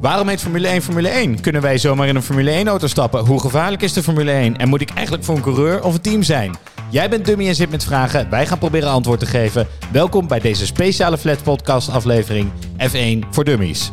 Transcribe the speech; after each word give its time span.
Waarom 0.00 0.28
heet 0.28 0.40
Formule 0.40 0.68
1 0.68 0.82
Formule 0.82 1.08
1? 1.08 1.40
Kunnen 1.40 1.62
wij 1.62 1.78
zomaar 1.78 2.08
in 2.08 2.16
een 2.16 2.22
Formule 2.22 2.50
1 2.50 2.68
auto 2.68 2.86
stappen? 2.86 3.24
Hoe 3.24 3.40
gevaarlijk 3.40 3.82
is 3.82 3.92
de 3.92 4.02
Formule 4.02 4.30
1? 4.30 4.56
En 4.56 4.68
moet 4.68 4.80
ik 4.80 4.90
eigenlijk 4.90 5.24
voor 5.24 5.36
een 5.36 5.42
coureur 5.42 5.82
of 5.82 5.94
een 5.94 6.00
team 6.00 6.22
zijn? 6.22 6.56
Jij 6.90 7.10
bent 7.10 7.24
Dummy 7.24 7.48
en 7.48 7.54
zit 7.54 7.70
met 7.70 7.84
vragen. 7.84 8.30
Wij 8.30 8.46
gaan 8.46 8.58
proberen 8.58 8.88
antwoord 8.88 9.20
te 9.20 9.26
geven. 9.26 9.66
Welkom 9.92 10.28
bij 10.28 10.38
deze 10.38 10.66
speciale 10.66 11.18
Flat 11.18 11.42
Podcast 11.42 11.90
aflevering 11.90 12.50
F1 12.78 13.28
voor 13.30 13.44
Dummies. 13.44 13.92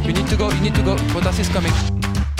You 0.00 0.12
need 0.12 0.28
to 0.28 0.36
go, 0.36 0.48
you 0.48 0.60
need 0.60 0.74
to 0.74 0.82
go. 0.82 0.96
Bottas 1.12 1.38
is 1.38 1.50
coming. 1.50 1.74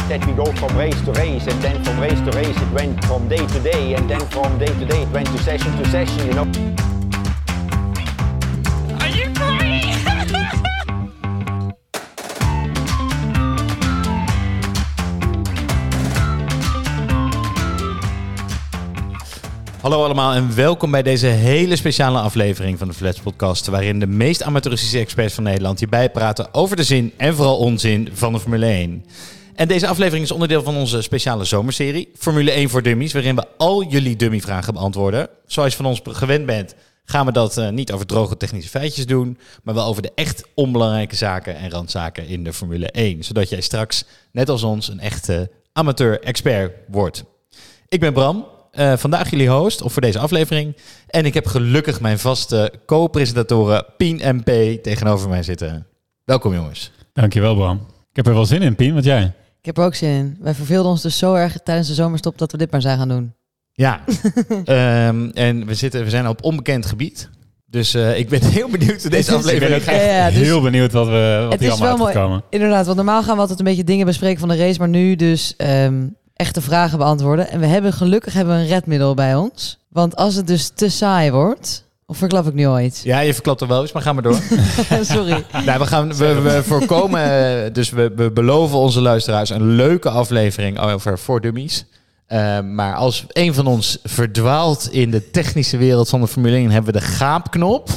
that 0.09 0.25
we 0.27 0.35
go 0.35 0.45
from 0.45 0.77
race 0.77 1.05
to 1.05 1.13
race 1.13 1.47
and 1.47 1.61
then 1.63 1.85
from 1.85 1.99
race 1.99 2.21
to 2.25 2.31
race 2.31 2.61
it 2.61 2.73
went 2.73 3.05
from 3.05 3.29
day 3.29 3.47
to 3.47 3.61
day 3.63 3.95
and 3.95 4.09
then 4.09 4.21
from 4.21 4.59
day 4.59 4.67
to 4.67 4.85
day 4.85 5.03
it 5.03 5.09
went 5.13 5.27
to 5.27 5.39
session 5.39 5.77
to 5.79 5.85
session 5.91 6.27
you 6.27 6.35
know 6.35 6.84
Hallo 19.85 20.05
allemaal 20.05 20.33
en 20.33 20.55
welkom 20.55 20.91
bij 20.91 21.03
deze 21.03 21.27
hele 21.27 21.77
speciale 21.77 22.19
aflevering 22.19 22.79
van 22.79 22.89
de 22.89 22.95
Flats 22.95 23.21
Podcast. 23.21 23.67
Waarin 23.67 24.01
de 24.01 24.07
meest 24.07 24.43
amateuristische 24.43 24.99
experts 24.99 25.35
van 25.35 25.45
Nederland 25.45 25.81
je 25.81 25.89
bijpraten 25.89 26.55
over 26.55 26.77
de 26.77 26.83
zin 26.83 27.13
en 27.17 27.35
vooral 27.35 27.59
onzin 27.59 28.09
van 28.13 28.33
de 28.33 28.41
Formule 28.41 28.67
1. 28.67 29.05
En 29.55 29.69
deze 29.69 29.87
aflevering 29.87 30.25
is 30.25 30.33
onderdeel 30.33 30.63
van 30.63 30.77
onze 30.77 31.03
speciale 31.03 31.45
zomerserie 31.45 32.09
Formule 32.17 32.51
1 32.51 32.69
voor 32.69 32.83
Dummies. 32.83 33.13
Waarin 33.13 33.37
we 33.37 33.45
al 33.57 33.85
jullie 33.85 34.17
dummyvragen 34.17 34.75
beantwoorden. 34.75 35.29
Zoals 35.47 35.71
je 35.71 35.77
van 35.77 35.87
ons 35.87 36.01
gewend 36.05 36.47
bent 36.47 36.75
gaan 37.05 37.27
we 37.27 37.33
dat 37.33 37.57
eh, 37.57 37.69
niet 37.69 37.93
over 37.93 38.07
droge 38.07 38.37
technische 38.37 38.71
feitjes 38.71 39.07
doen. 39.07 39.39
Maar 39.63 39.75
wel 39.75 39.87
over 39.87 40.03
de 40.03 40.13
echt 40.15 40.45
onbelangrijke 40.55 41.17
zaken 41.17 41.57
en 41.57 41.71
randzaken 41.71 42.27
in 42.27 42.45
de 42.45 42.53
Formule 42.53 42.91
1. 42.91 43.25
Zodat 43.25 43.49
jij 43.49 43.61
straks, 43.61 44.05
net 44.33 44.49
als 44.49 44.63
ons, 44.63 44.89
een 44.89 45.01
echte 45.01 45.51
amateur-expert 45.73 46.73
wordt. 46.89 47.25
Ik 47.89 48.01
ben 48.01 48.13
Bram, 48.13 48.53
eh, 48.75 48.97
vandaag 48.97 49.31
jullie 49.31 49.49
host, 49.49 49.83
of 49.83 49.93
voor 49.93 50.03
deze 50.03 50.19
aflevering. 50.19 50.77
En 51.07 51.25
ik 51.25 51.35
heb 51.35 51.47
gelukkig 51.47 52.01
mijn 52.01 52.19
vaste 52.19 52.73
co-presentatoren 52.87 53.85
Pien 53.97 54.21
en 54.21 54.43
P 54.43 54.83
tegenover 54.83 55.29
mij 55.29 55.43
zitten. 55.43 55.87
Welkom 56.25 56.55
jongens. 56.55 56.93
Dankjewel, 57.13 57.55
Bram. 57.55 57.77
Ik 58.11 58.17
heb 58.17 58.27
er 58.27 58.35
wel 58.35 58.47
zin 58.47 58.63
in, 58.63 58.75
Pien. 58.75 58.95
Wat 58.95 59.05
jij? 59.05 59.33
Ik 59.59 59.65
heb 59.65 59.79
er 59.79 59.85
ook 59.85 59.95
zin 59.95 60.11
in. 60.11 60.37
Wij 60.41 60.55
verveelden 60.55 60.91
ons 60.91 61.03
dus 61.03 61.19
zo 61.19 61.35
erg 61.35 61.57
tijdens 61.65 61.89
de 61.89 61.95
zomerstop 61.95 62.39
dat 62.39 62.53
we 62.53 62.59
dit 62.59 62.71
maar 62.71 62.81
zijn 62.83 62.99
gaan 62.99 63.09
doen. 63.09 63.35
Ja, 63.73 64.01
Ehm, 64.65 65.29
en 65.33 65.67
we, 65.67 65.75
zitten, 65.75 66.05
we 66.05 66.11
zijn 66.11 66.29
op 66.29 66.45
onbekend 66.45 66.87
gebied. 66.87 67.31
Dus 67.67 67.95
eh, 67.95 68.19
ik 68.19 68.29
ben 68.29 68.45
heel 68.59 68.69
benieuwd 68.69 69.01
hoe 69.03 69.11
deze 69.11 69.35
aflevering 69.35 69.81
ik 69.81 69.85
ben 69.85 69.95
ook 69.95 70.01
Ja, 70.01 70.07
ja, 70.07 70.31
dus- 70.31 70.39
heel 70.39 70.61
benieuwd 70.61 70.93
wat, 70.93 71.07
we, 71.07 71.39
wat 71.43 71.53
Het 71.53 71.61
hier 71.61 71.73
is 71.73 71.75
allemaal 71.81 71.97
wel 71.97 72.07
uit 72.07 72.17
gaat 72.17 72.25
komen. 72.25 72.43
Inderdaad, 72.51 72.85
want 72.85 72.97
normaal 72.97 73.23
gaan 73.23 73.35
we 73.35 73.41
altijd 73.41 73.59
een 73.59 73.65
beetje 73.65 73.85
dingen 73.85 74.07
bespreken 74.07 74.41
van 74.41 74.49
de 74.49 74.57
race, 74.57 74.79
maar 74.79 74.89
nu 74.89 75.17
dus 75.17 75.57
ehm, 75.57 76.07
echte 76.35 76.61
vragen 76.61 76.99
beantwoorden. 76.99 77.51
En 77.51 77.61
we 77.61 77.67
hebben 77.67 77.93
gelukkig 77.93 78.33
hebben 78.33 78.55
we 78.55 78.61
een 78.61 78.69
redmiddel 78.69 79.15
bij 79.15 79.35
ons. 79.35 79.79
Want 79.89 80.17
als 80.17 80.35
het 80.35 80.47
dus 80.47 80.69
te 80.75 80.89
saai 80.89 81.31
wordt, 81.31 81.85
of 82.07 82.17
verklap 82.17 82.47
ik 82.47 82.55
nu 82.55 82.67
al 82.67 82.81
iets? 82.81 83.03
Ja, 83.03 83.21
je 83.21 83.35
verklapt 83.35 83.61
er 83.61 83.67
wel 83.67 83.81
eens, 83.81 83.93
maar 83.93 84.03
ga 84.03 84.13
maar 84.13 84.23
door. 84.23 84.41
Sorry. 85.03 85.45
nou, 85.65 85.79
we, 85.79 85.87
gaan, 85.87 86.15
we, 86.15 86.41
we 86.41 86.63
voorkomen, 86.65 87.23
eh, 87.23 87.73
dus 87.73 87.91
we, 87.91 88.13
we 88.17 88.31
beloven 88.31 88.79
onze 88.79 89.01
luisteraars 89.01 89.51
een 89.51 89.67
leuke 89.67 90.11
aflevering 90.11 90.79
over 90.79 91.19
voor 91.19 91.41
dummies. 91.41 91.85
Eh, 92.27 92.61
maar 92.61 92.95
als 92.95 93.25
een 93.29 93.55
van 93.55 93.67
ons 93.67 93.99
verdwaalt 94.03 94.89
in 94.93 95.11
de 95.11 95.31
technische 95.31 95.77
wereld 95.77 96.09
van 96.09 96.21
de 96.21 96.27
Formule 96.27 96.57
1, 96.57 96.71
hebben 96.71 96.93
we 96.93 96.99
de 96.99 97.07
gaapknop. 97.07 97.89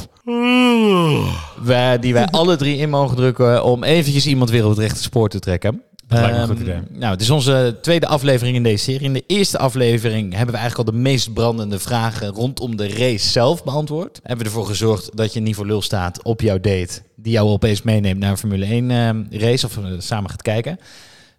Die 2.00 2.12
wij 2.12 2.26
alle 2.30 2.56
drie 2.56 2.76
in 2.76 2.90
mogen 2.90 3.16
drukken 3.16 3.64
om 3.64 3.84
eventjes 3.84 4.26
iemand 4.26 4.50
weer 4.50 4.64
op 4.64 4.70
het 4.70 4.78
rechte 4.78 5.02
spoor 5.02 5.28
te 5.28 5.38
trekken. 5.38 5.82
Dat 6.08 6.18
lijkt 6.18 6.36
me 6.36 6.42
een 6.42 6.48
Ehm, 6.48 6.56
goed 6.56 6.66
idee. 6.66 6.98
Nou, 6.98 7.12
het 7.12 7.20
is 7.20 7.30
onze 7.30 7.78
tweede 7.82 8.06
aflevering 8.06 8.56
in 8.56 8.62
deze 8.62 8.84
serie. 8.84 9.06
In 9.06 9.12
de 9.12 9.24
eerste 9.26 9.58
aflevering 9.58 10.34
hebben 10.34 10.54
we 10.54 10.60
eigenlijk 10.60 10.88
al 10.88 10.94
de 10.94 11.00
meest 11.00 11.32
brandende 11.32 11.78
vragen 11.78 12.28
rondom 12.28 12.76
de 12.76 12.88
race 12.88 13.28
zelf 13.28 13.64
beantwoord. 13.64 14.20
Hebben 14.22 14.38
we 14.38 14.44
ervoor 14.44 14.66
gezorgd 14.66 15.16
dat 15.16 15.32
je 15.32 15.40
niet 15.40 15.54
voor 15.54 15.66
lul 15.66 15.82
staat 15.82 16.22
op 16.22 16.40
jouw 16.40 16.60
date, 16.60 17.02
die 17.16 17.32
jou 17.32 17.48
opeens 17.48 17.82
meeneemt 17.82 18.20
naar 18.20 18.30
een 18.30 18.38
Formule 18.38 18.64
1 18.64 18.90
ehm, 18.90 19.22
race 19.30 19.66
of 19.66 19.76
eh, 19.76 19.84
samen 19.98 20.30
gaat 20.30 20.42
kijken. 20.42 20.78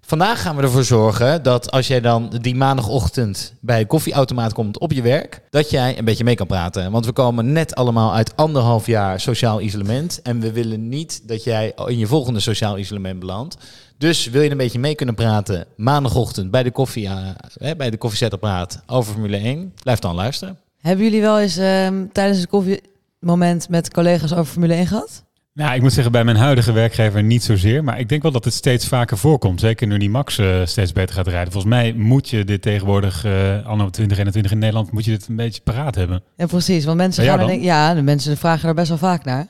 Vandaag 0.09 0.41
gaan 0.41 0.55
we 0.55 0.61
ervoor 0.61 0.83
zorgen 0.83 1.43
dat 1.43 1.71
als 1.71 1.87
jij 1.87 2.01
dan 2.01 2.29
die 2.41 2.55
maandagochtend 2.55 3.53
bij 3.59 3.79
een 3.79 3.87
koffieautomaat 3.87 4.53
komt 4.53 4.79
op 4.79 4.91
je 4.91 5.01
werk, 5.01 5.41
dat 5.49 5.69
jij 5.69 5.97
een 5.97 6.05
beetje 6.05 6.23
mee 6.23 6.35
kan 6.35 6.47
praten. 6.47 6.91
Want 6.91 7.05
we 7.05 7.11
komen 7.11 7.51
net 7.51 7.75
allemaal 7.75 8.13
uit 8.13 8.35
anderhalf 8.35 8.85
jaar 8.85 9.19
sociaal 9.19 9.61
isolement. 9.61 10.21
En 10.21 10.39
we 10.39 10.51
willen 10.51 10.87
niet 10.87 11.27
dat 11.27 11.43
jij 11.43 11.73
in 11.85 11.97
je 11.97 12.07
volgende 12.07 12.39
sociaal 12.39 12.77
isolement 12.77 13.19
belandt. 13.19 13.57
Dus 13.97 14.29
wil 14.29 14.41
je 14.41 14.51
een 14.51 14.57
beetje 14.57 14.79
mee 14.79 14.95
kunnen 14.95 15.15
praten 15.15 15.65
maandagochtend 15.75 16.51
bij 16.51 16.63
de, 16.63 16.71
koffie, 16.71 17.07
eh, 17.07 17.71
bij 17.77 17.89
de 17.89 17.97
koffiezetapparaat 17.97 18.81
over 18.85 19.11
Formule 19.11 19.37
1? 19.37 19.73
Blijf 19.83 19.99
dan 19.99 20.15
luisteren. 20.15 20.57
hebben 20.81 21.05
jullie 21.05 21.21
wel 21.21 21.39
eens 21.39 21.57
ehm, 21.57 22.05
tijdens 22.11 22.39
het 22.39 22.49
koffiemoment 22.49 23.69
met 23.69 23.93
collega's 23.93 24.31
over 24.31 24.51
Formule 24.51 24.73
1 24.73 24.87
gehad? 24.87 25.23
Nou, 25.59 25.73
ik 25.75 25.81
moet 25.81 25.93
zeggen, 25.93 26.11
bij 26.11 26.23
mijn 26.23 26.37
huidige 26.37 26.71
werkgever 26.71 27.23
niet 27.23 27.43
zozeer. 27.43 27.83
Maar 27.83 27.99
ik 27.99 28.09
denk 28.09 28.21
wel 28.21 28.31
dat 28.31 28.45
het 28.45 28.53
steeds 28.53 28.87
vaker 28.87 29.17
voorkomt. 29.17 29.59
Zeker 29.59 29.87
nu 29.87 29.97
die 29.97 30.09
Max 30.09 30.37
eh, 30.37 30.65
steeds 30.65 30.91
beter 30.91 31.15
gaat 31.15 31.27
rijden. 31.27 31.51
Volgens 31.51 31.73
mij 31.73 31.93
moet 31.93 32.29
je 32.29 32.43
dit 32.43 32.61
tegenwoordig, 32.61 33.25
eh 33.25 33.65
anno 33.65 33.89
2021 33.89 34.51
in 34.51 34.57
Nederland, 34.57 34.91
moet 34.91 35.05
je 35.05 35.11
dit 35.11 35.27
een 35.27 35.35
beetje 35.35 35.61
paraat 35.61 35.95
hebben. 35.95 36.23
Ja, 36.35 36.45
precies. 36.45 36.85
Want 36.85 36.97
mensen 36.97 37.23
gaan 37.23 37.31
jou 37.33 37.39
er 37.45 37.47
dan? 37.47 37.55
denk- 37.55 37.67
ja, 37.71 37.93
de 37.93 38.01
mensen 38.01 38.37
vragen 38.37 38.69
er 38.69 38.75
best 38.75 38.89
wel 38.89 38.97
vaak 38.97 39.23
naar. 39.25 39.47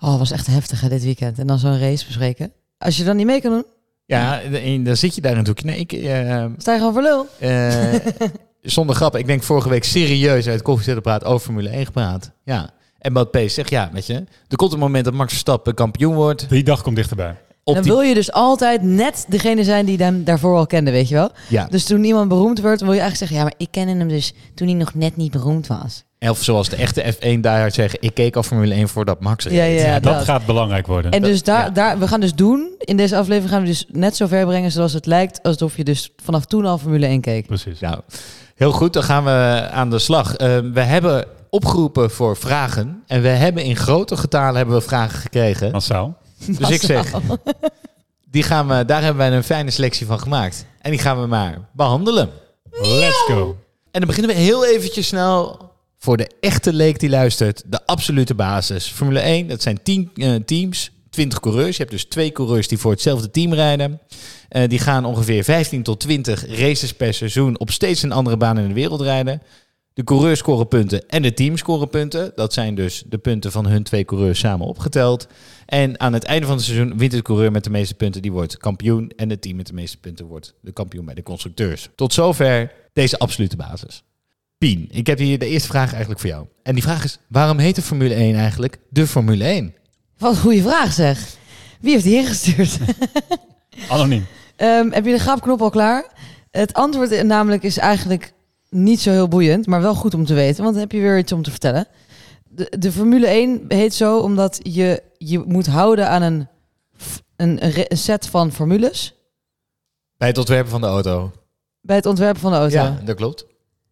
Oh, 0.00 0.18
was 0.18 0.30
echt 0.30 0.46
heftig 0.46 0.80
hè, 0.80 0.88
dit 0.88 1.02
weekend. 1.04 1.38
En 1.38 1.46
dan 1.46 1.58
zo'n 1.58 1.78
race 1.78 2.06
bespreken. 2.06 2.52
Als 2.78 2.96
je 2.96 3.04
dan 3.04 3.16
niet 3.16 3.26
mee 3.26 3.40
kan 3.40 3.50
doen, 3.50 3.64
Ja, 4.06 4.40
dan 4.84 4.96
zit 4.96 5.14
je 5.14 5.20
daar 5.20 5.34
natuurlijk. 5.34 5.66
Nee, 5.66 5.78
ik, 5.78 5.92
eh, 5.92 6.44
sta 6.56 6.72
je 6.72 6.78
gewoon 6.78 6.92
voor 6.92 7.02
lul. 7.02 7.26
Eh, 7.38 7.94
zonder 8.62 8.94
grap, 8.96 9.16
ik 9.16 9.26
denk 9.26 9.42
vorige 9.42 9.68
week 9.68 9.84
serieus 9.84 10.44
uit 10.44 10.54
het 10.54 10.62
koffiezetapparaat 10.62 11.24
over 11.24 11.44
Formule 11.44 11.68
1 11.68 11.84
gepraat. 11.86 12.30
Ja. 12.44 12.70
En 13.00 13.12
wat 13.12 13.30
P 13.30 13.38
zegt, 13.46 13.70
ja, 13.70 13.90
weet 13.92 14.06
je, 14.06 14.24
er 14.48 14.56
komt 14.56 14.72
een 14.72 14.78
moment 14.78 15.04
dat 15.04 15.14
Max 15.14 15.30
Verstappen 15.30 15.74
kampioen 15.74 16.14
wordt. 16.14 16.48
Die 16.48 16.62
dag 16.62 16.82
komt 16.82 16.96
dichterbij. 16.96 17.36
Op 17.64 17.74
dan 17.74 17.82
die, 17.84 17.92
wil 17.92 18.00
je 18.00 18.14
dus 18.14 18.32
altijd 18.32 18.82
net 18.82 19.24
degene 19.28 19.64
zijn 19.64 19.86
die 19.86 19.96
hem 20.02 20.24
daarvoor 20.24 20.56
al 20.56 20.66
kende, 20.66 20.90
weet 20.90 21.08
je 21.08 21.14
wel? 21.14 21.30
ja, 21.48 21.66
Dus 21.70 21.84
toen 21.84 22.04
iemand 22.04 22.28
beroemd 22.28 22.60
werd, 22.60 22.80
wil 22.80 22.92
je 22.92 23.00
eigenlijk 23.00 23.18
zeggen... 23.18 23.36
ja, 23.36 23.42
maar 23.42 23.54
ik 23.56 23.68
kende 23.70 23.94
hem 23.98 24.08
dus 24.08 24.32
toen 24.54 24.68
hij 24.68 24.76
nog 24.76 24.94
net 24.94 25.16
niet 25.16 25.30
beroemd 25.30 25.66
was. 25.66 26.04
of 26.18 26.42
zoals 26.42 26.68
de 26.68 26.76
echte 26.76 27.14
F1 27.14 27.18
diehard 27.40 27.74
zeggen, 27.74 27.98
ik 28.02 28.14
keek 28.14 28.36
al 28.36 28.42
Formule 28.42 28.74
1 28.74 28.88
voordat 28.88 29.20
Max 29.20 29.44
reed. 29.44 29.54
Ja, 29.54 29.64
ja, 29.64 29.86
Ja, 29.86 30.00
dat 30.00 30.14
dat. 30.14 30.24
gaat 30.24 30.46
belangrijk 30.46 30.86
worden. 30.86 31.10
En 31.10 31.22
dus 31.22 31.42
daar, 31.42 31.64
ja. 31.64 31.70
daar, 31.70 31.98
we 31.98 32.08
gaan 32.08 32.20
dus 32.20 32.34
doen, 32.34 32.68
in 32.78 32.96
deze 32.96 33.16
aflevering 33.16 33.50
gaan 33.52 33.60
we 33.62 33.66
dus 33.66 33.84
net 33.88 34.16
zo 34.16 34.26
ver 34.26 34.46
brengen... 34.46 34.70
zoals 34.70 34.92
het 34.92 35.06
lijkt 35.06 35.42
alsof 35.42 35.76
je 35.76 35.84
dus 35.84 36.10
vanaf 36.22 36.44
toen 36.44 36.64
al 36.64 36.78
Formule 36.78 37.06
1 37.06 37.20
keek. 37.20 37.46
Precies. 37.46 37.80
Nou, 37.80 38.00
heel 38.54 38.72
goed, 38.72 38.92
dan 38.92 39.02
gaan 39.02 39.24
we 39.24 39.68
aan 39.72 39.90
de 39.90 39.98
slag. 39.98 40.36
Eh, 40.36 40.58
we 40.72 40.80
hebben 40.80 41.24
opgeroepen 41.50 42.10
voor 42.10 42.36
vragen 42.36 43.02
en 43.06 43.22
we 43.22 43.28
hebben 43.28 43.64
in 43.64 43.76
grote 43.76 44.16
getalen 44.16 44.56
hebben 44.56 44.74
we 44.74 44.80
vragen 44.80 45.18
gekregen. 45.18 45.70
Massaal. 45.70 46.18
Dus 46.46 46.70
ik 46.70 46.80
zeg, 46.80 47.12
die 48.30 48.42
gaan 48.42 48.68
we, 48.68 48.84
daar 48.84 49.02
hebben 49.02 49.28
wij 49.28 49.36
een 49.36 49.44
fijne 49.44 49.70
selectie 49.70 50.06
van 50.06 50.20
gemaakt. 50.20 50.66
En 50.80 50.90
die 50.90 51.00
gaan 51.00 51.20
we 51.20 51.26
maar 51.26 51.68
behandelen. 51.72 52.30
Let's 52.70 53.24
go. 53.26 53.56
En 53.90 54.00
dan 54.00 54.06
beginnen 54.06 54.36
we 54.36 54.42
heel 54.42 54.66
eventjes 54.66 55.06
snel 55.06 55.68
voor 55.98 56.16
de 56.16 56.30
echte 56.40 56.72
leek 56.72 57.00
die 57.00 57.10
luistert. 57.10 57.62
De 57.66 57.86
absolute 57.86 58.34
basis. 58.34 58.86
Formule 58.86 59.20
1, 59.20 59.48
dat 59.48 59.62
zijn 59.62 59.82
10 59.82 60.10
eh, 60.14 60.34
teams, 60.34 60.90
20 61.10 61.40
coureurs. 61.40 61.76
Je 61.76 61.82
hebt 61.82 61.90
dus 61.90 62.04
twee 62.04 62.32
coureurs 62.32 62.68
die 62.68 62.78
voor 62.78 62.90
hetzelfde 62.90 63.30
team 63.30 63.54
rijden. 63.54 64.00
Eh, 64.48 64.68
die 64.68 64.78
gaan 64.78 65.04
ongeveer 65.04 65.44
15 65.44 65.82
tot 65.82 66.00
20 66.00 66.58
races 66.58 66.92
per 66.92 67.14
seizoen 67.14 67.58
op 67.58 67.70
steeds 67.70 68.02
een 68.02 68.12
andere 68.12 68.36
baan 68.36 68.58
in 68.58 68.68
de 68.68 68.74
wereld 68.74 69.00
rijden. 69.00 69.42
De 69.92 70.04
coureurs 70.04 70.38
scoren 70.38 70.68
punten 70.68 71.08
en 71.08 71.22
de 71.22 71.34
teams 71.34 71.60
scoren 71.60 71.88
punten. 71.88 72.32
Dat 72.34 72.52
zijn 72.52 72.74
dus 72.74 73.04
de 73.06 73.18
punten 73.18 73.52
van 73.52 73.66
hun 73.66 73.82
twee 73.82 74.04
coureurs 74.04 74.38
samen 74.38 74.66
opgeteld. 74.66 75.26
En 75.66 76.00
aan 76.00 76.12
het 76.12 76.24
einde 76.24 76.46
van 76.46 76.56
het 76.56 76.64
seizoen 76.64 76.98
wint 76.98 77.12
de 77.12 77.22
coureur 77.22 77.52
met 77.52 77.64
de 77.64 77.70
meeste 77.70 77.94
punten. 77.94 78.22
Die 78.22 78.32
wordt 78.32 78.56
kampioen. 78.56 79.12
En 79.16 79.30
het 79.30 79.42
team 79.42 79.56
met 79.56 79.66
de 79.66 79.72
meeste 79.72 79.98
punten 79.98 80.26
wordt 80.26 80.54
de 80.60 80.72
kampioen 80.72 81.04
bij 81.04 81.14
de 81.14 81.22
constructeurs. 81.22 81.88
Tot 81.94 82.12
zover 82.12 82.72
deze 82.92 83.18
absolute 83.18 83.56
basis. 83.56 84.02
Pien, 84.58 84.88
ik 84.90 85.06
heb 85.06 85.18
hier 85.18 85.38
de 85.38 85.46
eerste 85.46 85.68
vraag 85.68 85.90
eigenlijk 85.90 86.20
voor 86.20 86.30
jou. 86.30 86.46
En 86.62 86.74
die 86.74 86.82
vraag 86.82 87.04
is, 87.04 87.18
waarom 87.28 87.58
heet 87.58 87.74
de 87.74 87.82
Formule 87.82 88.14
1 88.14 88.34
eigenlijk 88.34 88.78
de 88.88 89.06
Formule 89.06 89.44
1? 89.44 89.74
Wat 90.18 90.32
een 90.32 90.40
goede 90.40 90.62
vraag 90.62 90.92
zeg. 90.92 91.36
Wie 91.80 91.92
heeft 91.92 92.04
die 92.04 92.16
ingestuurd? 92.16 92.78
Anoniem. 93.88 94.26
Ehm, 94.56 94.90
heb 94.90 95.04
je 95.04 95.12
de 95.12 95.18
gaapknop 95.18 95.62
al 95.62 95.70
klaar? 95.70 96.04
Het 96.50 96.74
antwoord 96.74 97.22
namelijk 97.22 97.62
is 97.62 97.78
eigenlijk 97.78 98.32
niet 98.70 99.00
zo 99.00 99.10
heel 99.10 99.28
boeiend, 99.28 99.66
maar 99.66 99.80
wel 99.80 99.94
goed 99.94 100.14
om 100.14 100.24
te 100.24 100.34
weten, 100.34 100.62
want 100.62 100.72
dan 100.74 100.82
heb 100.82 100.92
je 100.92 101.00
weer 101.00 101.18
iets 101.18 101.32
om 101.32 101.42
te 101.42 101.50
vertellen. 101.50 101.86
De, 102.48 102.72
de 102.78 102.92
Formule 102.92 103.26
1 103.26 103.64
heet 103.68 103.94
zo 103.94 104.18
omdat 104.18 104.60
je 104.62 105.02
je 105.18 105.38
moet 105.38 105.66
houden 105.66 106.08
aan 106.08 106.22
een, 106.22 106.48
een, 107.36 107.86
set 107.96 108.26
van 108.26 108.52
formules 108.52 109.14
Bij 110.16 110.28
het 110.28 110.38
ontwerpen 110.38 110.70
van 110.70 110.80
de 110.80 110.86
auto. 110.86 111.32
bij 111.80 111.96
het 111.96 112.06
ontwerpen 112.06 112.40
van 112.40 112.50
de 112.50 112.56
auto. 112.56 112.76
Ja, 112.76 113.00
dat 113.04 113.16
klopt. 113.16 113.46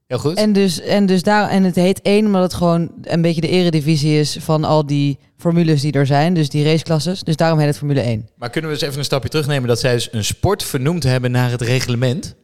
Heel 0.09 0.19
goed. 0.19 0.37
En, 0.37 0.53
dus, 0.53 0.81
en, 0.81 1.07
dus 1.07 1.23
daar, 1.23 1.49
en 1.49 1.65
het 1.65 1.75
heet 1.75 2.03
één 2.03 2.27
omdat 2.27 2.43
het 2.43 2.55
gewoon 2.55 2.91
een 3.03 3.23
beetje 3.23 3.41
de 3.41 3.49
eredivisie 3.49 4.19
is 4.19 4.37
van 4.41 4.65
al 4.65 4.87
die 4.87 5.19
formules 5.37 5.81
die 5.81 5.93
er 5.93 6.07
zijn. 6.07 6.35
Dus 6.35 6.49
die 6.49 6.65
raceklasses. 6.65 7.23
Dus 7.23 7.37
daarom 7.37 7.59
heet 7.59 7.69
het 7.69 7.79
Formule 7.79 8.01
1. 8.01 8.29
Maar 8.37 8.51
kunnen 8.51 8.71
we 8.71 8.77
eens 8.77 8.87
even 8.87 8.99
een 8.99 9.05
stapje 9.05 9.29
terugnemen 9.29 9.69
dat 9.69 9.81
zij 9.81 9.93
dus 9.93 10.13
een 10.13 10.25
sport 10.25 10.63
vernoemd 10.63 11.03
hebben 11.03 11.31
naar 11.31 11.51
het 11.51 11.61
reglement? 11.61 12.37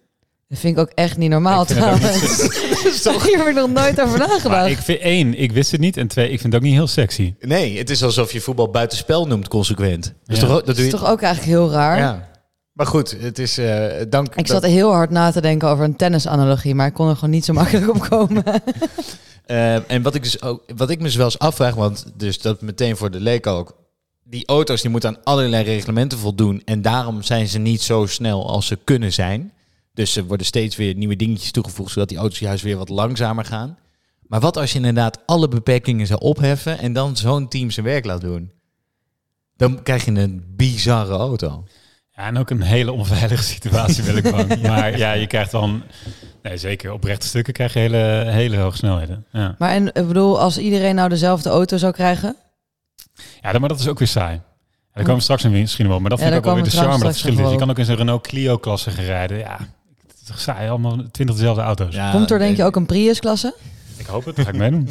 Dat 0.49 0.59
vind 0.59 0.77
ik 0.77 0.83
ook 0.83 0.91
echt 0.95 1.17
niet 1.17 1.31
normaal 1.31 1.65
trouwens. 1.65 2.21
Hier 3.27 3.39
heb 3.39 3.47
ik 3.47 3.55
nog 3.55 3.71
nooit 3.71 4.01
over 4.01 4.19
Maar 4.19 4.29
nagedacht. 4.29 4.71
ik 4.71 4.79
vind 4.79 5.01
één, 5.01 5.39
ik 5.39 5.53
wist 5.53 5.71
het 5.71 5.81
niet. 5.81 5.97
En 5.97 6.07
twee, 6.09 6.31
ik 6.31 6.41
vind 6.41 6.53
het 6.53 6.63
ook 6.63 6.69
niet 6.69 6.77
heel 6.77 6.87
sexy. 6.87 7.35
Nee, 7.41 7.79
het 7.79 7.91
is 7.91 8.03
alsof 8.03 8.33
je 8.33 8.41
voetbal 8.41 8.69
buitenspel 8.71 9.27
noemt 9.27 9.49
consequent. 9.49 10.13
Dus 10.25 10.41
Ja. 10.41 10.43
toch, 10.47 10.51
ook- 10.51 10.57
dat 10.57 10.67
Dat 10.67 10.77
doe 10.77 10.85
is 10.85 10.91
je... 10.91 10.97
toch 10.99 11.09
ook 11.11 11.21
eigenlijk 11.23 11.53
heel 11.57 11.71
raar. 11.71 11.99
Ja. 11.99 12.29
Maar 12.73 12.87
goed, 12.87 13.17
het 13.21 13.39
is 13.39 13.59
eh 13.59 13.87
dank. 14.09 14.35
Ik 14.35 14.47
zat 14.47 14.63
heel 14.65 14.93
hard 14.93 15.11
na 15.11 15.31
te 15.31 15.41
denken 15.41 15.69
over 15.69 15.85
een 15.85 15.97
tennisanalogie, 15.97 16.75
maar 16.75 16.87
ik 16.87 16.95
kon 16.95 17.09
er 17.09 17.15
gewoon 17.15 17.31
niet 17.31 17.45
zo 17.45 17.53
makkelijk 17.53 17.89
op 17.95 18.01
komen. 18.09 18.45
Eh, 19.45 19.91
en 19.91 20.03
wat 20.03 20.15
ik, 20.15 20.23
dus 20.23 20.43
ook, 20.43 20.63
wat 20.77 20.91
ik 20.91 20.99
me 20.99 21.05
dus 21.05 21.15
wel 21.15 21.25
eens 21.25 21.39
afvraag, 21.39 21.75
want 21.75 22.05
dus 22.17 22.41
dat 22.41 22.61
meteen 22.61 22.97
voor 22.97 23.11
de 23.11 23.21
leek 23.21 23.47
ook. 23.47 23.77
Die 24.25 24.47
auto's 24.47 24.81
die 24.83 24.91
moeten 24.91 25.09
aan 25.09 25.25
allerlei 25.25 25.65
reglementen 25.65 26.19
voldoen. 26.19 26.63
En 26.65 26.83
daarom 26.83 27.23
zijn 27.23 27.49
ze 27.49 27.59
niet 27.59 27.83
zo 27.83 28.07
snel 28.07 28.49
als 28.49 28.67
ze 28.67 28.79
kunnen 28.85 29.13
zijn. 29.13 29.53
Dus 29.95 30.17
er 30.17 30.25
worden 30.25 30.47
steeds 30.47 30.77
weer 30.77 30.95
nieuwe 30.95 31.17
dingetjes 31.17 31.51
toegevoegd, 31.51 31.93
zodat 31.93 32.09
die 32.09 32.19
auto's 32.19 32.39
juist 32.39 32.63
weer 32.63 32.77
wat 32.77 32.89
langzamer 32.89 33.45
gaan. 33.45 33.79
Maar 34.27 34.41
wat 34.41 34.57
als 34.57 34.71
je 34.73 34.79
inderdaad 34.79 35.19
alle 35.27 35.49
beperkingen 35.49 36.07
zou 36.07 36.21
opheffen 36.21 36.79
en 36.79 36.93
dan 36.93 37.17
zo'n 37.17 37.49
team 37.49 37.71
zijn 37.71 37.87
werk 37.87 38.05
laat 38.05 38.21
doen? 38.21 38.53
Dan 39.57 39.83
krijg 39.83 40.05
je 40.05 40.11
een 40.11 40.45
bizarre 40.57 41.15
auto. 41.15 41.65
Ja, 42.11 42.27
en 42.27 42.39
ook 42.39 42.51
een 42.51 42.63
hele 42.63 42.93
onveilige 42.93 43.43
situatie 43.43 44.05
wil 44.05 44.17
ik 44.17 44.31
bang. 44.31 44.63
Maar 44.69 44.99
ja, 44.99 45.13
je 45.13 45.27
krijgt 45.27 45.51
dan... 45.51 45.83
Nee, 46.43 46.57
zeker 46.57 46.93
op 46.93 47.05
rechte 47.05 47.27
stukken 47.27 47.53
krijg 47.53 47.73
je 47.73 47.79
hele, 47.79 48.25
hele 48.31 48.57
hoge 48.57 48.77
snelheden. 48.77 49.27
Ja. 49.33 49.55
Maar 49.59 49.71
en 49.71 49.87
ik 49.87 50.07
bedoel, 50.07 50.41
als 50.41 50.59
iedereen 50.59 50.95
nou 50.95 51.09
dezelfde 51.09 51.49
auto 51.49 51.77
zou 51.77 51.93
krijgen, 51.93 52.37
ja, 53.41 53.59
maar 53.59 53.69
dat 53.69 53.81
is 53.81 53.89
ook 53.89 53.99
weer 53.99 54.09
saai. 54.09 54.35
Ja, 54.35 54.41
daar 54.93 55.03
komen 55.03 55.15
we 55.15 55.23
straks 55.23 55.45
in 55.45 55.51
misschien 55.51 55.89
wel. 55.89 56.01
Maar 56.01 56.11
dat 56.11 56.19
Ja, 56.19 56.25
vind 56.25 56.37
ik 56.37 56.41
ook 56.41 56.55
wel 56.55 56.63
weer 56.63 56.73
de 56.73 56.77
charme 56.77 56.91
dat 56.91 56.99
straks 56.99 57.21
verschil 57.21 57.45
is. 57.45 57.53
Je 57.53 57.59
kan 57.59 57.71
ook 57.71 57.79
in 57.79 57.85
zo'n 57.85 57.97
Renault 57.97 58.27
Clio-klasse 58.27 58.91
gaan 58.91 59.05
rijden. 59.05 59.39
Ja, 59.39 59.59
toch 60.25 60.41
saai. 60.41 60.69
Allemaal 60.69 60.97
twintig 61.11 61.37
dezelfde 61.37 61.63
auto's. 61.63 61.95
Ja, 61.95 62.11
komt 62.11 62.31
er 62.31 62.39
denk 62.39 62.57
je 62.57 62.65
ook 62.65 62.77
een 62.77 62.87
Prius-klasse? 62.87 63.55
Ik 63.97 64.07
hoop 64.07 64.25
het, 64.25 64.37
daar 64.37 64.45
ga 64.45 64.51
ik 64.51 64.59
meedoen. 64.59 64.89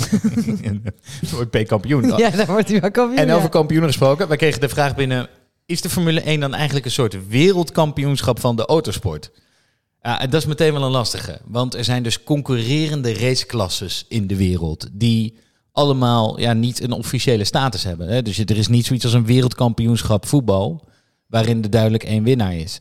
Dan 1.21 1.31
wordt 1.31 1.49
P 1.49 1.67
kampioen. 1.67 2.17
Ja, 2.17 2.29
daar 2.29 2.45
wordt 2.45 2.69
hij 2.69 2.81
wel 2.81 2.91
kampioen. 2.91 3.19
En 3.19 3.27
ja. 3.27 3.35
over 3.35 3.49
kampioenen 3.49 3.89
gesproken, 3.89 4.27
wij 4.27 4.37
kregen 4.37 4.61
de 4.61 4.69
vraag 4.69 4.95
binnen: 4.95 5.27
is 5.65 5.81
de 5.81 5.89
Formule 5.89 6.21
1 6.21 6.39
dan 6.39 6.53
eigenlijk 6.53 6.85
een 6.85 6.91
soort 6.91 7.27
wereldkampioenschap 7.27 8.39
van 8.39 8.55
de 8.55 8.65
autosport? 8.65 9.31
Ja, 10.01 10.21
en 10.21 10.29
dat 10.29 10.41
is 10.41 10.47
meteen 10.47 10.73
wel 10.73 10.83
een 10.83 10.91
lastige, 10.91 11.39
want 11.45 11.75
er 11.75 11.83
zijn 11.83 12.03
dus 12.03 12.23
concurrerende 12.23 13.13
raceklasses 13.13 14.05
in 14.07 14.27
de 14.27 14.35
wereld 14.35 14.87
die 14.91 15.37
allemaal 15.71 16.39
ja, 16.39 16.53
niet 16.53 16.81
een 16.81 16.91
officiële 16.91 17.43
status 17.43 17.83
hebben. 17.83 18.07
Hè? 18.07 18.21
Dus 18.21 18.37
er 18.37 18.57
is 18.57 18.67
niet 18.67 18.85
zoiets 18.85 19.05
als 19.05 19.13
een 19.13 19.25
wereldkampioenschap 19.25 20.25
voetbal 20.25 20.87
waarin 21.33 21.63
er 21.63 21.69
duidelijk 21.69 22.03
één 22.03 22.23
winnaar 22.23 22.55
is. 22.55 22.77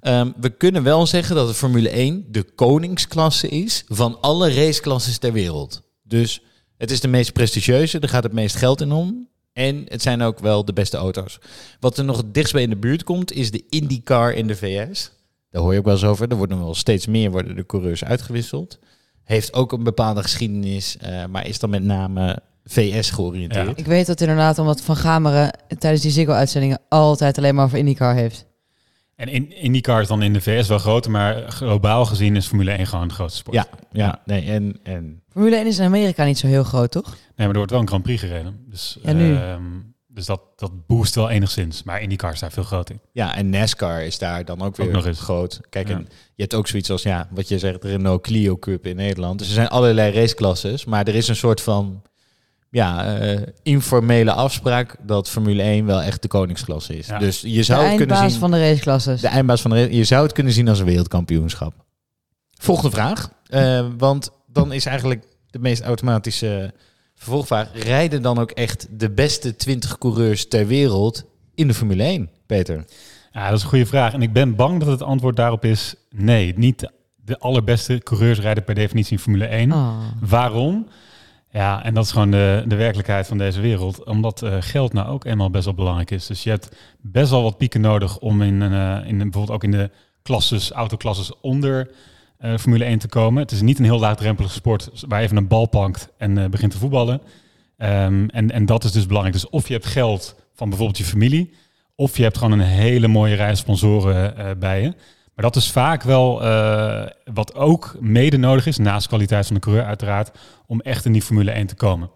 Ehm, 0.00 0.30
we 0.40 0.50
kunnen 0.50 0.82
wel 0.82 1.06
zeggen 1.06 1.36
dat 1.36 1.48
de 1.48 1.54
Formule 1.54 1.96
1 1.98 2.24
de 2.28 2.42
koningsklasse 2.42 3.48
is 3.48 3.84
van 3.88 4.20
alle 4.20 4.54
raceklasses 4.54 5.18
ter 5.18 5.32
wereld. 5.32 5.82
Dus 6.02 6.42
het 6.76 6.90
is 6.90 7.00
de 7.00 7.08
meest 7.08 7.32
prestigieuze, 7.32 7.98
er 7.98 8.08
gaat 8.08 8.22
het 8.22 8.32
meest 8.32 8.56
geld 8.56 8.80
in 8.80 8.92
om. 8.92 9.28
En 9.52 9.84
het 9.88 10.02
zijn 10.02 10.22
ook 10.22 10.38
wel 10.38 10.64
de 10.64 10.72
beste 10.72 10.96
auto's. 10.96 11.38
Wat 11.80 11.98
er 11.98 12.04
nog 12.04 12.16
het 12.16 12.34
dichtst 12.34 12.52
bij 12.52 12.62
in 12.62 12.70
de 12.70 12.76
buurt 12.76 13.04
komt, 13.04 13.32
is 13.32 13.50
de 13.50 13.64
IndyCar 13.68 14.32
in 14.32 14.46
de 14.46 14.56
VS. 14.56 15.10
Daar 15.50 15.62
hoor 15.62 15.72
je 15.72 15.78
ook 15.78 15.84
wel 15.84 15.94
eens 15.94 16.04
over. 16.04 16.30
Er 16.30 16.36
worden 16.36 16.58
wel 16.58 16.74
steeds 16.74 17.06
meer 17.06 17.30
worden 17.30 17.56
de 17.56 17.66
coureurs 17.66 18.04
uitgewisseld. 18.04 18.78
Heeft 19.22 19.52
ook 19.52 19.72
een 19.72 19.84
bepaalde 19.84 20.22
geschiedenis, 20.22 20.96
eh, 20.96 21.24
maar 21.26 21.46
is 21.46 21.58
dan 21.58 21.70
met 21.70 21.82
name 21.82 22.42
VS 22.68 23.10
georiënteerd. 23.10 23.78
Ik 23.78 23.86
weet 23.86 24.06
dat 24.06 24.20
inderdaad, 24.20 24.58
omdat 24.58 24.80
Van 24.80 24.96
Gameren 24.96 25.50
tijdens 25.78 26.02
die 26.02 26.10
Ziggo-uitzendingen 26.10 26.80
altijd 26.88 27.38
alleen 27.38 27.54
maar 27.54 27.64
over 27.64 27.78
IndyCar 27.78 28.14
heeft. 28.14 28.46
En 29.16 29.28
in, 29.28 29.56
IndyCar 29.56 30.00
is 30.00 30.08
dan 30.08 30.22
in 30.22 30.32
de 30.32 30.40
VS 30.40 30.68
wel 30.68 30.78
groter, 30.78 31.10
maar 31.10 31.50
globaal 31.50 32.04
gezien 32.06 32.36
is 32.36 32.46
Formule 32.46 32.70
1 32.70 32.86
gewoon 32.86 33.08
de 33.08 33.14
grootste 33.14 33.38
sport. 33.38 33.56
Ja, 33.56 33.66
ja, 33.92 34.20
nee, 34.24 34.44
en, 34.50 34.78
en 34.82 35.22
Formule 35.28 35.56
1 35.56 35.66
is 35.66 35.78
in 35.78 35.84
Amerika 35.84 36.24
niet 36.24 36.38
zo 36.38 36.46
heel 36.46 36.64
groot, 36.64 36.90
toch? 36.90 37.08
Nee, 37.08 37.16
maar 37.36 37.48
er 37.48 37.56
wordt 37.56 37.70
wel 37.70 37.80
een 37.80 37.86
Grand 37.88 38.02
Prix 38.02 38.20
gereden. 38.20 38.64
Dus, 38.70 38.98
Ja, 39.02 39.12
nu. 39.12 39.34
ehm, 39.36 39.62
dus 40.06 40.26
dat, 40.26 40.40
dat 40.56 40.86
boost 40.86 41.14
wel 41.14 41.30
enigszins. 41.30 41.82
Maar 41.82 42.02
IndyCar 42.02 42.32
is 42.32 42.40
daar 42.40 42.52
veel 42.52 42.62
groter 42.62 42.94
in. 42.94 43.00
Ja, 43.12 43.36
en 43.36 43.50
NASCAR 43.50 44.02
is 44.04 44.18
daar 44.18 44.44
dan 44.44 44.62
ook 44.62 44.76
weer 44.76 44.90
nog 44.92 45.06
eens. 45.06 45.20
groot. 45.20 45.60
Kijk, 45.68 45.88
Ja. 45.88 45.94
en 45.94 46.08
je 46.34 46.42
hebt 46.42 46.54
ook 46.54 46.66
zoiets 46.68 46.90
als, 46.90 47.02
ja, 47.02 47.28
wat 47.30 47.48
je 47.48 47.58
zegt, 47.58 47.82
de 47.82 47.88
Renault 47.88 48.22
Clio 48.22 48.56
Cup 48.56 48.86
in 48.86 48.96
Nederland. 48.96 49.38
Dus 49.38 49.48
er 49.48 49.54
zijn 49.54 49.68
allerlei 49.68 50.12
raceklasses, 50.20 50.84
maar 50.84 51.06
er 51.08 51.14
is 51.14 51.28
een 51.28 51.36
soort 51.36 51.60
van, 51.60 52.02
ja, 52.70 53.16
eh, 53.18 53.42
informele 53.62 54.32
afspraak 54.32 54.96
dat 55.02 55.28
Formule 55.28 55.62
1 55.62 55.86
wel 55.86 56.02
echt 56.02 56.22
de 56.22 56.28
koningsklasse 56.28 56.98
is. 56.98 57.06
Ja. 57.06 57.18
Dus 57.18 57.40
je 57.40 57.52
De 57.56 57.62
zou 57.62 57.78
het 57.84 57.88
kunnen 57.96 58.06
eindbaas 58.16 58.30
zien, 58.30 58.40
van 58.40 58.50
de 58.50 58.68
raceklasses. 58.68 59.20
de 59.20 59.26
eindbaas 59.28 59.60
van 59.60 59.70
de 59.70 59.82
race, 59.82 59.96
je 59.96 60.04
zou 60.04 60.22
het 60.22 60.32
kunnen 60.32 60.52
zien 60.52 60.68
als 60.68 60.78
een 60.78 60.84
wereldkampioenschap. 60.86 61.74
Volgende 62.58 62.90
vraag, 62.90 63.30
eh, 63.46 63.86
want 63.98 64.30
dan 64.52 64.72
is 64.72 64.86
eigenlijk 64.86 65.24
de 65.50 65.58
meest 65.58 65.82
automatische 65.82 66.72
vervolgvraag, 67.14 67.68
rijden 67.84 68.22
dan 68.22 68.38
ook 68.38 68.50
echt 68.50 68.86
de 68.90 69.10
beste 69.10 69.56
20 69.56 69.98
coureurs 69.98 70.48
ter 70.48 70.66
wereld 70.66 71.24
in 71.54 71.66
de 71.68 71.74
Formule 71.74 72.02
1, 72.02 72.30
Peter? 72.46 72.84
Ja, 73.32 73.48
dat 73.48 73.56
is 73.56 73.62
een 73.62 73.68
goede 73.68 73.86
vraag. 73.86 74.12
En 74.12 74.22
ik 74.22 74.32
ben 74.32 74.54
bang 74.56 74.78
dat 74.80 74.88
het 74.88 75.02
antwoord 75.02 75.36
daarop 75.36 75.64
is 75.64 75.94
nee. 76.10 76.52
Niet 76.56 76.90
de 77.16 77.38
allerbeste 77.38 77.98
coureurs 78.04 78.38
rijden 78.40 78.64
per 78.64 78.74
definitie 78.74 79.12
in 79.12 79.18
Formule 79.18 79.46
1. 79.46 79.72
Oh. 79.72 79.98
Waarom? 80.20 80.86
Ja, 81.50 81.84
en 81.84 81.94
dat 81.94 82.04
is 82.04 82.10
gewoon 82.10 82.30
de, 82.30 82.64
de 82.66 82.74
werkelijkheid 82.74 83.26
van 83.26 83.38
deze 83.38 83.60
wereld. 83.60 84.04
Omdat 84.04 84.42
eh, 84.42 84.56
geld 84.60 84.92
nou 84.92 85.08
ook 85.08 85.24
eenmaal 85.24 85.50
best 85.50 85.64
wel 85.64 85.74
belangrijk 85.74 86.10
is. 86.10 86.26
Dus 86.26 86.42
je 86.42 86.50
hebt 86.50 86.76
best 87.00 87.30
wel 87.30 87.42
wat 87.42 87.56
pieken 87.56 87.80
nodig 87.80 88.18
om 88.18 88.42
in, 88.42 88.62
eh, 88.62 88.98
in 89.06 89.18
bijvoorbeeld 89.18 89.50
ook 89.50 89.64
in 89.64 89.70
de 89.70 89.90
klasses, 90.22 90.70
autoklasses 90.70 91.40
onder 91.40 91.90
eh, 92.38 92.56
Formule 92.56 92.84
1 92.84 92.98
te 92.98 93.08
komen. 93.08 93.42
Het 93.42 93.50
is 93.50 93.60
niet 93.60 93.78
een 93.78 93.84
heel 93.84 93.98
laagdrempelige 93.98 94.54
sport 94.54 94.90
waar 95.08 95.18
je 95.18 95.24
even 95.24 95.36
een 95.36 95.48
bal 95.48 95.66
pakt 95.66 96.12
en 96.18 96.50
begint 96.50 96.72
te 96.72 96.78
voetballen. 96.78 97.20
Ehm, 97.76 98.28
en, 98.28 98.50
en 98.50 98.66
dat 98.66 98.84
is 98.84 98.92
dus 98.92 99.06
belangrijk. 99.06 99.36
Dus 99.36 99.50
of 99.50 99.66
je 99.66 99.72
hebt 99.72 99.86
geld 99.86 100.36
van 100.54 100.68
bijvoorbeeld 100.68 100.98
je 100.98 101.04
familie, 101.04 101.54
of 101.94 102.16
je 102.16 102.22
hebt 102.22 102.38
gewoon 102.38 102.52
een 102.52 102.66
hele 102.66 103.08
mooie 103.08 103.34
rij 103.34 103.54
sponsoren 103.54 104.58
bij 104.58 104.82
je. 104.82 104.94
Maar 105.36 105.44
dat 105.44 105.56
is 105.56 105.70
vaak 105.70 106.02
wel 106.02 106.42
eh, 106.42 107.06
wat 107.34 107.54
ook 107.54 107.96
mede 108.00 108.36
nodig 108.36 108.66
is, 108.66 108.76
naast 108.76 109.06
kwaliteit 109.06 109.46
van 109.46 109.54
de 109.54 109.60
coureur 109.60 109.84
uiteraard, 109.84 110.30
om 110.66 110.80
echt 110.80 111.04
in 111.04 111.12
die 111.12 111.22
Formule 111.22 111.50
1 111.50 111.66
te 111.66 111.74
komen. 111.74 112.10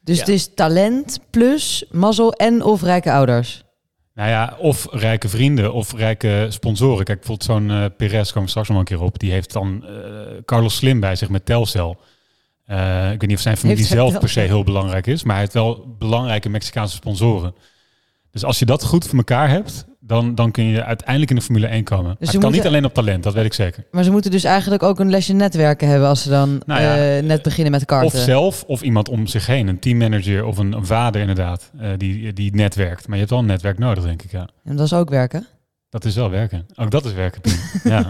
Dus 0.00 0.16
Ja. 0.16 0.20
het 0.24 0.30
is 0.34 0.54
talent 0.54 1.20
plus 1.30 1.84
mazzel 1.90 2.32
en 2.32 2.62
of 2.62 2.82
rijke 2.82 3.12
ouders. 3.12 3.64
Nou 4.14 4.30
ja, 4.30 4.56
of 4.58 4.86
rijke 4.90 5.28
vrienden 5.28 5.72
of 5.72 5.94
rijke 5.94 6.46
sponsoren. 6.48 7.04
Kijk, 7.04 7.18
bijvoorbeeld 7.18 7.50
zo'n 7.50 7.70
eh 7.70 7.84
Perez, 7.96 8.28
komen 8.28 8.42
we 8.42 8.48
straks 8.48 8.68
nog 8.68 8.78
een 8.78 8.84
keer 8.84 9.02
op. 9.02 9.18
Die 9.18 9.30
heeft 9.30 9.52
dan 9.52 9.84
eh, 9.86 9.92
Carlos 10.44 10.76
Slim 10.76 11.00
bij 11.00 11.16
zich 11.16 11.28
met 11.28 11.44
Telcel. 11.46 11.96
Ik 12.66 12.74
weet 13.20 13.26
niet 13.26 13.36
of 13.36 13.40
zijn 13.42 13.56
familie 13.56 13.78
Heeft 13.78 13.92
zelf 13.92 14.18
per 14.18 14.28
se 14.28 14.40
heel 14.40 14.62
belangrijk 14.64 15.06
is, 15.06 15.22
maar 15.22 15.32
hij 15.32 15.42
heeft 15.42 15.54
wel 15.54 15.94
belangrijke 15.98 16.48
Mexicaanse 16.48 16.96
sponsoren. 16.96 17.54
Dus 18.30 18.44
als 18.44 18.58
je 18.58 18.64
dat 18.64 18.84
goed 18.84 19.06
voor 19.06 19.18
elkaar 19.18 19.48
hebt, 19.48 19.86
dan, 20.00 20.34
dan 20.34 20.50
kun 20.50 20.64
je 20.64 20.84
uiteindelijk 20.84 21.30
in 21.30 21.36
de 21.36 21.42
Formule 21.42 21.66
1 21.66 21.84
komen. 21.84 22.10
Ze 22.10 22.16
het 22.18 22.30
kan 22.30 22.40
moeten- 22.40 22.58
niet 22.58 22.66
alleen 22.66 22.84
op 22.84 22.94
talent, 22.94 23.22
dat 23.22 23.34
weet 23.34 23.44
ik 23.44 23.52
zeker. 23.52 23.84
Maar 23.90 24.04
ze 24.04 24.10
moeten 24.10 24.30
dus 24.30 24.44
eigenlijk 24.44 24.82
ook 24.82 24.98
een 24.98 25.10
lesje 25.10 25.32
netwerken 25.32 25.88
hebben 25.88 26.08
als 26.08 26.22
ze 26.22 26.28
dan 26.28 26.62
Nou 26.66 26.80
ja, 26.80 27.16
eh, 27.16 27.22
net 27.22 27.42
beginnen 27.42 27.72
met 27.72 27.84
karten. 27.84 28.06
Of 28.18 28.24
zelf, 28.24 28.64
of 28.66 28.82
iemand 28.82 29.08
om 29.08 29.26
zich 29.26 29.46
heen. 29.46 29.68
Een 29.68 29.78
teammanager 29.78 30.44
of 30.44 30.58
een, 30.58 30.72
een 30.72 30.86
vader 30.86 31.20
inderdaad, 31.20 31.70
eh, 31.78 31.90
die, 31.96 32.32
die 32.32 32.54
netwerkt. 32.54 33.02
Maar 33.06 33.12
je 33.14 33.18
hebt 33.18 33.30
wel 33.30 33.38
een 33.40 33.46
netwerk 33.46 33.78
nodig, 33.78 34.04
denk 34.04 34.22
ik, 34.22 34.30
ja. 34.30 34.48
En 34.64 34.76
dat 34.76 34.86
is 34.86 34.92
ook 34.92 35.10
werken. 35.10 35.46
Dat 35.90 36.04
is 36.04 36.14
wel 36.14 36.30
werken. 36.30 36.66
Ook 36.74 36.90
dat 36.90 37.04
is 37.04 37.12
werken, 37.12 37.42
ja. 37.84 38.08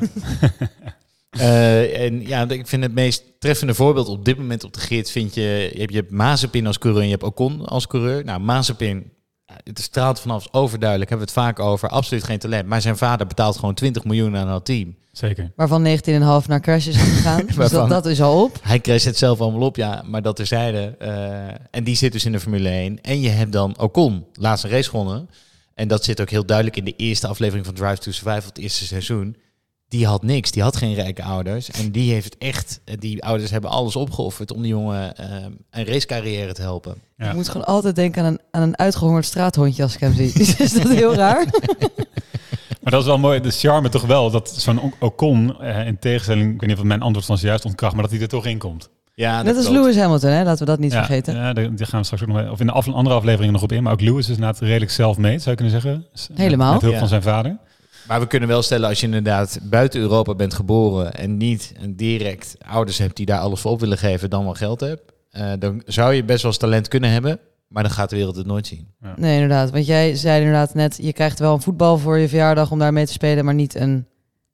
Eh, 1.31 2.05
en 2.05 2.27
ja, 2.27 2.49
ik 2.49 2.67
vind 2.67 2.83
het 2.83 2.95
meest 2.95 3.25
treffende 3.39 3.75
voorbeeld 3.75 4.09
op 4.09 4.25
dit 4.25 4.39
moment 4.39 4.65
op 4.65 4.73
de 4.73 4.81
grid 4.81 5.11
vind 5.11 5.35
je, 5.35 5.71
je 5.73 5.79
hebt, 5.79 5.91
je 5.91 5.97
hebt 5.97 6.11
Mazepin 6.11 6.67
als 6.67 6.79
coureur 6.79 7.01
en 7.03 7.09
je 7.09 7.15
hebt 7.15 7.25
Ocon 7.27 7.67
als 7.67 7.87
coureur. 7.87 8.25
Nou, 8.25 8.41
Mazepin, 8.41 9.13
het 9.65 9.79
straalt 9.81 10.21
vanaf 10.21 10.41
is 10.45 10.53
overduidelijk, 10.53 11.11
hebben 11.11 11.29
we 11.29 11.33
het 11.35 11.45
vaak 11.45 11.59
over, 11.59 11.89
absoluut 11.89 12.25
geen 12.25 12.39
talent. 12.39 12.69
Maar 12.69 12.81
zijn 12.81 12.97
vader 12.97 13.27
betaalt 13.27 13.57
gewoon 13.59 13.75
20 13.75 14.05
miljoen 14.05 14.37
aan 14.37 14.47
dat 14.47 14.65
team. 14.65 14.97
Zeker. 15.13 15.53
Waarvan 15.57 15.87
19,5 15.87 16.47
naar 16.47 16.61
Crash 16.61 16.87
is 16.87 16.97
gegaan. 16.97 17.47
dus 17.57 17.71
dat, 17.71 17.89
dat 17.89 18.07
is 18.07 18.23
al 18.23 18.43
op. 18.43 18.59
Hij 18.63 18.81
kreeg 18.81 19.05
het 19.05 19.19
zelf 19.19 19.41
allemaal 19.41 19.67
op, 19.67 19.77
ja, 19.77 20.03
maar 20.07 20.23
dat 20.23 20.37
terzijde. 20.37 20.95
eh 20.99 21.49
en 21.71 21.85
die 21.85 21.97
zit 21.97 22.13
dus 22.13 22.25
in 22.25 22.33
de 22.33 22.41
Formule 22.41 22.69
1. 22.69 23.01
En 23.01 23.21
je 23.21 23.29
hebt 23.29 23.53
dan 23.53 23.79
Ocon, 23.79 24.25
laatste 24.33 24.69
race 24.69 24.89
gewonnen. 24.89 25.29
En 25.75 25.89
dat 25.89 26.05
zit 26.05 26.21
ook 26.21 26.31
heel 26.31 26.47
duidelijk 26.47 26.77
in 26.77 26.85
de 26.85 26.95
eerste 26.97 27.27
aflevering 27.27 27.67
van 27.67 27.75
Drive 27.75 27.99
to 27.99 28.11
Survive, 28.11 28.47
het 28.47 28.59
eerste 28.59 28.85
seizoen. 28.87 29.37
Die 29.89 30.07
had 30.07 30.23
niks, 30.23 30.51
die 30.51 30.63
had 30.63 30.77
geen 30.77 30.95
rijke 30.95 31.23
ouders. 31.23 31.71
En 31.71 31.91
die 31.91 32.13
heeft 32.13 32.25
het 32.25 32.39
echt, 32.39 32.81
die 32.99 33.25
ouders 33.25 33.51
hebben 33.51 33.71
alles 33.71 33.97
opgeofferd 33.97 34.53
om 34.53 34.63
die 34.63 34.71
jongen 34.71 35.17
eh, 35.17 35.27
een 35.71 35.85
racecarrière 35.87 36.53
te 36.53 36.63
helpen. 36.63 36.95
Ja. 37.17 37.29
Ik 37.29 37.35
moet 37.35 37.49
gewoon 37.49 37.67
altijd 37.67 37.97
denken 37.97 38.25
aan 38.25 38.33
een, 38.33 38.41
aan 38.51 38.63
een 38.63 38.79
uitgehongerd 38.79 39.25
straathondje 39.25 39.83
als 39.83 39.95
ik 39.95 40.01
hem 40.01 40.15
zie. 40.15 40.33
is 40.65 40.73
dat 40.73 40.89
heel 40.89 41.15
raar? 41.25 41.47
Maar 42.83 42.93
dat 42.93 43.01
is 43.01 43.07
wel 43.07 43.19
mooi, 43.19 43.41
de 43.41 43.51
charme 43.51 43.89
toch 43.89 44.07
wel, 44.07 44.31
dat 44.31 44.51
zo'n 44.51 44.93
Ocon, 44.99 45.61
eh, 45.61 45.87
in 45.87 45.99
tegenstelling, 45.99 46.55
ik 46.55 46.61
weet 46.61 46.69
niet 46.69 46.79
of 46.79 46.85
mijn 46.85 47.03
antwoord 47.03 47.27
van 47.27 47.39
zojuist 47.39 47.65
ontkracht, 47.65 47.93
maar 47.93 48.03
dat 48.03 48.13
hij 48.13 48.21
er 48.21 48.29
toch 48.29 48.47
in 48.47 48.59
komt. 48.59 48.91
Ja, 49.15 49.43
Net 49.43 49.57
als 49.57 49.67
klopt. 49.67 49.81
Lewis 49.81 49.97
Hamilton, 49.97 50.31
hè? 50.31 50.43
laten 50.45 50.59
we 50.59 50.65
dat 50.71 50.79
niet 50.79 50.93
ja, 50.93 51.05
vergeten. 51.05 51.35
Ja, 51.35 51.53
daar, 51.53 51.71
gaan 51.77 52.01
we 52.01 52.05
straks 52.05 52.23
ook 52.23 52.29
nog, 52.29 52.51
of 52.51 52.61
in 52.61 52.67
de 52.67 52.73
af, 52.73 52.89
andere 52.89 53.17
afleveringen 53.17 53.53
nog 53.53 53.63
op 53.63 53.73
in, 53.73 53.83
maar 53.83 53.93
ook 53.93 54.01
Lewis 54.01 54.29
is 54.29 54.35
inderdaad 54.35 54.61
redelijk 54.61 54.91
self-made, 54.91 55.39
zou 55.39 55.51
je 55.51 55.55
kunnen 55.55 55.81
zeggen. 55.81 56.07
Helemaal. 56.35 56.73
Met 56.73 56.81
hulp 56.81 56.93
Ja. 56.93 56.99
van 56.99 57.09
zijn 57.09 57.23
vader. 57.23 57.59
Maar 58.07 58.21
we 58.21 58.27
kunnen 58.27 58.49
wel 58.49 58.63
stellen, 58.63 58.89
als 58.89 59.01
je 59.01 59.07
inderdaad 59.07 59.59
buiten 59.63 60.01
Europa 60.01 60.35
bent 60.35 60.55
geboren 60.55 61.15
en 61.15 61.37
niet 61.37 61.73
een 61.81 61.97
direct 61.97 62.57
ouders 62.67 62.99
hebt 62.99 63.17
die 63.17 63.27
daar 63.27 63.41
alles 63.41 63.61
voor 63.61 63.71
op 63.71 63.81
willen 63.81 63.99
geven, 63.99 64.31
dan 64.31 64.45
wel 64.45 64.55
geld 64.55 64.81
hebt, 64.81 65.13
eh, 65.31 65.53
dan 65.59 65.83
zou 65.87 66.15
je 66.15 66.25
best 66.25 66.43
wel 66.43 66.51
eens 66.51 66.61
talent 66.61 66.89
kunnen 66.89 67.11
hebben, 67.11 67.39
maar 67.69 67.83
dan 67.83 67.93
gaat 67.93 68.11
de 68.11 68.17
wereld 68.17 68.37
het 68.37 68.47
nooit 68.47 68.67
zien. 68.67 68.89
Nee, 69.17 69.35
inderdaad. 69.35 69.71
Want 69.71 69.87
jij 69.87 70.15
zei 70.15 70.39
inderdaad 70.39 70.75
net, 70.75 70.99
je 71.03 71.13
krijgt 71.13 71.39
wel 71.39 71.55
een 71.55 71.63
voetbal 71.63 71.99
voor 71.99 72.19
je 72.19 72.29
verjaardag 72.29 72.71
om 72.71 72.79
daar 72.79 72.93
mee 72.93 73.07
te 73.07 73.13
spelen, 73.13 73.45
maar 73.45 73.55
niet 73.55 73.75
een 73.75 74.07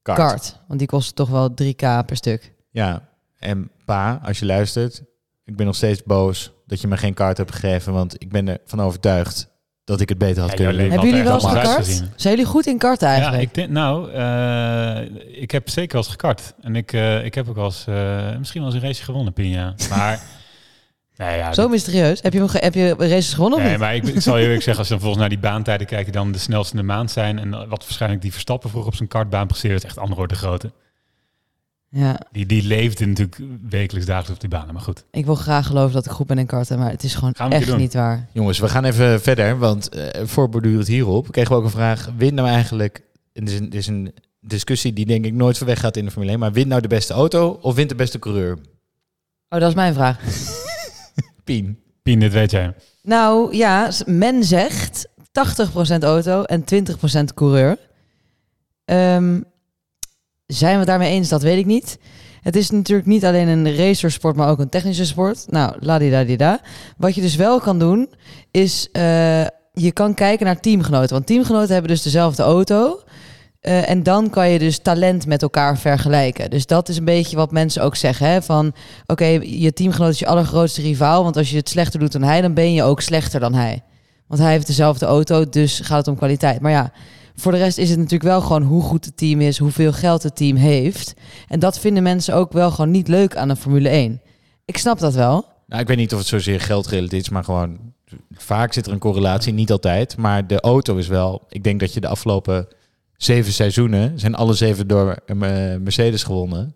Kart. 0.03 0.19
kart. 0.19 0.61
Want 0.67 0.79
die 0.79 0.89
kost 0.89 1.17
toch 1.17 1.29
wel 1.29 1.51
3k 1.51 2.07
per 2.07 2.17
stuk. 2.17 2.53
Ja, 2.71 3.09
en 3.39 3.71
pa, 3.85 4.21
als 4.25 4.39
je 4.39 4.47
luistert, 4.47 5.03
ik 5.45 5.57
ben 5.57 5.67
nog 5.67 5.75
steeds 5.75 6.03
boos 6.03 6.53
dat 6.67 6.81
je 6.81 6.89
me 6.89 6.97
geen 6.97 7.15
kaart 7.15 7.37
hebt 7.37 7.53
gegeven, 7.53 7.93
want 7.93 8.15
ik 8.23 8.29
ben 8.29 8.49
ervan 8.49 8.81
overtuigd 8.81 9.53
dat 9.85 10.01
ik 10.01 10.09
het 10.09 10.19
beter 10.19 10.41
had 10.43 10.51
Ja, 10.51 10.57
kunnen 10.57 10.77
doen. 10.79 10.91
Hebben 10.91 11.09
jullie 11.09 11.25
wel 11.25 11.35
eens 11.35 11.45
gekart? 11.45 11.87
Zijn 12.17 12.35
jullie 12.35 12.45
goed 12.51 12.67
in 12.67 12.79
karten 12.79 13.09
Ja, 13.09 13.15
eigenlijk? 13.15 13.43
ik 13.43 13.55
denk, 13.55 13.69
nou, 13.71 14.11
eh, 14.13 15.41
ik 15.43 15.51
heb 15.51 15.69
zeker 15.69 15.93
wel 15.93 16.01
eens 16.03 16.11
gekart. 16.11 16.55
En 16.61 16.77
ik, 16.77 16.93
eh, 16.93 17.25
ik 17.25 17.35
heb 17.35 17.49
ook 17.49 17.55
wel 17.55 17.65
eens, 17.65 17.85
eh, 17.89 18.37
misschien 18.39 18.63
wel 18.63 18.71
eens 18.73 18.83
een 18.83 18.87
race 18.89 19.03
gewonnen, 19.05 19.33
Pinja. 19.33 19.75
Maar, 19.91 20.21
nee, 21.17 21.37
ja, 21.37 21.53
Zo 21.53 21.63
dit- 21.63 21.71
mysterieus. 21.71 22.23
Heb 22.23 22.33
je, 22.33 22.47
heb 22.53 22.75
je 22.75 22.95
races 22.99 23.33
gewonnen 23.35 23.59
of 23.59 23.65
Nee, 23.65 23.73
niet? 23.73 23.81
maar 23.83 23.95
ik, 23.95 24.07
ik 24.07 24.21
zal 24.21 24.37
je 24.37 24.43
eerlijk 24.45 24.63
zeggen, 24.63 24.79
als 24.79 24.89
je 24.89 24.95
dan 24.99 25.03
volgens 25.03 25.21
naar 25.21 25.31
die 25.41 25.51
baantijden 25.51 25.87
kijkt, 25.87 26.05
die 26.05 26.15
dan 26.15 26.33
de 26.33 26.39
snelste 26.39 26.73
in 26.75 26.81
de 26.81 26.87
maand 26.87 27.11
zijn. 27.11 27.39
En 27.39 27.51
wat 27.51 27.83
waarschijnlijk 27.85 28.23
die 28.23 28.33
Verstappen 28.33 28.71
vroeger 28.71 28.91
op 28.91 28.97
zijn 28.97 29.09
kartbaan 29.09 29.47
presteerde, 29.47 29.77
is 29.77 29.85
echt 29.85 29.99
andere 29.99 30.21
orde 30.21 30.35
grootte. 30.35 30.73
Ja, 31.97 32.19
Die, 32.33 32.47
die 32.47 32.63
leefde 32.67 33.07
natuurlijk 33.07 33.41
wekelijks 33.69 34.07
dagelijks 34.07 34.35
op 34.35 34.41
die 34.41 34.49
banen, 34.59 34.75
maar 34.75 34.83
goed. 34.83 35.05
ik 35.11 35.25
wil 35.25 35.35
graag 35.35 35.67
geloven 35.67 35.93
dat 35.93 36.07
ik 36.07 36.11
goed 36.11 36.27
ben 36.27 36.39
in 36.39 36.47
karten, 36.47 36.79
maar 36.79 36.91
het 36.91 37.03
is 37.05 37.15
gewoon 37.15 37.33
echt 37.33 37.77
niet 37.77 37.95
waar. 37.95 38.29
Jongens, 38.33 38.59
we 38.59 38.69
gaan 38.69 38.85
even 38.85 39.21
verder, 39.21 39.59
want 39.59 39.89
eh 39.89 40.27
voorbordurend 40.27 40.87
hierop 40.87 41.33
kregen 41.33 41.51
we 41.51 41.57
ook 41.57 41.65
een 41.65 41.71
vraag. 41.71 42.11
Wint 42.17 42.33
nou 42.35 42.49
eigenlijk, 42.49 43.03
en 43.33 43.45
dit 43.45 43.55
is 43.55 43.59
een, 43.61 43.71
dit 43.71 43.81
is 43.81 43.87
een 43.87 44.15
discussie 44.41 44.93
die 44.93 45.07
denk 45.07 45.25
ik 45.25 45.33
nooit 45.33 45.57
ver 45.57 45.67
weg 45.67 45.81
gaat 45.81 45.97
in 45.97 46.05
de 46.05 46.11
Formule 46.11 46.31
1, 46.31 46.41
maar 46.41 46.53
wint 46.53 46.69
nou 46.69 46.81
de 46.81 46.89
beste 46.89 47.13
auto 47.13 47.59
of 47.63 47.75
wint 47.75 47.89
de 47.89 47.95
beste 47.95 48.19
coureur? 48.19 48.59
Oh, 49.49 49.61
dat 49.61 49.69
is 49.69 49.75
mijn 49.75 49.95
vraag. 49.95 50.21
Pien. 51.45 51.79
Pien, 52.03 52.19
dit 52.21 52.33
weet 52.33 52.51
jij. 52.51 52.75
Nou 53.03 53.57
ja, 53.57 53.91
men 54.07 54.45
zegt 54.45 55.09
80% 55.99 55.99
auto 56.01 56.43
en 56.43 56.65
20% 57.31 57.35
coureur. 57.35 57.79
Ehm, 58.85 59.41
zijn 60.47 60.79
we 60.79 60.85
daarmee 60.85 61.11
eens? 61.11 61.29
Dat 61.29 61.43
weet 61.43 61.59
ik 61.59 61.67
niet. 61.67 61.99
Het 62.43 62.57
is 62.57 62.71
natuurlijk 62.71 63.09
niet 63.09 63.25
alleen 63.25 63.49
een 63.49 63.77
racersport, 63.77 64.37
maar 64.37 64.49
ook 64.49 64.59
een 64.59 64.69
technische 64.69 65.07
sport. 65.07 65.45
Nou, 65.49 65.77
ladidadida. 65.81 66.61
Wat 66.97 67.15
je 67.15 67.21
dus 67.21 67.37
wel 67.37 67.61
kan 67.61 67.79
doen, 67.79 68.11
is 68.51 68.89
eh, 68.93 69.45
je 69.73 69.93
kan 69.93 70.15
kijken 70.15 70.47
naar 70.47 70.61
teamgenoten. 70.61 71.15
Want 71.15 71.27
teamgenoten 71.27 71.73
hebben 71.73 71.91
dus 71.91 72.03
dezelfde 72.03 72.43
auto. 72.43 73.01
Eh, 73.61 73.91
en 73.91 74.03
dan 74.03 74.31
kan 74.31 74.51
je 74.51 74.59
dus 74.59 74.79
talent 74.79 75.27
met 75.27 75.43
elkaar 75.43 75.79
vergelijken. 75.79 76.51
Dus 76.51 76.67
dat 76.67 76.89
is 76.89 76.97
een 76.97 77.05
beetje 77.05 77.37
wat 77.37 77.51
mensen 77.51 77.83
ook 77.83 77.97
zeggen. 77.97 78.27
Hè? 78.27 78.43
Van, 78.43 78.73
oké, 79.07 79.25
je 79.43 79.73
teamgenoot 79.73 80.13
is 80.13 80.19
je 80.19 80.27
allergrootste 80.27 80.83
rivaal. 80.83 81.23
Want 81.23 81.37
als 81.37 81.51
je 81.51 81.57
het 81.57 81.69
slechter 81.69 82.01
doet 82.01 82.13
dan 82.13 82.23
hij, 82.23 82.41
dan 82.41 82.55
ben 82.55 82.73
je 82.73 82.83
ook 82.83 83.01
slechter 83.01 83.41
dan 83.41 83.55
hij. 83.55 83.83
Want 84.27 84.41
hij 84.41 84.51
heeft 84.51 84.67
dezelfde 84.67 85.07
auto, 85.07 85.49
dus 85.49 85.81
gaat 85.81 85.99
het 85.99 86.09
om 86.09 86.17
kwaliteit. 86.17 86.61
Maar 86.61 86.73
ja, 86.73 86.93
voor 87.35 87.53
de 87.53 87.59
rest 87.59 87.79
is 87.79 87.89
het 87.89 87.99
natuurlijk 87.99 88.31
wel 88.31 88.41
gewoon 88.41 88.63
hoe 88.63 88.83
goed 88.83 89.05
het 89.05 89.17
team 89.17 89.41
is, 89.41 89.59
hoeveel 89.59 89.93
geld 89.93 90.23
het 90.23 90.37
team 90.37 90.57
heeft. 90.57 91.15
En 91.49 91.59
dat 91.59 91.79
vinden 91.79 92.03
mensen 92.03 92.35
ook 92.35 92.53
wel 92.53 92.71
gewoon 92.71 92.91
niet 92.91 93.09
leuk 93.09 93.37
aan 93.37 93.49
een 93.49 93.57
Formule 93.57 93.89
1. 93.89 94.21
Ik 94.65 94.77
snap 94.77 94.99
dat 94.99 95.15
wel. 95.15 95.45
Nou, 95.67 95.83
ik 95.83 95.89
weet 95.89 95.97
niet 95.97 96.13
of 96.13 96.19
het 96.19 96.29
zozeer 96.29 96.61
geldgerelateerd 96.61 97.23
is, 97.23 97.29
maar 97.29 97.45
gewoon 97.45 97.79
vaak 98.31 98.73
zit 98.73 98.87
er 98.87 98.93
een 98.93 98.99
correlatie, 98.99 99.53
niet 99.53 99.71
altijd. 99.71 100.17
Maar 100.17 100.47
de 100.47 100.61
auto 100.61 100.97
is 100.97 101.07
wel, 101.07 101.43
ik 101.49 101.65
denk 101.65 101.81
dat 101.81 101.95
je 101.95 102.01
de 102.01 102.09
afgelopen 102.09 102.69
zeven 103.17 103.53
seizoenen 103.53 104.19
zijn 104.19 104.35
alle 104.35 104.55
zeven 104.55 104.87
door 104.87 105.17
eh, 105.27 105.37
Mercedes 105.77 106.23
gewonnen. 106.23 106.75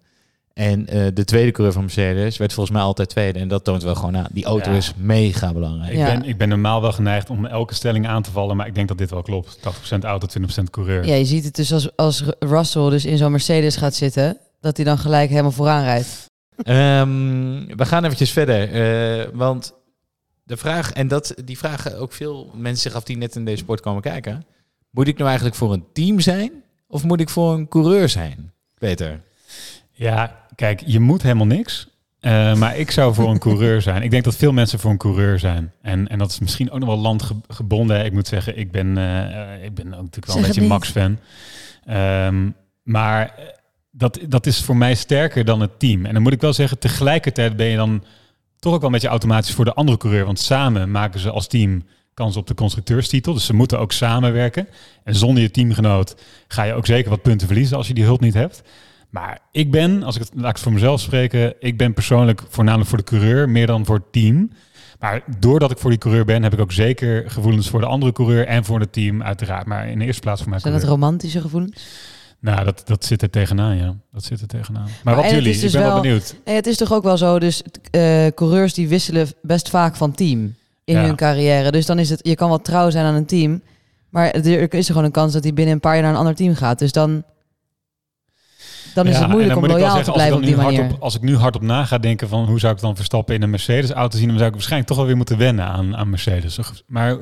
En 0.58 0.86
eh, 0.86 1.06
de 1.14 1.24
tweede 1.24 1.50
coureur 1.50 1.72
van 1.74 1.82
Mercedes 1.82 2.36
werd 2.36 2.52
volgens 2.52 2.76
mij 2.76 2.84
altijd 2.84 3.08
tweede. 3.08 3.38
En 3.38 3.48
dat 3.48 3.64
toont 3.64 3.82
wel 3.82 3.94
gewoon 3.94 4.16
aan. 4.16 4.26
Die 4.32 4.44
auto 4.44 4.70
Ja. 4.70 4.76
is 4.76 4.92
mega 4.96 5.52
belangrijk. 5.52 5.92
Ik, 5.92 5.98
Ja. 5.98 6.04
ben, 6.06 6.24
ik 6.24 6.36
ben 6.38 6.48
normaal 6.48 6.80
wel 6.80 6.92
geneigd 6.92 7.30
om 7.30 7.46
elke 7.46 7.74
stelling 7.74 8.06
aan 8.06 8.22
te 8.22 8.30
vallen, 8.30 8.56
maar 8.56 8.66
ik 8.66 8.74
denk 8.74 8.88
dat 8.88 8.98
dit 8.98 9.10
wel 9.10 9.22
klopt. 9.22 9.58
80% 9.60 10.04
auto, 10.04 10.26
20% 10.26 10.70
coureur. 10.70 11.06
Ja, 11.06 11.14
je 11.14 11.24
ziet 11.24 11.44
het 11.44 11.54
dus 11.54 11.72
als, 11.72 11.96
als 11.96 12.22
Russell 12.38 12.90
dus 12.90 13.04
in 13.04 13.16
zo'n 13.18 13.30
Mercedes 13.30 13.76
gaat 13.76 13.94
zitten, 13.94 14.38
dat 14.60 14.76
hij 14.76 14.84
dan 14.86 14.98
gelijk 14.98 15.30
helemaal 15.30 15.50
vooraan 15.50 15.82
rijdt. 15.84 16.26
Ehm, 16.62 17.76
we 17.76 17.84
gaan 17.86 18.04
eventjes 18.04 18.30
verder. 18.30 18.72
eh, 18.72 19.26
want 19.32 19.72
de 20.44 20.56
vraag, 20.56 20.92
en 20.92 21.08
dat, 21.08 21.34
die 21.44 21.58
vragen 21.58 21.98
ook 21.98 22.12
veel 22.12 22.50
mensen 22.54 22.82
zich 22.90 22.94
af 22.94 23.04
die 23.04 23.16
net 23.16 23.36
in 23.36 23.44
deze 23.44 23.56
sport 23.58 23.80
komen 23.80 24.02
kijken. 24.02 24.44
Moet 24.90 25.08
ik 25.08 25.16
nou 25.16 25.26
eigenlijk 25.28 25.56
voor 25.58 25.72
een 25.72 25.84
team 25.92 26.20
zijn? 26.20 26.50
Of 26.88 27.04
moet 27.04 27.20
ik 27.20 27.28
voor 27.28 27.52
een 27.52 27.68
coureur 27.68 28.08
zijn? 28.08 28.52
Peter. 28.78 29.20
Ja, 29.98 30.44
kijk, 30.54 30.82
je 30.86 31.00
moet 31.00 31.22
helemaal 31.22 31.46
niks. 31.46 31.88
Eh, 32.20 32.54
maar 32.54 32.76
ik 32.76 32.90
zou 32.90 33.14
voor 33.14 33.30
een 33.30 33.38
coureur 33.38 33.82
zijn. 33.82 34.02
Ik 34.02 34.10
denk 34.10 34.24
dat 34.24 34.36
veel 34.36 34.52
mensen 34.52 34.78
voor 34.78 34.90
een 34.90 34.96
coureur 34.96 35.38
zijn. 35.38 35.72
En, 35.82 36.08
en 36.08 36.18
dat 36.18 36.30
is 36.30 36.38
misschien 36.38 36.70
ook 36.70 36.78
nog 36.78 36.88
wel 36.88 36.98
landgebonden. 36.98 38.04
Ik 38.04 38.12
moet 38.12 38.28
zeggen, 38.28 38.58
ik 38.58 38.70
ben, 38.70 38.98
eh, 38.98 39.64
ik 39.64 39.74
ben 39.74 39.86
ook 39.86 40.02
natuurlijk 40.02 40.26
wel 40.26 40.36
een 40.36 40.42
beetje. 40.42 40.62
Max-fan. 40.62 41.18
Ehm, 41.84 42.50
maar 42.82 43.34
dat, 43.90 44.18
dat 44.28 44.46
is 44.46 44.62
voor 44.62 44.76
mij 44.76 44.94
sterker 44.94 45.44
dan 45.44 45.60
het 45.60 45.78
team. 45.78 46.06
En 46.06 46.14
dan 46.14 46.22
moet 46.22 46.32
ik 46.32 46.40
wel 46.40 46.52
zeggen, 46.52 46.78
tegelijkertijd 46.78 47.56
ben 47.56 47.66
je 47.66 47.76
dan 47.76 48.04
toch 48.58 48.72
ook 48.72 48.78
wel 48.78 48.88
een 48.88 48.94
beetje 48.94 49.08
automatisch 49.08 49.54
voor 49.54 49.64
de 49.64 49.74
andere 49.74 49.98
coureur. 49.98 50.24
Want 50.24 50.38
samen 50.38 50.90
maken 50.90 51.20
ze 51.20 51.30
als 51.30 51.46
team 51.46 51.82
kans 52.14 52.36
op 52.36 52.46
de 52.46 52.54
constructeurstitel. 52.54 53.34
Dus 53.34 53.46
ze 53.46 53.54
moeten 53.54 53.78
ook 53.78 53.92
samenwerken. 53.92 54.68
En 55.04 55.14
zonder 55.14 55.42
je 55.42 55.50
teamgenoot 55.50 56.16
ga 56.48 56.62
je 56.62 56.72
ook 56.72 56.86
zeker 56.86 57.10
wat 57.10 57.22
punten 57.22 57.46
verliezen 57.46 57.76
als 57.76 57.86
je 57.86 57.94
die 57.94 58.04
hulp 58.04 58.20
niet 58.20 58.34
hebt. 58.34 58.62
Maar 59.10 59.38
ik 59.52 59.70
ben, 59.70 60.02
als 60.02 60.14
ik 60.16 60.20
het 60.22 60.30
laat 60.34 60.44
ik 60.48 60.52
het 60.54 60.60
voor 60.60 60.72
mezelf 60.72 61.00
spreken, 61.00 61.54
ik 61.58 61.76
ben 61.76 61.92
persoonlijk 61.94 62.42
voornamelijk 62.48 62.88
voor 62.88 62.98
de 62.98 63.04
coureur 63.04 63.48
meer 63.48 63.66
dan 63.66 63.84
voor 63.84 63.94
het 63.96 64.12
team. 64.12 64.50
Maar 64.98 65.22
doordat 65.38 65.70
ik 65.70 65.78
voor 65.78 65.90
die 65.90 65.98
coureur 65.98 66.24
ben, 66.24 66.42
heb 66.42 66.52
ik 66.52 66.60
ook 66.60 66.72
zeker 66.72 67.30
gevoelens 67.30 67.68
voor 67.68 67.80
de 67.80 67.86
andere 67.86 68.12
coureur 68.12 68.46
en 68.46 68.64
voor 68.64 68.80
het 68.80 68.92
team, 68.92 69.22
uiteraard. 69.22 69.66
Maar 69.66 69.88
in 69.88 69.98
de 69.98 70.04
eerste 70.04 70.20
plaats 70.20 70.40
voor 70.40 70.50
mij 70.50 70.58
Zijn 70.58 70.74
dat 70.74 70.84
romantische 70.84 71.40
gevoelens? 71.40 71.86
Nou, 72.40 72.64
dat, 72.64 72.82
dat 72.84 73.04
zit 73.04 73.22
er 73.22 73.30
tegenaan, 73.30 73.76
ja. 73.76 73.94
Dat 74.12 74.24
zit 74.24 74.40
er 74.40 74.46
tegenaan. 74.46 74.82
Maar, 74.82 74.92
Maar 75.04 75.14
wat 75.16 75.30
jullie? 75.30 75.52
dus 75.52 75.62
ik 75.62 75.72
ben 75.72 75.80
wel 75.80 75.92
wel- 75.92 76.00
benieuwd. 76.00 76.34
Het 76.44 76.66
is 76.66 76.76
toch 76.76 76.92
ook 76.92 77.02
wel 77.02 77.16
zo, 77.16 77.38
dus 77.38 77.62
eh, 77.90 78.26
coureurs 78.34 78.74
die 78.74 78.88
wisselen 78.88 79.28
best 79.42 79.70
vaak 79.70 79.96
van 79.96 80.12
team 80.12 80.54
in 80.84 80.94
Ja. 80.94 81.04
hun 81.04 81.16
carrière. 81.16 81.70
Dus 81.70 81.86
dan 81.86 81.98
is 81.98 82.10
het, 82.10 82.20
je 82.22 82.34
kan 82.34 82.48
wel 82.48 82.60
trouw 82.60 82.90
zijn 82.90 83.04
aan 83.04 83.14
een 83.14 83.26
team, 83.26 83.62
maar 84.08 84.30
er 84.30 84.74
is 84.74 84.78
er 84.86 84.90
gewoon 84.92 85.04
een 85.04 85.10
kans 85.10 85.32
dat 85.32 85.42
hij 85.42 85.52
binnen 85.52 85.74
een 85.74 85.80
paar 85.80 85.94
jaar 85.94 86.02
naar 86.02 86.12
een 86.12 86.18
ander 86.18 86.34
team 86.34 86.54
gaat. 86.54 86.78
Dus 86.78 86.92
dan, 86.92 87.22
dan 89.02 89.06
is 89.06 89.12
Ja, 89.14 89.18
het 89.20 89.28
moeilijk 89.30 89.54
dan 89.54 89.62
om 89.62 89.68
moet 89.68 89.78
ik 89.78 89.84
wel 89.84 89.94
loyaal 89.94 90.04
zeggen, 90.04 90.12
te 90.12 90.18
blijven 90.18 90.36
op 90.36 90.42
als 90.42 90.50
ik 90.50 90.56
die 90.56 90.64
dan 90.64 90.64
nu 90.64 90.78
manier. 90.78 90.80
hardop- 90.90 91.02
als 91.02 91.14
ik 91.14 91.22
nu 91.22 91.36
hardop 91.36 91.62
na 91.62 91.84
ga 91.84 91.98
denken 91.98 92.28
van 92.28 92.44
hoe 92.44 92.58
zou 92.58 92.74
ik 92.74 92.80
dan 92.80 92.96
Verstappen 92.96 93.34
in 93.34 93.42
een 93.42 93.50
Mercedes-auto 93.50 94.18
zien, 94.18 94.26
dan 94.28 94.36
zou 94.36 94.46
ik 94.48 94.52
waarschijnlijk 94.54 94.88
toch 94.88 94.98
wel 94.98 95.06
weer 95.06 95.16
moeten 95.16 95.38
wennen 95.38 95.64
aan, 95.64 95.96
aan 95.96 96.10
Mercedes. 96.10 96.58
Maar 96.86 97.10
eh, 97.10 97.16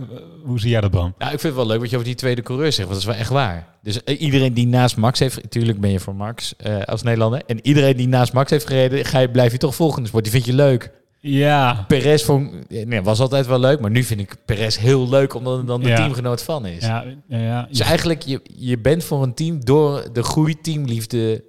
hoe 0.45 0.61
zie 0.61 0.71
jij 0.71 0.81
dat? 0.81 0.93
Nou, 0.93 1.07
ik 1.13 1.15
vind 1.29 1.43
het 1.43 1.55
wel 1.55 1.67
leuk 1.67 1.81
wat 1.81 1.91
je 1.91 1.95
over 1.97 2.09
die 2.09 2.17
tweede 2.17 2.43
coureur 2.43 2.73
zegt, 2.73 2.89
want 2.89 2.91
dat 2.91 2.99
is 3.01 3.05
wel 3.07 3.15
echt 3.15 3.31
waar. 3.31 3.67
Dus 3.83 4.05
eh, 4.05 4.21
iedereen 4.21 4.55
die 4.55 4.67
naast 4.67 4.97
Max 4.97 5.19
heeft, 5.19 5.43
natuurlijk 5.43 5.81
ben 5.81 5.91
je 5.91 6.01
voor 6.01 6.15
Max 6.15 6.57
eh, 6.57 6.79
als 6.83 7.03
Nederlander. 7.03 7.43
En 7.47 7.59
iedereen 7.67 7.97
die 7.97 8.09
naast 8.09 8.33
Max 8.33 8.51
heeft 8.51 8.67
gereden, 8.67 9.05
ga 9.05 9.19
je, 9.19 9.31
blijf 9.31 9.53
je 9.53 9.59
toch 9.59 9.75
volgen 9.75 9.97
in 9.97 10.03
de 10.03 10.09
sport. 10.09 10.25
Die 10.25 10.33
vind 10.33 10.45
je 10.45 10.55
leuk. 10.55 10.91
Ja, 11.21 11.85
Perez 11.89 12.25
vond, 12.25 12.51
nee, 12.87 13.03
was 13.03 13.21
altijd 13.21 13.47
wel 13.47 13.59
leuk, 13.61 13.81
maar 13.81 13.91
nu 13.91 14.03
vind 14.03 14.21
ik 14.21 14.37
Perez 14.45 14.79
heel 14.79 15.09
leuk 15.09 15.35
omdat 15.35 15.57
het 15.57 15.67
dan 15.67 15.81
de 15.83 15.89
Ja. 15.89 15.97
teamgenoot 15.97 16.43
van 16.43 16.67
is. 16.67 16.83
ja, 16.85 17.05
ja, 17.29 17.39
ja. 17.39 17.67
Dus 17.69 17.81
eigenlijk, 17.81 18.23
je, 18.23 18.41
je 18.57 18.79
bent 18.79 19.05
voor 19.05 19.23
een 19.23 19.35
team 19.35 19.65
door 19.65 20.05
de 20.13 20.23
goede 20.23 20.61
teamliefde, 20.61 21.45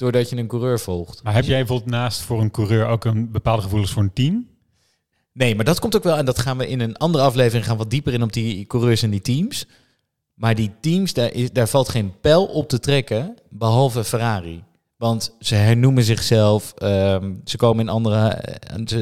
doordat 0.00 0.30
je 0.30 0.36
een 0.36 0.46
coureur 0.46 0.80
volgt. 0.80 1.22
Maar 1.22 1.34
heb 1.34 1.44
jij 1.44 1.58
bijvoorbeeld 1.58 1.90
naast 1.90 2.20
voor 2.20 2.40
een 2.40 2.50
coureur 2.50 2.86
ook 2.86 3.04
een 3.04 3.30
bepaalde 3.30 3.62
gevoelens 3.62 3.92
voor 3.92 4.02
een 4.02 4.12
team? 4.12 4.48
Nee, 5.32 5.54
maar 5.54 5.64
dat 5.64 5.80
komt 5.80 5.96
ook 5.96 6.02
wel, 6.02 6.16
en 6.16 6.24
dat 6.24 6.38
gaan 6.38 6.56
we 6.58 6.68
in 6.68 6.80
een 6.80 6.96
andere 6.96 7.24
aflevering 7.24 7.64
gaan 7.66 7.76
wat 7.76 7.90
dieper 7.90 8.12
in 8.12 8.22
op 8.22 8.32
die 8.32 8.66
coureurs 8.66 9.02
en 9.02 9.10
die 9.10 9.20
teams. 9.20 9.66
Maar 10.34 10.54
die 10.54 10.70
teams, 10.80 11.12
daar, 11.12 11.32
is, 11.32 11.52
daar 11.52 11.68
valt 11.68 11.88
geen 11.88 12.12
pijl 12.20 12.44
op 12.44 12.68
te 12.68 12.78
trekken, 12.80 13.34
behalve 13.48 14.04
Ferrari. 14.04 14.62
Want 14.96 15.36
ze 15.40 15.54
hernoemen 15.54 16.02
zichzelf, 16.02 16.72
ehm, 16.78 17.32
ze 17.44 17.56
komen 17.56 17.80
in 17.80 17.88
andere, 17.88 18.42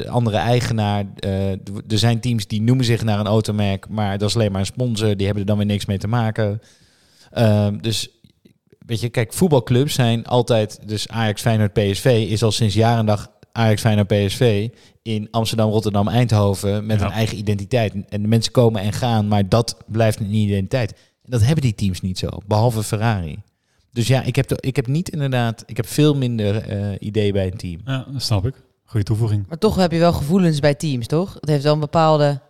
andere 0.08 0.36
eigenaar. 0.36 1.04
eh, 1.16 1.50
er 1.50 1.98
zijn 1.98 2.20
teams 2.20 2.46
die 2.46 2.62
noemen 2.62 2.84
zich 2.84 3.02
naar 3.02 3.20
een 3.20 3.26
automerk, 3.26 3.88
maar 3.88 4.18
dat 4.18 4.28
is 4.28 4.34
alleen 4.34 4.52
maar 4.52 4.60
een 4.60 4.66
sponsor, 4.66 5.16
die 5.16 5.26
hebben 5.26 5.42
er 5.42 5.48
dan 5.48 5.58
weer 5.58 5.66
niks 5.66 5.86
mee 5.86 5.98
te 5.98 6.08
maken. 6.08 6.60
Ehm, 7.30 7.78
dus 7.80 8.17
weet 8.88 9.00
je, 9.00 9.08
kijk, 9.08 9.32
voetbalclubs 9.32 9.94
zijn 9.94 10.26
altijd, 10.26 10.78
dus 10.88 11.08
Ajax, 11.08 11.40
Feyenoord, 11.40 11.72
PSV 11.72 12.26
is 12.30 12.42
al 12.42 12.52
sinds 12.52 12.74
jaren 12.74 12.98
en 12.98 13.06
dag 13.06 13.30
Ajax, 13.52 13.80
Feyenoord, 13.80 14.06
PSV 14.06 14.68
in 15.02 15.28
Amsterdam, 15.30 15.70
Rotterdam, 15.70 16.08
Eindhoven 16.08 16.86
met 16.86 17.00
Ja. 17.00 17.06
een 17.06 17.12
eigen 17.12 17.38
identiteit. 17.38 17.92
En 18.08 18.22
de 18.22 18.28
mensen 18.28 18.52
komen 18.52 18.82
en 18.82 18.92
gaan, 18.92 19.28
maar 19.28 19.48
dat 19.48 19.76
blijft 19.86 20.20
een 20.20 20.34
identiteit. 20.34 20.94
Dat 21.24 21.40
hebben 21.42 21.62
die 21.62 21.74
teams 21.74 22.00
niet 22.00 22.18
zo, 22.18 22.28
behalve 22.46 22.82
Ferrari. 22.82 23.42
Dus 23.92 24.06
ja, 24.06 24.22
ik 24.22 24.36
heb, 24.36 24.48
de- 24.48 24.58
ik 24.60 24.76
heb 24.76 24.86
niet 24.86 25.08
inderdaad, 25.08 25.62
ik 25.66 25.76
heb 25.76 25.86
veel 25.86 26.14
minder 26.16 26.56
eh 26.56 26.94
idee 26.98 27.32
bij 27.32 27.46
een 27.46 27.56
team. 27.56 27.80
Ja, 27.84 28.06
dat 28.12 28.22
snap 28.22 28.46
ik. 28.46 28.54
Goeie 28.84 29.06
toevoeging. 29.06 29.44
Maar 29.48 29.58
toch 29.58 29.76
heb 29.76 29.92
je 29.92 29.98
wel 29.98 30.12
gevoelens 30.12 30.60
bij 30.60 30.74
teams, 30.74 31.06
toch? 31.06 31.34
Het 31.40 31.48
heeft 31.48 31.62
wel 31.62 31.72
een 31.74 31.80
bepaalde 31.80 32.40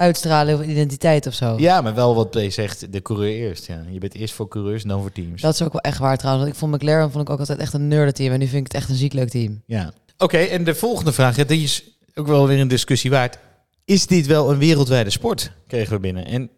uitstraling 0.00 0.58
of 0.58 0.66
identiteit 0.66 1.26
of 1.26 1.34
zo. 1.34 1.54
Ja, 1.58 1.80
maar 1.80 1.94
wel 1.94 2.14
wat 2.14 2.34
je 2.34 2.50
zegt, 2.50 2.92
de 2.92 3.02
coureur 3.02 3.32
eerst. 3.32 3.66
Ja. 3.66 3.84
Je 3.90 3.98
bent 3.98 4.14
eerst 4.14 4.34
voor 4.34 4.48
coureurs 4.48 4.82
en 4.82 4.88
dan 4.88 5.00
voor 5.00 5.12
teams. 5.12 5.40
Dat 5.40 5.54
is 5.54 5.62
ook 5.62 5.72
wel 5.72 5.80
echt 5.80 5.98
waar 5.98 6.18
trouwens. 6.18 6.44
Want 6.44 6.56
ik 6.56 6.60
vond 6.60 6.74
McLaren 6.74 7.10
vond 7.10 7.24
ik 7.24 7.30
ook 7.30 7.38
altijd 7.38 7.58
echt 7.58 7.72
een 7.72 7.88
nerdenteam. 7.88 8.32
En 8.32 8.38
nu 8.38 8.46
vind 8.46 8.66
ik 8.66 8.72
het 8.72 8.82
echt 8.82 8.90
een 8.90 8.96
ziek 8.96 9.12
leuk 9.12 9.28
team. 9.28 9.62
Ja. 9.66 9.92
Oké, 10.18 10.38
en 10.38 10.64
de 10.64 10.74
volgende 10.74 11.12
vraag, 11.12 11.36
ja, 11.36 11.44
die 11.44 11.62
is 11.62 11.84
ook 12.14 12.26
wel 12.26 12.46
weer 12.46 12.60
een 12.60 12.68
discussie 12.68 13.10
waard. 13.10 13.38
Is 13.84 14.06
dit 14.06 14.26
wel 14.26 14.50
een 14.50 14.58
wereldwijde 14.58 15.10
sport? 15.10 15.52
Kregen 15.66 15.92
we 15.92 16.00
binnen. 16.00 16.26
En 16.26 16.50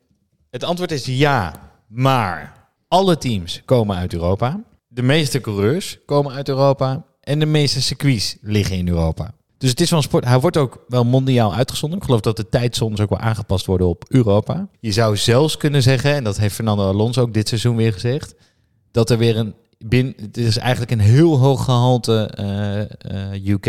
het 0.50 0.64
antwoord 0.64 0.92
is 0.92 1.04
ja, 1.06 1.70
maar 1.88 2.52
alle 2.88 3.18
teams 3.18 3.62
komen 3.64 3.96
uit 3.96 4.12
Europa. 4.12 4.60
De 4.88 5.02
meeste 5.02 5.40
coureurs 5.40 5.98
komen 6.06 6.32
uit 6.32 6.48
Europa. 6.48 7.04
En 7.20 7.38
de 7.38 7.46
meeste 7.46 7.82
circuits 7.82 8.36
liggen 8.40 8.76
in 8.76 8.88
Europa. 8.88 9.34
Dus 9.62 9.70
het 9.70 9.80
is 9.80 9.90
wel 9.90 9.98
een 9.98 10.04
sport. 10.04 10.24
Hij 10.24 10.40
wordt 10.40 10.56
ook 10.56 10.84
wel 10.88 11.04
mondiaal 11.04 11.54
uitgezonden. 11.54 11.98
Ik 11.98 12.04
geloof 12.04 12.20
dat 12.20 12.36
de 12.36 12.48
tijdzones 12.48 13.00
ook 13.00 13.08
wel 13.10 13.18
aangepast 13.18 13.66
worden 13.66 13.86
op 13.86 14.04
Europa. 14.08 14.68
Je 14.80 14.92
zou 14.92 15.16
zelfs 15.16 15.56
kunnen 15.56 15.82
zeggen, 15.82 16.14
en 16.14 16.24
dat 16.24 16.36
heeft 16.38 16.54
Fernando 16.54 16.88
Alonso 16.88 17.20
ook 17.20 17.34
dit 17.34 17.48
seizoen 17.48 17.76
weer 17.76 17.92
gezegd, 17.92 18.34
dat 18.90 19.10
er 19.10 19.18
weer 19.18 19.36
een 19.36 19.54
bin, 19.78 20.14
het 20.20 20.36
is 20.36 20.56
eigenlijk 20.58 20.90
een 20.90 21.00
heel 21.00 21.38
hoog 21.38 21.64
gehalte 21.64 22.30
eh, 22.34 22.80
eh, 23.34 23.46
UK 23.46 23.66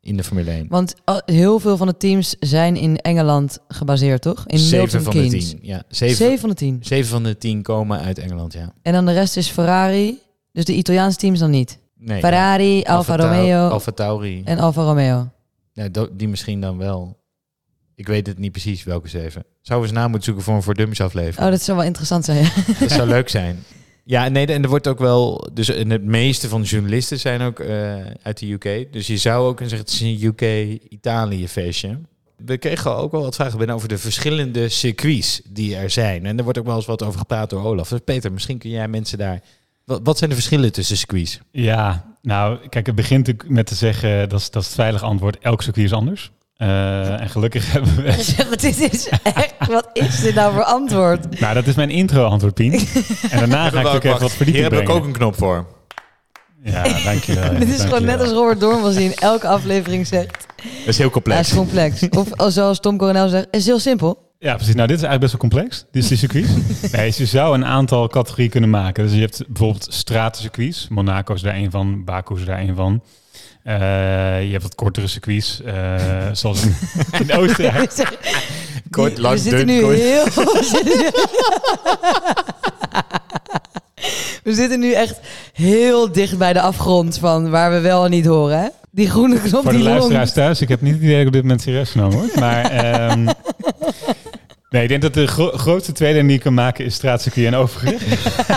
in 0.00 0.16
de 0.16 0.24
Formule 0.24 0.50
1. 0.50 0.66
Want 0.68 0.94
al- 1.04 1.22
heel 1.24 1.58
veel 1.58 1.76
van 1.76 1.86
de 1.86 1.96
teams 1.96 2.36
zijn 2.40 2.76
in 2.76 2.96
Engeland 2.96 3.58
gebaseerd, 3.68 4.22
toch? 4.22 4.44
In 4.46 4.58
Zeven 4.58 5.02
van 5.02 5.12
de 5.16 5.28
tien. 5.28 5.58
Ja, 5.62 5.82
zeven, 5.88 6.16
Zeven 6.16 6.38
van 6.38 6.48
de 6.48 6.54
tien. 6.54 6.78
zeven 6.80 7.10
van 7.10 7.22
de 7.22 7.38
tien 7.38 7.62
komen 7.62 8.00
uit 8.00 8.18
Engeland, 8.18 8.52
ja. 8.52 8.72
En 8.82 8.92
dan 8.92 9.06
de 9.06 9.12
rest 9.12 9.36
is 9.36 9.48
Ferrari. 9.48 10.18
Dus 10.52 10.64
de 10.64 10.74
Italiaanse 10.74 11.18
teams 11.18 11.38
dan 11.38 11.50
niet. 11.50 11.78
Nee, 12.00 12.20
Ferrari, 12.20 12.76
ja. 12.76 12.82
Alfa 12.82 13.16
Romeo 13.16 13.68
Alfa 13.68 13.90
Tauri. 13.90 14.42
en 14.44 14.58
Alfa 14.58 14.82
Romeo. 14.82 15.28
Ja, 15.72 15.88
die 16.12 16.28
misschien 16.28 16.60
dan 16.60 16.78
wel. 16.78 17.18
Ik 17.94 18.06
weet 18.06 18.26
het 18.26 18.38
niet 18.38 18.52
precies 18.52 18.84
welke 18.84 19.08
zeven. 19.08 19.44
Zouden 19.60 19.88
we 19.88 19.94
eens 19.94 20.02
na 20.02 20.08
moeten 20.08 20.24
zoeken 20.24 20.44
voor 20.44 20.54
een 20.54 20.62
voor 20.62 20.74
dummies 20.74 21.00
aflevering. 21.00 21.44
Oh, 21.44 21.50
dat 21.50 21.62
zou 21.62 21.76
wel 21.76 21.86
interessant 21.86 22.24
zijn. 22.24 22.38
ja. 22.44 22.50
Dat 22.80 22.90
zou 22.90 23.08
leuk 23.08 23.28
zijn. 23.28 23.58
Ja, 24.04 24.28
nee, 24.28 24.46
en 24.46 24.62
er 24.62 24.68
wordt 24.68 24.86
ook 24.88 24.98
wel... 24.98 25.48
Dus 25.52 25.68
en 25.68 25.90
het 25.90 26.04
meeste 26.04 26.48
van 26.48 26.60
de 26.60 26.66
journalisten 26.66 27.18
zijn 27.18 27.40
ook 27.40 27.60
eh, 27.60 27.94
uit 28.22 28.38
de 28.38 28.52
UK. 28.52 28.92
Dus 28.92 29.06
je 29.06 29.16
zou 29.16 29.46
ook 29.48 29.56
kunnen 29.56 29.76
zeggen, 29.76 29.88
het 29.92 30.00
is 30.00 30.22
een 30.22 30.28
UK-Italië 30.28 31.48
feestje. 31.48 31.98
We 32.36 32.58
kregen 32.58 32.96
ook 32.96 33.12
wel 33.12 33.22
wat 33.22 33.34
vragen 33.34 33.58
binnen 33.58 33.76
over 33.76 33.88
de 33.88 33.98
verschillende 33.98 34.68
circuits 34.68 35.40
die 35.48 35.76
er 35.76 35.90
zijn. 35.90 36.26
En 36.26 36.38
er 36.38 36.44
wordt 36.44 36.58
ook 36.58 36.66
wel 36.66 36.76
eens 36.76 36.86
wat 36.86 37.02
over 37.02 37.18
gepraat 37.18 37.50
door 37.50 37.64
Olaf. 37.64 37.88
Dus 37.88 38.00
Peter, 38.04 38.32
misschien 38.32 38.58
kun 38.58 38.70
jij 38.70 38.88
mensen 38.88 39.18
daar... 39.18 39.42
Wat, 39.90 40.00
wat 40.02 40.18
zijn 40.18 40.30
de 40.30 40.36
verschillen 40.36 40.72
tussen 40.72 40.96
circuits? 40.96 41.40
Ja, 41.50 42.04
nou, 42.22 42.68
kijk, 42.68 42.86
het 42.86 42.94
begint 42.94 43.26
natuurlijk 43.26 43.54
met 43.54 43.66
te 43.66 43.74
zeggen, 43.74 44.28
dat 44.28 44.40
is, 44.40 44.50
dat 44.50 44.62
is 44.62 44.68
het 44.68 44.76
veilige 44.76 45.04
antwoord, 45.04 45.38
elk 45.38 45.62
circuit 45.62 45.86
is 45.86 45.92
anders. 45.92 46.30
Eh, 46.56 47.20
en 47.20 47.28
gelukkig 47.28 47.72
hebben 47.72 47.96
we... 47.96 48.12
Zeg, 48.22 48.48
maar 48.48 48.56
dit 48.56 48.80
is 48.92 49.08
echt... 49.08 49.54
Wat 49.68 49.90
is 49.92 50.20
dit 50.20 50.34
nou 50.34 50.52
voor 50.54 50.64
antwoord? 50.64 51.40
Nou, 51.40 51.54
dat 51.54 51.66
is 51.66 51.74
mijn 51.74 51.90
intro-antwoord, 51.90 52.54
Pien. 52.54 52.72
En 53.30 53.38
daarna 53.38 53.62
ga 53.62 53.66
ik 53.68 53.74
natuurlijk 53.74 54.04
even 54.04 54.18
wat 54.20 54.20
Hier 54.20 54.30
verdieping 54.30 54.64
heb 54.72 54.80
ik 54.82 54.88
ook 54.88 55.04
een 55.04 55.12
knop 55.12 55.36
voor. 55.36 55.66
Ja, 56.64 56.82
dankjewel. 57.04 57.58
dit 57.58 57.68
is 57.68 57.80
gewoon 57.80 58.04
net 58.04 58.20
als 58.20 58.30
Robert 58.30 58.60
Dormans 58.60 58.96
die 58.96 59.04
in 59.04 59.14
elke 59.14 59.48
aflevering 59.48 60.06
zegt... 60.06 60.46
Dat 60.56 60.86
is 60.86 60.96
heel 60.98 61.06
Ja, 61.06 61.12
complex. 61.12 61.48
is 61.48 61.54
complex. 61.56 62.08
Of 62.08 62.32
als- 62.34 62.54
zoals 62.54 62.80
Tom 62.80 62.96
Coronel 62.96 63.28
zegt, 63.28 63.46
is 63.50 63.66
heel 63.66 63.78
simpel. 63.78 64.29
Ja, 64.42 64.54
precies. 64.54 64.74
Nou, 64.74 64.86
dit 64.88 64.96
is 64.96 65.02
eigenlijk 65.02 65.20
best 65.20 65.32
wel 65.32 65.40
complex. 65.50 65.84
Dit 65.90 66.02
is 66.02 66.08
de 66.08 66.16
circuit. 66.16 66.46
nee, 66.96 67.06
dus 67.06 67.16
je 67.16 67.26
zou 67.26 67.54
een 67.54 67.64
aantal 67.64 68.08
categorieën 68.08 68.50
kunnen 68.50 68.70
maken. 68.70 69.04
Dus 69.04 69.12
je 69.12 69.20
hebt 69.20 69.42
bijvoorbeeld 69.48 69.86
stratencircuits. 69.90 70.86
Monaco 70.88 71.34
is 71.34 71.42
daar 71.42 71.54
een 71.54 71.70
van. 71.70 72.04
Baku 72.04 72.34
is 72.36 72.44
daar 72.44 72.60
een 72.60 72.74
van. 72.76 73.02
Eh, 73.62 73.74
je 74.44 74.50
hebt 74.50 74.62
wat 74.62 74.74
kortere 74.74 75.06
circuits. 75.06 75.62
eh, 75.62 75.94
zoals 76.32 76.62
in, 76.62 76.74
in 77.18 77.32
Oostenrijk. 77.32 77.92
Kort, 78.90 79.14
Die- 79.14 79.20
lang, 79.22 79.34
we 79.34 79.40
zitten 79.40 79.66
dun, 79.66 79.76
nu 79.76 79.94
heel... 79.94 80.24
we 84.44 84.54
zitten 84.54 84.80
nu 84.80 84.92
echt 84.92 85.20
heel 85.52 86.12
dicht 86.12 86.38
bij 86.38 86.52
de 86.52 86.60
afgrond 86.60 87.18
van 87.18 87.50
waar 87.50 87.70
we 87.70 87.80
wel 87.80 88.04
en 88.04 88.10
niet 88.10 88.26
horen. 88.26 88.58
Hè? 88.60 88.68
Die 88.90 89.10
groene 89.10 89.40
knop 89.40 89.62
Voor 89.62 89.70
de 89.72 89.76
die 89.78 89.86
luisteraars 89.86 90.32
thuis. 90.32 90.60
Ik 90.60 90.68
heb 90.68 90.80
niet 90.80 90.92
het 90.94 91.02
idee 91.02 91.12
dat 91.12 91.20
ik 91.20 91.26
op 91.26 91.32
dit 91.32 91.42
moment 91.42 91.60
serieus 91.62 91.90
genomen 91.90 92.18
word. 92.18 92.34
Maar 92.40 92.64
ehm, 92.64 93.28
nee, 94.70 94.82
ik 94.82 94.88
denk 94.88 95.02
dat 95.02 95.14
de 95.14 95.26
gro- 95.26 95.56
grootste 95.56 95.92
tweede 95.92 96.20
die 96.22 96.30
je 96.30 96.38
kan 96.38 96.54
maken 96.54 96.84
is 96.84 96.94
straatcircuit 96.94 97.46
en 97.46 97.54
overgewicht. 97.54 98.26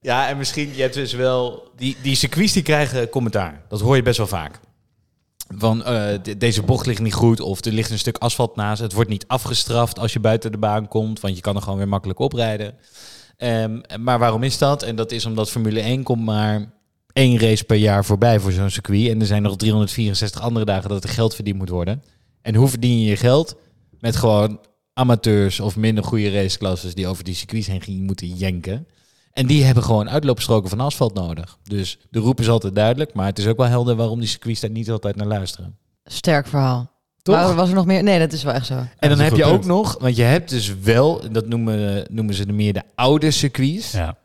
Ja, 0.00 0.28
en 0.28 0.36
misschien, 0.36 0.74
je 0.74 0.82
hebt 0.82 0.94
dus 0.94 1.12
wel... 1.12 1.70
Die, 1.76 1.96
die 2.02 2.14
circuits 2.14 2.52
die 2.52 2.62
krijgen 2.62 3.08
commentaar. 3.08 3.62
Dat 3.68 3.80
hoor 3.80 3.96
je 3.96 4.02
best 4.02 4.18
wel 4.18 4.26
vaak. 4.26 4.60
Van, 5.56 5.84
eh, 5.84 6.18
de- 6.22 6.36
deze 6.36 6.62
bocht 6.62 6.86
ligt 6.86 7.00
niet 7.00 7.14
goed 7.14 7.40
of 7.40 7.64
er 7.64 7.72
ligt 7.72 7.90
een 7.90 7.98
stuk 7.98 8.16
asfalt 8.18 8.56
naast. 8.56 8.80
Het 8.80 8.92
wordt 8.92 9.10
niet 9.10 9.24
afgestraft 9.26 9.98
als 9.98 10.12
je 10.12 10.20
buiten 10.20 10.52
de 10.52 10.58
baan 10.58 10.88
komt, 10.88 11.20
want 11.20 11.34
je 11.36 11.40
kan 11.40 11.56
er 11.56 11.62
gewoon 11.62 11.78
weer 11.78 11.88
makkelijk 11.88 12.18
oprijden. 12.18 12.74
Ehm, 13.36 13.80
maar 14.00 14.18
waarom 14.18 14.42
is 14.42 14.58
dat? 14.58 14.82
En 14.82 14.96
dat 14.96 15.12
is 15.12 15.26
omdat 15.26 15.50
Formule 15.50 15.80
1 15.80 16.02
komt 16.02 16.24
maar 16.24 16.70
één 17.12 17.38
race 17.38 17.64
per 17.64 17.76
jaar 17.76 18.04
voorbij 18.04 18.40
voor 18.40 18.52
zo'n 18.52 18.70
circuit. 18.70 19.08
En 19.10 19.20
er 19.20 19.26
zijn 19.26 19.42
nog 19.42 19.56
364 19.56 20.40
andere 20.40 20.64
dagen 20.64 20.88
dat 20.88 21.04
er 21.04 21.10
geld 21.10 21.34
verdiend 21.34 21.58
moet 21.58 21.68
worden. 21.68 22.02
En 22.42 22.54
hoe 22.54 22.68
verdien 22.68 23.00
je 23.00 23.06
je 23.10 23.16
geld? 23.16 23.56
Met 24.00 24.16
gewoon 24.16 24.60
amateurs 24.92 25.60
of 25.60 25.76
minder 25.76 26.04
goede 26.04 26.32
raceklasses 26.32 26.94
die 26.94 27.06
over 27.06 27.24
die 27.24 27.34
circuits 27.34 27.66
heen 27.66 27.80
gingen 27.82 28.04
moeten 28.04 28.28
jenken. 28.28 28.86
En 29.32 29.46
die 29.46 29.64
hebben 29.64 29.82
gewoon 29.82 30.10
uitloopstroken 30.10 30.70
van 30.70 30.80
asfalt 30.80 31.14
nodig. 31.14 31.58
Dus 31.62 31.98
de 32.10 32.18
roep 32.18 32.40
is 32.40 32.48
altijd 32.48 32.74
duidelijk, 32.74 33.14
maar 33.14 33.26
het 33.26 33.38
is 33.38 33.46
ook 33.46 33.56
wel 33.56 33.66
helder 33.66 33.96
waarom 33.96 34.18
die 34.18 34.28
circuits 34.28 34.60
daar 34.60 34.70
niet 34.70 34.90
altijd 34.90 35.16
naar 35.16 35.26
luisteren. 35.26 35.76
Sterk 36.04 36.46
verhaal. 36.46 36.90
Toch? 37.22 37.34
Maar 37.36 37.54
was 37.54 37.68
er 37.68 37.74
nog 37.74 37.86
meer? 37.86 38.02
Nee, 38.02 38.18
dat 38.18 38.32
is 38.32 38.42
wel 38.42 38.52
echt 38.52 38.66
zo. 38.66 38.74
En 38.98 39.08
dan 39.08 39.18
heb 39.18 39.36
je 39.36 39.44
ook 39.44 39.64
nog, 39.64 39.96
want 40.00 40.16
je 40.16 40.22
hebt 40.22 40.50
dus 40.50 40.78
wel, 40.78 41.30
dat 41.32 41.46
noemen, 41.46 42.06
noemen 42.10 42.34
ze 42.34 42.46
de 42.46 42.52
meer 42.52 42.72
de 42.72 42.82
oude 42.94 43.30
circuits, 43.30 43.92
Ja. 43.92 44.16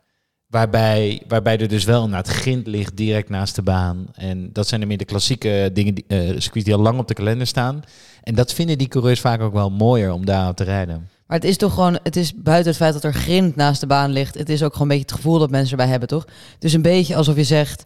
Waarbij, 0.54 1.22
waarbij 1.28 1.58
er 1.58 1.68
dus 1.68 1.84
wel 1.84 2.08
naar 2.08 2.18
het 2.18 2.28
grind 2.28 2.66
ligt 2.66 2.96
direct 2.96 3.28
naast 3.28 3.54
de 3.54 3.62
baan. 3.62 4.06
En 4.14 4.50
dat 4.52 4.68
zijn 4.68 4.80
de 4.80 4.86
meer 4.86 4.98
de 4.98 5.04
klassieke 5.04 5.70
dingen, 5.72 5.94
die, 5.94 6.04
eh, 6.08 6.18
circuits 6.18 6.64
die 6.64 6.74
al 6.74 6.80
lang 6.80 6.98
op 6.98 7.08
de 7.08 7.14
kalender 7.14 7.46
staan. 7.46 7.82
En 8.22 8.34
dat 8.34 8.52
vinden 8.52 8.78
die 8.78 8.88
coureurs 8.88 9.20
vaak 9.20 9.40
ook 9.40 9.52
wel 9.52 9.70
mooier 9.70 10.12
om 10.12 10.24
daar 10.24 10.54
te 10.54 10.64
rijden. 10.64 11.08
Maar 11.26 11.36
het 11.36 11.46
is 11.46 11.56
toch 11.56 11.74
gewoon, 11.74 11.98
het 12.02 12.16
is 12.16 12.34
buiten 12.34 12.68
het 12.68 12.76
feit 12.76 12.92
dat 12.92 13.04
er 13.04 13.14
grind 13.14 13.56
naast 13.56 13.80
de 13.80 13.86
baan 13.86 14.10
ligt. 14.10 14.34
Het 14.34 14.48
is 14.48 14.62
ook 14.62 14.72
gewoon 14.72 14.90
een 14.90 14.96
beetje 14.96 15.14
het 15.14 15.22
gevoel 15.22 15.38
dat 15.38 15.50
mensen 15.50 15.70
erbij 15.70 15.90
hebben, 15.90 16.08
toch? 16.08 16.26
Is 16.58 16.72
een 16.72 16.82
beetje 16.82 17.16
alsof 17.16 17.36
je 17.36 17.44
zegt, 17.44 17.84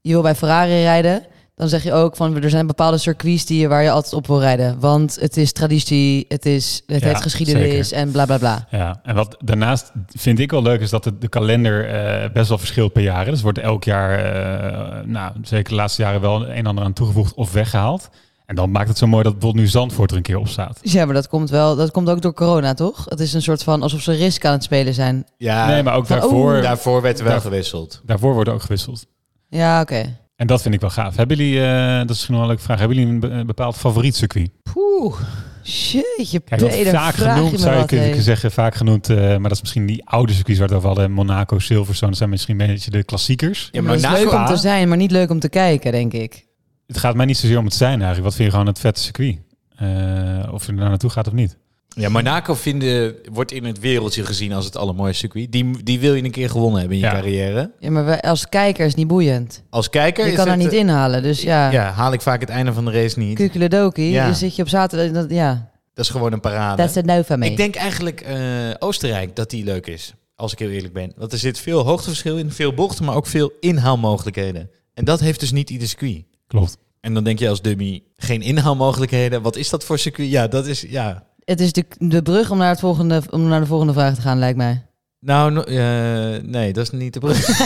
je 0.00 0.12
wil 0.12 0.22
bij 0.22 0.34
Ferrari 0.34 0.82
rijden. 0.82 1.22
Dan 1.58 1.68
zeg 1.68 1.82
je 1.82 1.92
ook 1.92 2.16
van, 2.16 2.42
er 2.42 2.50
zijn 2.50 2.66
bepaalde 2.66 2.98
circuits 2.98 3.44
die 3.46 3.60
je, 3.60 3.68
waar 3.68 3.82
je 3.82 3.90
altijd 3.90 4.12
op 4.14 4.26
wil 4.26 4.40
rijden. 4.40 4.80
Want 4.80 5.16
het 5.20 5.36
is 5.36 5.52
traditie, 5.52 6.24
het, 6.28 6.46
is, 6.46 6.82
het 6.86 7.00
Ja, 7.00 7.06
heeft 7.08 7.22
geschiedenis 7.22 7.92
en 7.92 8.10
bla 8.10 8.24
bla 8.24 8.38
bla. 8.38 8.66
Ja, 8.70 9.00
en 9.02 9.14
wat 9.14 9.36
daarnaast 9.44 9.92
vind 10.06 10.38
ik 10.38 10.50
wel 10.50 10.62
leuk 10.62 10.80
is 10.80 10.90
dat 10.90 11.04
de, 11.04 11.18
de 11.18 11.28
kalender 11.28 11.88
eh, 11.88 12.30
best 12.32 12.48
wel 12.48 12.58
verschilt 12.58 12.92
per 12.92 13.02
jaar. 13.02 13.24
Dus 13.24 13.42
wordt 13.42 13.58
elk 13.58 13.84
jaar, 13.84 14.18
eh, 14.18 15.04
nou 15.04 15.32
zeker 15.42 15.68
de 15.68 15.74
laatste 15.74 16.02
jaren 16.02 16.20
wel 16.20 16.42
een 16.42 16.50
en 16.50 16.66
ander 16.66 16.84
aan 16.84 16.92
toegevoegd 16.92 17.34
of 17.34 17.52
weggehaald. 17.52 18.08
En 18.46 18.54
dan 18.54 18.70
maakt 18.70 18.88
het 18.88 18.98
zo 18.98 19.06
mooi 19.06 19.22
dat 19.22 19.32
bijvoorbeeld 19.32 19.64
nu 19.64 19.70
Zandvoort 19.70 20.10
er 20.10 20.16
een 20.16 20.22
keer 20.22 20.38
op 20.38 20.48
staat. 20.48 20.78
Ja, 20.82 21.04
maar 21.04 21.14
dat 21.14 21.28
komt 21.28 21.50
wel, 21.50 21.76
dat 21.76 21.90
komt 21.90 22.08
ook 22.10 22.22
door 22.22 22.34
corona, 22.34 22.74
toch? 22.74 23.04
Het 23.08 23.20
is 23.20 23.34
een 23.34 23.42
soort 23.42 23.62
van 23.62 23.82
alsof 23.82 24.00
ze 24.00 24.12
risk 24.12 24.44
aan 24.44 24.52
het 24.52 24.62
spelen 24.62 24.94
zijn. 24.94 25.26
Ja, 25.36 25.66
nee, 25.66 25.82
maar 25.82 25.94
ook 25.94 26.06
van, 26.06 26.18
daarvoor, 26.18 26.62
daarvoor 26.62 27.02
werd 27.02 27.18
er 27.18 27.24
wel 27.24 27.32
Daar- 27.32 27.42
gewisseld. 27.42 28.00
daarvoor 28.04 28.34
wordt 28.34 28.50
ook 28.50 28.62
gewisseld. 28.62 29.06
Ja, 29.48 29.80
oké. 29.80 30.16
En 30.38 30.46
dat 30.46 30.62
vind 30.62 30.74
ik 30.74 30.80
wel 30.80 30.90
gaaf. 30.90 31.16
Hebben 31.16 31.36
jullie, 31.36 31.60
eh, 31.64 31.96
dat 31.96 32.02
is 32.02 32.06
misschien 32.08 32.34
wel 32.34 32.42
een 32.42 32.48
leuke 32.48 32.62
vraag, 32.62 32.78
hebben 32.78 32.96
jullie 32.96 33.12
een 33.12 33.20
be- 33.20 33.28
een 33.28 33.46
bepaald 33.46 33.76
favoriet 33.76 34.16
circuit? 34.16 34.50
Poeh. 34.72 35.20
Jeetje, 35.62 36.40
Kijk, 36.40 36.60
Peter, 36.66 36.92
vaak 36.92 37.14
genoemd 37.14 37.50
je 37.50 37.58
zou 37.58 37.76
je 37.78 37.84
kunnen 37.84 38.22
zeggen, 38.22 38.50
vaak 38.52 38.74
genoemd, 38.74 39.08
eh, 39.10 39.16
maar 39.16 39.42
dat 39.42 39.52
is 39.52 39.60
misschien 39.60 39.86
die 39.86 40.02
oude 40.08 40.32
circuits 40.32 40.58
waar 40.58 40.68
we 40.68 40.74
het 40.74 40.84
over 40.84 40.96
hadden, 40.96 41.14
Monaco, 41.16 41.58
Silverstone, 41.58 42.10
dat 42.10 42.18
zijn 42.18 42.30
misschien 42.30 42.60
een 42.60 42.66
beetje 42.66 42.90
de 42.90 43.04
klassiekers. 43.04 43.68
Ja, 43.72 43.82
Maar 43.82 43.94
is 43.94 44.02
Monaco- 44.02 44.22
leuk 44.24 44.32
om 44.32 44.46
te 44.46 44.56
zijn, 44.56 44.88
maar 44.88 44.96
niet 44.96 45.10
leuk 45.10 45.30
om 45.30 45.38
te 45.40 45.48
kijken, 45.48 45.92
denk 45.92 46.12
ik. 46.12 46.46
Het 46.86 46.98
gaat 46.98 47.14
mij 47.14 47.26
niet 47.26 47.36
zozeer 47.36 47.58
om 47.58 47.64
het 47.64 47.74
zijn 47.74 47.90
eigenlijk. 48.02 48.22
Wat 48.24 48.34
vind 48.34 48.44
je 48.46 48.50
gewoon 48.52 48.66
het 48.66 48.78
vette 48.78 49.00
circuit? 49.00 49.38
Eh, 49.76 50.52
of 50.52 50.62
je 50.66 50.68
er 50.72 50.74
nou 50.78 50.88
naartoe 50.88 51.10
gaat 51.10 51.26
of 51.26 51.32
niet. 51.32 51.56
Ja, 52.00 52.08
Monaco 52.08 52.54
vinden, 52.54 53.14
wordt 53.32 53.52
in 53.52 53.64
het 53.64 53.78
wereldje 53.80 54.24
gezien 54.24 54.52
als 54.52 54.64
het 54.64 54.76
allermooiste 54.76 55.18
circuit. 55.18 55.52
Die, 55.52 55.82
die 55.82 55.98
wil 56.00 56.14
je 56.14 56.24
een 56.24 56.30
keer 56.30 56.50
gewonnen 56.50 56.80
hebben 56.80 56.96
in 56.98 57.02
je 57.04 57.08
Ja. 57.10 57.14
carrière. 57.14 57.70
Ja, 57.78 57.90
maar 57.90 58.04
wij, 58.04 58.20
als 58.20 58.48
kijker 58.48 58.82
is 58.84 58.88
het 58.88 58.96
niet 58.96 59.06
boeiend. 59.08 59.62
Als 59.70 59.90
kijker 59.90 60.24
Je 60.24 60.30
is 60.30 60.36
kan 60.36 60.46
er 60.46 60.52
het, 60.52 60.60
niet 60.60 60.72
eh, 60.72 60.78
inhalen, 60.78 61.22
dus 61.22 61.42
ja. 61.42 61.70
Ja, 61.70 61.90
haal 61.90 62.12
ik 62.12 62.20
vaak 62.20 62.40
het 62.40 62.48
einde 62.48 62.72
van 62.72 62.84
de 62.84 62.90
race 62.90 63.18
niet. 63.18 63.34
Kukeledoki, 63.36 64.02
Ja. 64.02 64.24
dan 64.26 64.34
zit 64.34 64.56
je 64.56 64.62
op 64.62 64.68
zaterdag, 64.68 65.10
dat, 65.22 65.30
ja, 65.30 65.70
Dat 65.94 66.04
is 66.04 66.10
gewoon 66.10 66.32
een 66.32 66.40
parade. 66.40 66.76
dat 66.76 66.88
is 66.88 66.94
het 66.94 67.06
nou 67.06 67.24
van 67.24 67.38
mij. 67.38 67.48
Ik 67.50 67.56
denk 67.56 67.74
eigenlijk 67.74 68.20
eh, 68.20 68.36
Oostenrijk 68.78 69.36
dat 69.36 69.50
die 69.50 69.64
leuk 69.64 69.86
is. 69.86 70.14
Als 70.36 70.52
ik 70.52 70.58
heel 70.58 70.70
eerlijk 70.70 70.92
ben. 70.94 71.12
Want 71.16 71.32
er 71.32 71.38
zit 71.38 71.58
veel 71.58 71.84
hoogteverschil 71.84 72.36
in, 72.38 72.50
veel 72.52 72.74
bochten, 72.74 73.04
maar 73.04 73.14
ook 73.14 73.26
veel 73.26 73.52
inhaalmogelijkheden. 73.60 74.70
En 74.94 75.04
dat 75.04 75.20
heeft 75.20 75.40
dus 75.40 75.52
niet 75.52 75.70
ieder 75.70 75.88
circuit. 75.88 76.24
Klopt. 76.46 76.76
En 77.00 77.14
dan 77.14 77.24
denk 77.24 77.38
je 77.38 77.48
als 77.48 77.62
dummy, 77.62 78.02
geen 78.16 78.42
inhaalmogelijkheden. 78.42 79.42
Wat 79.42 79.56
is 79.56 79.68
dat 79.70 79.84
voor 79.84 79.98
circuit? 79.98 80.30
Ja, 80.30 80.48
dat 80.48 80.66
is, 80.66 80.80
ja. 80.88 81.26
Het 81.50 81.60
is 81.60 81.72
de, 81.72 81.84
de 81.98 82.22
brug 82.22 82.50
om 82.50 82.58
naar, 82.58 82.68
het 82.68 82.80
volgende, 82.80 83.22
om 83.30 83.48
naar 83.48 83.60
de 83.60 83.66
volgende 83.66 83.92
vraag 83.92 84.14
te 84.14 84.20
gaan, 84.20 84.38
lijkt 84.38 84.56
mij. 84.56 84.82
Nou, 85.20 85.52
no- 85.52 85.62
eh, 85.62 86.42
nee, 86.42 86.72
dat 86.72 86.84
is 86.84 86.90
niet 86.90 87.12
de 87.12 87.20
brug. 87.20 87.48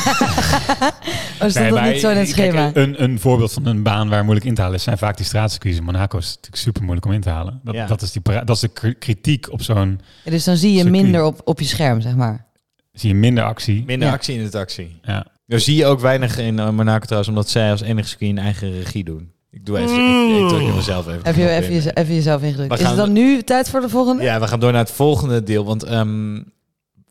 Oh, 1.42 1.48
stond 1.48 1.64
Nee, 1.70 1.82
dat 1.82 1.92
niet 1.92 2.00
zo 2.00 2.10
in 2.10 2.16
het 2.16 2.34
kijk, 2.34 2.50
schema? 2.52 2.70
Een, 2.74 3.02
een 3.02 3.20
voorbeeld 3.20 3.52
van 3.52 3.66
een 3.66 3.82
baan 3.82 4.08
waar 4.08 4.22
moeilijk 4.24 4.46
in 4.46 4.54
te 4.54 4.60
halen 4.60 4.76
is, 4.76 4.82
zijn 4.82 4.98
vaak 4.98 5.16
die 5.16 5.26
straatcircuits. 5.26 5.76
In 5.78 5.84
Monaco 5.84 6.18
is 6.18 6.26
natuurlijk 6.26 6.56
super 6.56 6.82
moeilijk 6.82 7.06
om 7.06 7.12
in 7.12 7.20
te 7.20 7.28
halen. 7.28 7.60
Dat, 7.64 7.74
Ja. 7.74 7.86
dat, 7.86 8.02
is, 8.02 8.12
die, 8.12 8.22
dat 8.22 8.48
is 8.50 8.60
de 8.60 8.68
kri- 8.68 8.94
kritiek 8.98 9.52
op 9.52 9.62
zo'n... 9.62 10.00
Ja, 10.24 10.30
dus 10.30 10.44
dan 10.44 10.56
zie 10.56 10.72
je 10.72 10.80
circuit. 10.80 11.02
minder 11.02 11.24
op, 11.24 11.40
op 11.44 11.58
je 11.60 11.64
scherm, 11.66 12.00
zeg 12.00 12.14
maar. 12.16 12.46
Zie 12.92 13.08
je 13.08 13.14
minder 13.14 13.44
actie. 13.44 13.84
Minder 13.86 14.08
Ja. 14.08 14.14
actie 14.14 14.36
in 14.36 14.42
de 14.44 14.50
taxi. 14.50 14.98
Ja. 15.02 15.26
Daar 15.46 15.60
zie 15.60 15.76
je 15.76 15.86
ook 15.86 16.00
weinig 16.00 16.38
in 16.38 16.58
eh, 16.58 16.70
Monaco 16.70 17.04
trouwens, 17.04 17.28
omdat 17.28 17.48
zij 17.50 17.70
als 17.70 17.80
enige 17.80 18.08
circuit 18.08 18.30
in 18.30 18.38
eigen 18.38 18.72
regie 18.72 19.04
doen. 19.04 19.32
Ik 19.52 19.66
doe 19.66 19.78
even, 19.78 19.94
ik, 20.36 20.42
ik 20.42 20.48
druk 20.48 20.74
mezelf 20.74 21.06
even. 21.08 21.20
Heb 21.22 21.34
je 21.36 21.48
even, 21.48 21.68
in. 21.68 21.74
jeze- 21.74 21.92
even 21.94 22.14
jezelf 22.14 22.42
ingedrukt. 22.42 22.68
We 22.68 22.74
Is 22.74 22.80
het 22.80 22.88
gaan- 22.88 22.96
dan 22.96 23.12
nu 23.12 23.42
tijd 23.42 23.68
voor 23.68 23.80
de 23.80 23.88
volgende? 23.88 24.22
Ja, 24.22 24.40
we 24.40 24.46
gaan 24.48 24.60
door 24.60 24.72
naar 24.72 24.80
het 24.84 24.90
volgende 24.90 25.42
deel. 25.42 25.64
Want 25.64 25.82
ehm, 25.82 26.40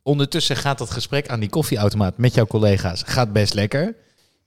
ondertussen 0.04 0.56
gaat 0.56 0.78
dat 0.78 0.92
gesprek 0.92 1.28
aan 1.28 1.40
die 1.40 1.50
koffieautomaat 1.50 2.18
met 2.18 2.34
jouw 2.34 2.46
collega's 2.46 3.04
gaat 3.06 3.34
best 3.34 3.54
lekker. 3.54 3.96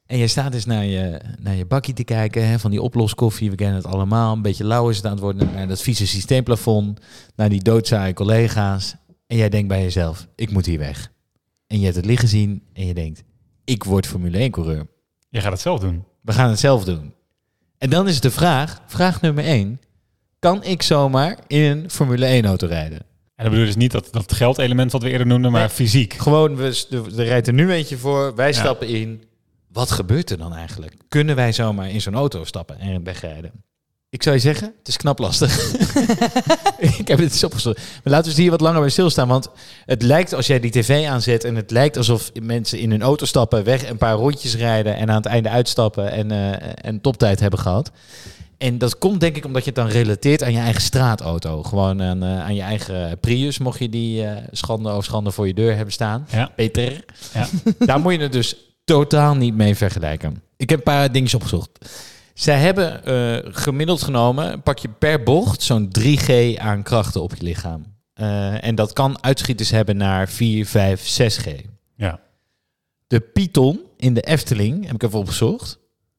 En 0.06 0.18
je 0.18 0.26
staat 0.26 0.52
dus 0.52 0.64
naar 0.64 0.84
je, 0.84 1.20
naar 1.40 1.54
je 1.54 1.66
bakkie 1.66 1.94
te 1.94 2.04
kijken, 2.04 2.48
hè, 2.48 2.58
van 2.58 2.70
die 2.70 2.82
oploskoffie. 2.82 3.50
We 3.50 3.56
kennen 3.56 3.76
het 3.76 3.86
allemaal. 3.86 4.32
Een 4.32 4.42
beetje 4.42 4.64
lauw 4.64 4.88
is 4.88 4.96
het 4.96 5.04
aan 5.04 5.10
het 5.12 5.20
worden. 5.20 5.50
Naar 5.54 5.68
dat 5.68 5.82
vieze 5.82 6.06
systeemplafond. 6.06 7.00
Naar 7.36 7.48
die 7.48 7.62
doodzaaie 7.62 8.12
collega's. 8.14 8.94
En 9.26 9.36
jij 9.36 9.48
denkt 9.48 9.68
bij 9.68 9.82
jezelf, 9.82 10.26
ik 10.36 10.50
moet 10.50 10.66
hier 10.66 10.78
weg. 10.78 11.10
En 11.66 11.78
je 11.78 11.84
hebt 11.84 11.96
het 11.96 12.04
liggen 12.06 12.28
zien 12.28 12.62
en 12.72 12.86
je 12.86 12.94
denkt, 12.94 13.22
ik 13.64 13.84
word 13.84 14.06
Formule 14.06 14.46
1-coureur. 14.48 14.86
Je 15.28 15.40
gaat 15.40 15.52
het 15.52 15.60
zelf 15.60 15.80
doen. 15.80 16.04
We 16.20 16.32
gaan 16.32 16.50
het 16.50 16.58
zelf 16.58 16.84
doen. 16.84 17.14
En 17.78 17.90
dan 17.90 18.08
is 18.08 18.20
de 18.20 18.30
vraag, 18.30 18.80
vraag 18.86 19.20
nummer 19.20 19.44
1. 19.44 19.80
Kan 20.38 20.64
ik 20.64 20.82
zomaar 20.82 21.38
in 21.46 21.60
een 21.62 21.90
Formule 21.90 22.42
1-auto 22.42 22.66
rijden? 22.66 22.98
En 23.36 23.44
dat 23.44 23.50
bedoel 23.50 23.66
dus 23.66 23.76
niet 23.76 23.92
dat, 23.92 24.08
dat 24.10 24.32
geldelement 24.32 24.92
wat 24.92 25.02
we 25.02 25.10
eerder 25.10 25.26
noemden, 25.26 25.50
maar 25.52 25.60
Nee. 25.60 25.68
fysiek. 25.70 26.12
Gewoon, 26.14 26.56
we, 26.56 26.84
er 26.90 27.18
er 27.18 27.24
rijdt 27.26 27.46
er 27.46 27.52
nu 27.52 27.72
eentje 27.72 27.96
voor, 27.96 28.34
wij 28.34 28.48
Ja. 28.48 28.52
stappen 28.52 28.88
in. 28.88 29.22
Wat 29.72 29.90
gebeurt 29.90 30.30
er 30.30 30.38
dan 30.38 30.54
eigenlijk? 30.54 30.94
Kunnen 31.08 31.36
wij 31.36 31.52
zomaar 31.52 31.90
in 31.90 32.00
zo'n 32.00 32.14
auto 32.14 32.44
stappen 32.44 32.78
en 32.78 33.02
wegrijden? 33.04 33.52
Ik 34.14 34.22
zou 34.22 34.34
je 34.34 34.40
zeggen, 34.40 34.74
het 34.78 34.88
is 34.88 34.96
knap 34.96 35.18
lastig. 35.18 35.72
ik 36.98 37.08
heb 37.08 37.18
het 37.18 37.32
eens 37.32 37.44
opgezocht. 37.44 37.76
Maar 37.76 38.12
laten 38.12 38.24
we 38.24 38.28
eens 38.28 38.38
hier 38.38 38.50
wat 38.50 38.60
langer 38.60 38.80
bij 38.80 38.88
stilstaan. 38.88 39.28
Want 39.28 39.48
het 39.86 40.02
lijkt 40.02 40.34
als 40.34 40.46
jij 40.46 40.60
die 40.60 40.70
tv 40.70 41.06
aanzet 41.06 41.44
en 41.44 41.54
het 41.54 41.70
lijkt 41.70 41.96
alsof 41.96 42.30
mensen 42.42 42.78
in 42.78 42.90
hun 42.90 43.02
auto 43.02 43.26
stappen, 43.26 43.64
weg 43.64 43.88
een 43.88 43.96
paar 43.96 44.14
rondjes 44.14 44.56
rijden 44.56 44.96
en 44.96 45.10
aan 45.10 45.16
het 45.16 45.26
einde 45.26 45.48
uitstappen 45.48 46.10
en, 46.10 46.30
eh 46.30 46.72
en 46.74 47.00
toptijd 47.00 47.40
hebben 47.40 47.58
gehad. 47.58 47.90
En 48.58 48.78
dat 48.78 48.98
komt 48.98 49.20
denk 49.20 49.36
ik 49.36 49.44
omdat 49.44 49.64
je 49.64 49.70
het 49.70 49.78
dan 49.78 49.88
relateert 49.88 50.42
aan 50.42 50.52
je 50.52 50.58
eigen 50.58 50.82
straatauto. 50.82 51.62
Gewoon 51.62 52.02
aan, 52.02 52.22
eh, 52.22 52.44
aan 52.44 52.54
je 52.54 52.62
eigen 52.62 53.18
Prius, 53.20 53.58
mocht 53.58 53.78
je 53.78 53.88
die 53.88 54.24
eh, 54.24 54.42
schande 54.50 54.94
of 54.94 55.04
schande 55.04 55.30
voor 55.30 55.46
je 55.46 55.54
deur 55.54 55.74
hebben 55.76 55.92
staan. 55.92 56.26
Ja. 56.30 56.50
Peter. 56.56 57.04
Ja. 57.34 57.46
Daar 57.86 58.00
moet 58.00 58.12
je 58.12 58.18
het 58.18 58.32
dus 58.32 58.56
totaal 58.84 59.34
niet 59.34 59.54
mee 59.54 59.74
vergelijken. 59.74 60.42
Ik 60.56 60.70
heb 60.70 60.78
een 60.78 60.84
paar 60.84 61.12
dingetjes 61.12 61.40
opgezocht. 61.40 61.70
Zij 62.34 62.58
hebben 62.60 63.04
eh, 63.04 63.52
gemiddeld 63.54 64.02
genomen, 64.02 64.62
pak 64.62 64.78
je 64.78 64.88
per 64.88 65.22
bocht 65.22 65.62
zo'n 65.62 65.88
3G 66.00 66.56
aan 66.58 66.82
krachten 66.82 67.22
op 67.22 67.34
je 67.34 67.42
lichaam. 67.44 67.84
Eh, 68.14 68.64
en 68.64 68.74
dat 68.74 68.92
kan 68.92 69.22
uitschieters 69.22 69.70
hebben 69.70 69.96
naar 69.96 70.28
4, 70.28 70.66
5, 70.66 71.20
6G. 71.22 71.48
Ja. 71.96 72.20
De 73.06 73.20
Python 73.20 73.80
in 73.96 74.14
de 74.14 74.20
Efteling, 74.20 74.86
heb 74.86 74.94
ik 74.94 75.02
even 75.02 75.18
opgezocht. 75.18 75.78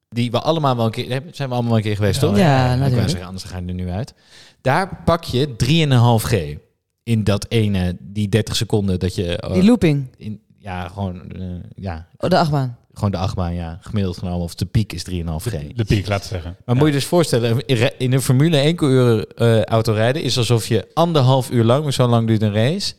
Die 0.10 0.32
we 0.32 0.39
allemaal 0.41 0.75
wel 0.75 0.86
een 0.86 0.91
keer, 0.91 1.10
hebben- 1.12 1.36
zijn 1.36 1.47
we 1.49 1.54
allemaal 1.54 1.71
wel 1.73 1.82
een 1.82 1.88
keer 1.88 1.95
geweest, 1.95 2.21
Ja, 2.21 2.28
toch? 2.28 2.38
ja, 2.38 2.62
Ik 2.63 2.67
wou 2.67 2.80
natuurlijk. 2.80 3.10
zeggen, 3.10 3.28
anders 3.28 3.43
ga 3.45 3.58
je 3.58 3.65
er 3.65 3.73
nu 3.73 3.89
uit. 3.89 4.13
Daar 4.62 5.01
pak 5.06 5.23
je 5.23 5.56
3,5G. 5.56 6.58
In 7.04 7.23
dat 7.23 7.45
ene, 7.49 7.97
die 7.99 8.30
30 8.30 8.56
seconden 8.56 8.99
dat 8.99 9.15
je... 9.15 9.38
eh, 9.38 9.54
Die 9.54 9.63
looping. 9.63 10.08
in, 10.17 10.41
ja, 10.58 10.88
gewoon, 10.88 11.32
eh, 11.32 11.45
ja, 11.75 12.08
Oh, 12.17 12.30
de 12.30 12.38
achtbaan. 12.38 12.78
Gewoon 12.95 13.12
de 13.12 13.17
achtbaan, 13.17 13.53
ja. 13.53 13.77
Gemiddeld 13.81 14.17
genomen, 14.17 14.39
of 14.39 14.55
de 14.55 14.65
piek 14.65 14.93
is 14.93 15.03
3,5G. 15.10 15.73
De 15.75 15.86
piek, 15.86 16.08
laten 16.08 16.27
we 16.27 16.34
zeggen. 16.34 16.58
Maar 16.65 16.75
moet 16.75 16.88
je 16.88 16.93
dus 16.93 17.05
voorstellen, 17.05 17.65
in 17.97 18.13
een 18.13 18.21
Formule 18.21 18.58
1 18.58 18.84
uur 18.84 19.27
eh 19.27 19.63
auto 19.63 19.93
rijden 19.93 20.23
is 20.23 20.38
alsof 20.38 20.67
je 20.67 20.88
anderhalf 20.93 21.51
uur 21.51 21.63
lang, 21.63 21.84
maar 21.84 21.93
zo 21.93 22.08
lang 22.08 22.27
duurt 22.27 22.41
een 22.41 22.53
race, 22.53 22.93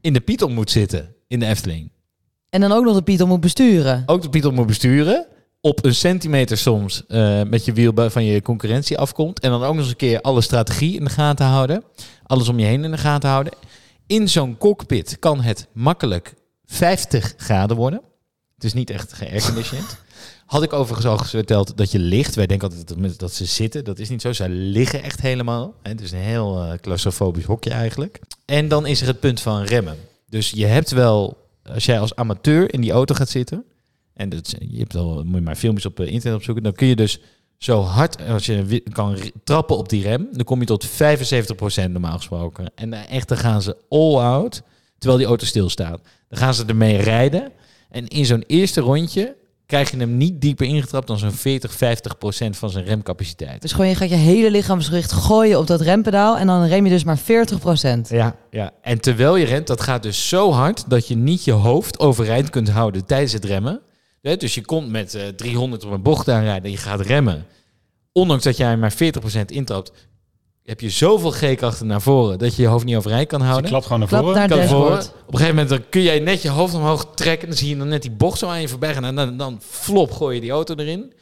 in 0.00 0.12
de 0.12 0.20
Python 0.20 0.54
moet 0.54 0.70
zitten 0.70 1.14
in 1.28 1.40
de 1.40 1.46
Efteling. 1.46 1.90
En 2.48 2.60
dan 2.60 2.72
ook 2.72 2.84
nog 2.84 2.94
de 2.94 3.02
Python 3.02 3.28
moet 3.28 3.40
besturen. 3.40 4.02
Ook 4.06 4.22
de 4.22 4.28
Python 4.28 4.54
moet 4.54 4.66
besturen, 4.66 5.26
op 5.60 5.84
een 5.84 5.94
centimeter 5.94 6.56
soms 6.58 7.06
eh, 7.06 7.42
met 7.42 7.64
je 7.64 7.72
wiel 7.72 7.92
bij- 7.92 8.10
van 8.10 8.24
je 8.24 8.42
concurrentie 8.42 8.98
afkomt. 8.98 9.40
En 9.40 9.50
dan 9.50 9.62
ook 9.62 9.72
nog 9.74 9.82
eens 9.82 9.90
een 9.90 9.96
keer 9.96 10.20
alle 10.20 10.40
strategie 10.40 10.96
in 10.96 11.04
de 11.04 11.10
gaten 11.10 11.46
houden. 11.46 11.84
Alles 12.26 12.48
om 12.48 12.58
je 12.58 12.64
heen 12.66 12.84
in 12.84 12.90
de 12.90 12.98
gaten 12.98 13.28
houden. 13.30 13.52
In 14.06 14.28
zo'n 14.28 14.58
cockpit 14.58 15.18
kan 15.18 15.40
het 15.40 15.68
makkelijk 15.72 16.34
50 16.64 17.34
graden 17.36 17.76
worden. 17.76 18.00
Het 18.60 18.68
is 18.68 18.74
niet 18.74 18.90
echt 18.90 19.12
geairconditioned. 19.12 19.96
Had 20.46 20.62
ik 20.62 20.72
overigens 20.72 21.06
al 21.06 21.18
verteld 21.18 21.76
dat 21.76 21.90
je 21.90 21.98
ligt. 21.98 22.34
Wij 22.34 22.46
denken 22.46 22.70
altijd 22.70 23.18
dat, 23.18 23.32
ze 23.32 23.44
zitten. 23.44 23.84
Dat 23.84 23.98
is 23.98 24.08
niet 24.08 24.20
zo. 24.20 24.32
Zij 24.32 24.48
liggen 24.48 25.02
echt 25.02 25.20
helemaal. 25.20 25.74
Het 25.82 26.00
is 26.00 26.12
een 26.12 26.18
heel 26.18 26.62
eh, 26.62 26.78
claustrofobisch 26.78 27.44
hokje 27.44 27.70
eigenlijk. 27.70 28.20
En 28.44 28.68
dan 28.68 28.86
is 28.86 29.00
er 29.00 29.06
het 29.06 29.20
punt 29.20 29.40
van 29.40 29.62
remmen. 29.62 29.96
Dus 30.28 30.50
je 30.50 30.66
hebt 30.66 30.90
wel, 30.90 31.36
als 31.62 31.84
jij 31.84 32.00
als 32.00 32.14
amateur 32.14 32.72
in 32.72 32.80
die 32.80 32.90
auto 32.90 33.14
gaat 33.14 33.28
zitten. 33.28 33.64
En 34.14 34.28
dat, 34.28 34.54
je 34.58 34.78
hebt 34.78 34.96
al, 34.96 35.22
moet 35.24 35.34
je 35.34 35.40
maar 35.40 35.56
filmpjes 35.56 35.86
op 35.86 36.00
eh, 36.00 36.12
internet 36.12 36.38
opzoeken. 36.38 36.62
Dan 36.62 36.72
kun 36.72 36.86
je 36.86 36.96
dus 36.96 37.20
zo 37.58 37.80
hard 37.80 38.28
als 38.28 38.46
je 38.46 38.82
kan 38.92 39.18
trappen 39.44 39.76
op 39.76 39.88
die 39.88 40.02
rem. 40.02 40.28
Dan 40.32 40.44
kom 40.44 40.60
je 40.60 40.66
tot 40.66 40.88
75% 40.88 40.90
normaal 41.90 42.16
gesproken. 42.16 42.72
En 42.74 42.90
daar 42.90 43.06
echt, 43.06 43.28
dan 43.28 43.38
gaan 43.38 43.62
ze 43.62 43.76
all 43.88 44.16
out. 44.16 44.62
Terwijl 44.98 45.20
die 45.20 45.28
auto 45.28 45.46
stilstaat. 45.46 46.00
Dan 46.28 46.38
gaan 46.38 46.54
ze 46.54 46.64
ermee 46.66 46.96
rijden. 46.96 47.52
En 47.90 48.06
in 48.06 48.26
zo'n 48.26 48.44
eerste 48.46 48.80
rondje 48.80 49.36
krijg 49.66 49.90
je 49.90 49.96
hem 49.96 50.16
niet 50.16 50.40
dieper 50.40 50.66
ingetrapt 50.66 51.06
dan 51.06 51.18
zo'n 51.18 51.32
40, 51.32 51.72
50 51.72 52.18
procent 52.18 52.56
van 52.56 52.70
zijn 52.70 52.84
remcapaciteit. 52.84 53.62
Dus 53.62 53.72
gewoon 53.72 53.88
je 53.88 53.94
gaat 53.94 54.08
je 54.08 54.14
hele 54.14 54.50
lichaamsgewicht 54.50 55.12
gooien 55.12 55.58
op 55.58 55.66
dat 55.66 55.80
rempedaal. 55.80 56.38
En 56.38 56.46
dan 56.46 56.64
rem 56.64 56.84
je 56.84 56.90
dus 56.90 57.04
maar 57.04 57.18
40%. 57.18 57.22
Ja, 58.08 58.36
ja. 58.50 58.72
En 58.82 59.00
terwijl 59.00 59.36
je 59.36 59.44
rent, 59.44 59.66
dat 59.66 59.80
gaat 59.80 60.02
dus 60.02 60.28
zo 60.28 60.52
hard 60.52 60.90
dat 60.90 61.08
je 61.08 61.16
niet 61.16 61.44
je 61.44 61.52
hoofd 61.52 61.98
overeind 61.98 62.50
kunt 62.50 62.68
houden 62.68 63.04
tijdens 63.04 63.32
het 63.32 63.44
remmen. 63.44 63.80
Dus 64.20 64.54
je 64.54 64.64
komt 64.64 64.90
met 64.90 65.14
eh, 65.14 65.28
300 65.28 65.84
op 65.84 65.90
een 65.90 66.02
bocht 66.02 66.28
aanrijden 66.28 66.64
en 66.64 66.70
je 66.70 66.76
gaat 66.76 67.00
remmen. 67.00 67.46
Ondanks 68.12 68.44
dat 68.44 68.56
jij 68.56 68.76
maar 68.76 68.92
40% 68.92 68.96
intrapt, 69.46 69.92
heb 70.70 70.80
je 70.80 70.90
zoveel 70.90 71.30
G-krachten 71.30 71.86
naar 71.86 72.00
voren 72.02 72.38
dat 72.38 72.56
je 72.56 72.62
je 72.62 72.68
hoofd 72.68 72.84
niet 72.84 72.96
overeind 72.96 73.28
kan 73.28 73.38
Dus 73.38 73.46
je 73.46 73.52
houden. 73.52 73.70
klapt 73.70 73.84
gewoon 73.86 74.00
naar 74.00 74.08
Klap 74.08 74.20
voren. 74.22 74.36
naar 74.38 74.48
kan 74.48 74.58
dashboard. 74.58 74.84
voren. 75.04 75.04
Op 75.26 75.32
een 75.32 75.38
gegeven 75.38 75.54
moment 75.54 75.68
dan 75.68 75.82
kun 75.90 76.02
jij 76.02 76.18
net 76.18 76.42
je 76.42 76.48
hoofd 76.48 76.74
omhoog 76.74 77.06
trekken. 77.14 77.48
Dan 77.48 77.56
zie 77.56 77.68
je 77.68 77.76
dan 77.76 77.88
net 77.88 78.02
die 78.02 78.10
bocht 78.10 78.38
zo 78.38 78.48
aan 78.48 78.60
je 78.60 78.68
voorbij 78.68 78.94
gaan. 78.94 79.04
En 79.04 79.14
dan, 79.14 79.36
dan 79.36 79.60
flop 79.68 80.12
gooi 80.12 80.34
je 80.34 80.40
die 80.40 80.50
auto 80.50 80.74
erin. 80.74 81.12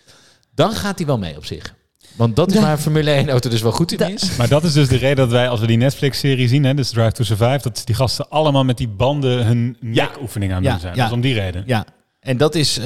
Dan 0.55 0.73
gaat 0.73 0.99
hij 0.99 1.07
wel 1.07 1.19
mee 1.19 1.37
op 1.37 1.45
zich. 1.45 1.75
Want 2.17 2.37
dat 2.37 2.53
is 2.53 2.61
waar 2.61 2.73
een 2.73 2.79
Formule 2.79 3.11
1 3.11 3.29
auto 3.29 3.51
dus 3.51 3.63
wel 3.63 3.73
goed 3.73 3.93
in 4.01 4.13
is. 4.15 4.37
Maar 4.37 4.49
dat 4.49 4.65
is 4.65 4.73
dus 4.73 4.89
de 4.89 4.97
reden 4.97 5.17
dat 5.17 5.31
wij, 5.31 5.49
als 5.49 5.61
we 5.61 5.67
die 5.67 5.77
Netflix-serie 5.77 6.49
zien, 6.49 6.65
hè, 6.65 6.75
dus 6.75 6.91
Drive 6.91 7.13
to 7.13 7.25
Survive, 7.25 7.59
dat 7.63 7.83
die 7.85 7.95
gasten 7.95 8.29
allemaal 8.31 8.65
met 8.65 8.77
die 8.77 8.89
banden 8.89 9.47
hun 9.47 9.77
Ja. 9.81 10.05
nekoefening 10.05 10.53
aan 10.53 10.63
Ja, 10.63 10.71
doen 10.71 10.81
zijn. 10.81 10.93
ja. 10.95 10.99
Dat 11.01 11.09
is 11.09 11.15
om 11.15 11.21
die 11.21 11.35
reden. 11.35 11.63
Ja, 11.67 11.85
en 12.21 12.37
dat 12.37 12.55
is... 12.55 12.79
eh, 12.79 12.85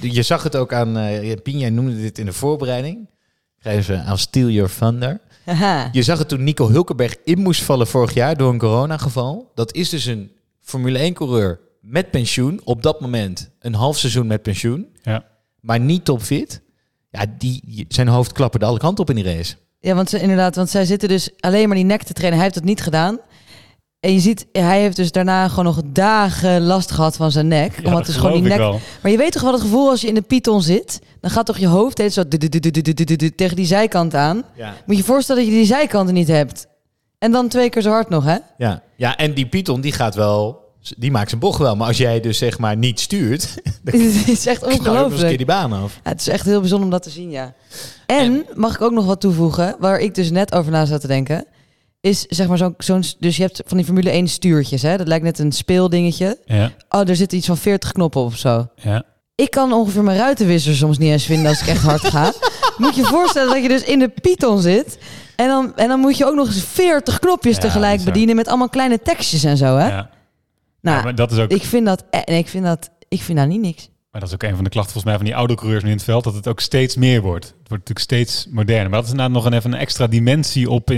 je 0.00 0.22
zag 0.22 0.42
het 0.42 0.56
ook 0.56 0.72
aan... 0.72 0.96
eh 0.96 1.36
Pien, 1.42 1.58
jij 1.58 1.70
noemde 1.70 2.00
dit 2.00 2.18
in 2.18 2.24
de 2.26 2.32
voorbereiding. 2.32 3.08
Schrijven 3.60 3.84
ze 3.84 3.96
aan 3.96 4.18
Steal 4.18 4.48
Your 4.48 4.70
Thunder. 4.78 5.20
Je 5.92 6.02
zag 6.02 6.18
het 6.18 6.28
toen 6.28 6.44
Nico 6.44 6.68
Hulkenberg 6.68 7.16
in 7.24 7.38
moest 7.38 7.62
vallen 7.62 7.86
vorig 7.86 8.14
jaar 8.14 8.36
door 8.36 8.52
een 8.52 8.58
coronageval. 8.58 9.50
Dat 9.54 9.74
is 9.74 9.88
dus 9.88 10.04
een 10.04 10.30
Formule 10.60 11.10
1-coureur 11.10 11.60
met 11.80 12.10
pensioen. 12.10 12.60
Op 12.64 12.82
dat 12.82 13.00
moment 13.00 13.50
een 13.60 13.74
half 13.74 13.98
seizoen 13.98 14.26
met 14.26 14.42
pensioen. 14.42 14.86
Ja. 15.02 15.24
Maar 15.60 15.80
niet 15.80 16.04
topfit. 16.04 16.62
Ja, 17.10 17.24
die, 17.38 17.84
zijn 17.88 18.08
hoofd 18.08 18.32
klapperde 18.32 18.66
alle 18.66 18.78
kanten 18.78 19.04
op 19.04 19.10
in 19.10 19.16
die 19.16 19.34
race. 19.34 19.54
Ja, 19.80 19.94
want 19.94 20.10
ze, 20.10 20.20
inderdaad, 20.20 20.56
want 20.56 20.70
zij 20.70 20.84
zitten 20.84 21.08
dus 21.08 21.30
alleen 21.40 21.68
maar 21.68 21.76
die 21.76 21.86
nek 21.86 22.02
te 22.02 22.12
trainen. 22.12 22.38
Hij 22.38 22.48
heeft 22.48 22.58
dat 22.58 22.68
niet 22.68 22.82
gedaan. 22.82 23.18
En 24.00 24.12
je 24.12 24.20
ziet, 24.20 24.46
hij 24.52 24.80
heeft 24.80 24.96
dus 24.96 25.12
daarna 25.12 25.48
gewoon 25.48 25.64
nog 25.64 25.80
dagen 25.86 26.62
last 26.62 26.90
gehad 26.90 27.16
van 27.16 27.30
zijn 27.30 27.48
nek. 27.48 27.72
Ja, 27.76 27.84
omdat 27.84 27.98
het 27.98 28.08
is 28.08 28.16
gewoon 28.16 28.32
die 28.32 28.42
nek. 28.42 28.58
Maar 29.02 29.10
je 29.10 29.16
weet 29.16 29.32
toch 29.32 29.42
wel 29.42 29.52
het 29.52 29.60
gevoel 29.60 29.90
als 29.90 30.00
je 30.00 30.06
in 30.06 30.14
de 30.14 30.22
Python 30.22 30.62
zit, 30.62 31.00
dan 31.20 31.30
gaat 31.30 31.46
toch 31.46 31.58
je 31.58 31.66
hoofd 31.66 32.12
zo 32.12 32.22
tegen 33.36 33.56
die 33.56 33.66
zijkant 33.66 34.14
aan. 34.14 34.44
Moet 34.86 34.96
je 34.96 35.04
voorstellen 35.04 35.42
dat 35.42 35.50
je 35.52 35.58
die 35.58 35.66
zijkanten 35.66 36.14
niet 36.14 36.28
hebt. 36.28 36.66
En 37.18 37.32
dan 37.32 37.48
twee 37.48 37.70
keer 37.70 37.82
zo 37.82 37.90
hard 37.90 38.08
nog, 38.08 38.24
hè? 38.24 38.36
Ja, 38.58 38.82
ja 38.96 39.16
en 39.16 39.34
die 39.34 39.46
Python 39.46 39.80
die 39.80 39.92
gaat 39.92 40.14
wel. 40.14 40.66
Die 40.96 41.10
maakt 41.10 41.28
zijn 41.28 41.40
bocht 41.40 41.58
wel, 41.58 41.76
maar 41.76 41.86
als 41.86 41.96
jij 41.96 42.20
dus 42.20 42.38
zeg 42.38 42.58
maar 42.58 42.76
niet 42.76 43.00
stuurt, 43.00 43.54
dan 43.84 44.00
het 44.00 44.28
is 44.28 44.46
echt 44.46 44.64
ongelooflijk. 44.64 45.36
die 45.36 45.46
baan 45.46 45.72
af. 45.72 46.00
Het 46.02 46.20
is 46.20 46.28
echt 46.28 46.44
heel 46.44 46.60
bijzonder 46.60 46.86
om 46.86 46.92
dat 46.92 47.02
te 47.02 47.10
zien, 47.10 47.30
ja. 47.30 47.54
En, 48.06 48.16
en 48.16 48.44
mag 48.54 48.74
ik 48.74 48.80
ook 48.80 48.92
nog 48.92 49.04
wat 49.04 49.20
toevoegen, 49.20 49.76
waar 49.78 49.98
ik 49.98 50.14
dus 50.14 50.30
net 50.30 50.54
over 50.54 50.72
na 50.72 50.84
zat 50.84 51.00
te 51.00 51.06
denken 51.06 51.46
is 52.00 52.20
zeg 52.22 52.48
maar 52.48 52.58
zo'n, 52.58 52.74
zo'n 52.78 53.02
dus 53.18 53.36
je 53.36 53.42
hebt 53.42 53.62
van 53.66 53.76
die 53.76 53.86
Formule 53.86 54.10
1 54.10 54.28
stuurtjes, 54.28 54.82
hè? 54.82 54.96
Dat 54.96 55.08
lijkt 55.08 55.24
net 55.24 55.38
een 55.38 55.52
speeldingetje. 55.52 56.38
Ja, 56.44 56.70
Oh, 56.88 57.08
er 57.08 57.16
zitten 57.16 57.38
iets 57.38 57.46
van 57.46 57.56
40 57.56 57.92
knoppen 57.92 58.20
op 58.20 58.26
of 58.26 58.36
zo. 58.36 58.66
ja. 58.74 59.02
Ik 59.34 59.50
kan 59.50 59.72
ongeveer 59.72 60.02
mijn 60.02 60.18
ruitenwisser 60.18 60.74
soms 60.76 60.98
niet 60.98 61.10
eens 61.10 61.24
vinden 61.24 61.46
als 61.48 61.60
ik 61.60 61.66
echt 61.66 61.82
hard 61.82 62.04
ga. 62.04 62.32
Moet 62.78 62.94
je 62.96 63.04
voorstellen 63.04 63.52
dat 63.52 63.62
je 63.62 63.68
dus 63.68 63.82
in 63.84 63.98
de 63.98 64.08
Python 64.08 64.60
zit. 64.60 64.98
En 65.36 65.46
dan, 65.48 65.76
en 65.76 65.88
dan 65.88 66.00
moet 66.00 66.16
je 66.16 66.26
ook 66.26 66.34
nog 66.34 66.46
eens 66.46 66.62
40 66.64 67.18
knopjes 67.18 67.54
Ja, 67.54 67.60
tegelijk 67.60 68.04
bedienen 68.04 68.36
met 68.36 68.48
allemaal 68.48 68.68
kleine 68.68 69.00
tekstjes 69.02 69.44
en 69.44 69.56
zo, 69.56 69.76
hè? 69.76 69.88
Ja. 69.88 70.10
Nou, 70.80 70.96
Ja, 70.96 71.02
maar, 71.02 71.14
dat 71.14 71.32
is 71.32 71.38
ook, 71.38 71.50
ik 71.50 71.62
vind 71.62 71.86
dat, 71.86 72.04
nee, 72.24 72.38
ik 72.38 72.48
vind 72.48 72.64
dat, 72.64 72.90
ik 73.08 73.22
vind 73.22 73.38
dat 73.38 73.46
niet 73.48 73.60
niks. 73.60 73.88
Maar 74.18 74.28
dat 74.28 74.38
is 74.40 74.46
ook 74.46 74.50
een 74.50 74.56
van 74.56 74.64
de 74.64 74.70
klachten 74.70 74.92
volgens 74.92 75.12
mij 75.12 75.22
van 75.22 75.30
die 75.30 75.36
oude 75.36 75.54
coureurs 75.54 75.82
nu 75.82 75.90
in 75.90 75.96
het 75.96 76.04
veld. 76.04 76.24
Dat 76.24 76.34
het 76.34 76.48
ook 76.48 76.60
steeds 76.60 76.96
meer 76.96 77.20
wordt. 77.20 77.44
Het 77.44 77.68
wordt 77.68 77.88
natuurlijk 77.88 77.98
steeds 77.98 78.46
moderner. 78.50 78.90
Maar 78.90 78.98
dat 78.98 79.04
is 79.04 79.10
inderdaad 79.10 79.34
nog 79.34 79.44
een, 79.44 79.52
even 79.52 79.72
een 79.72 79.78
extra 79.78 80.06
dimensie 80.06 80.70
op. 80.70 80.90
eh, 80.90 80.96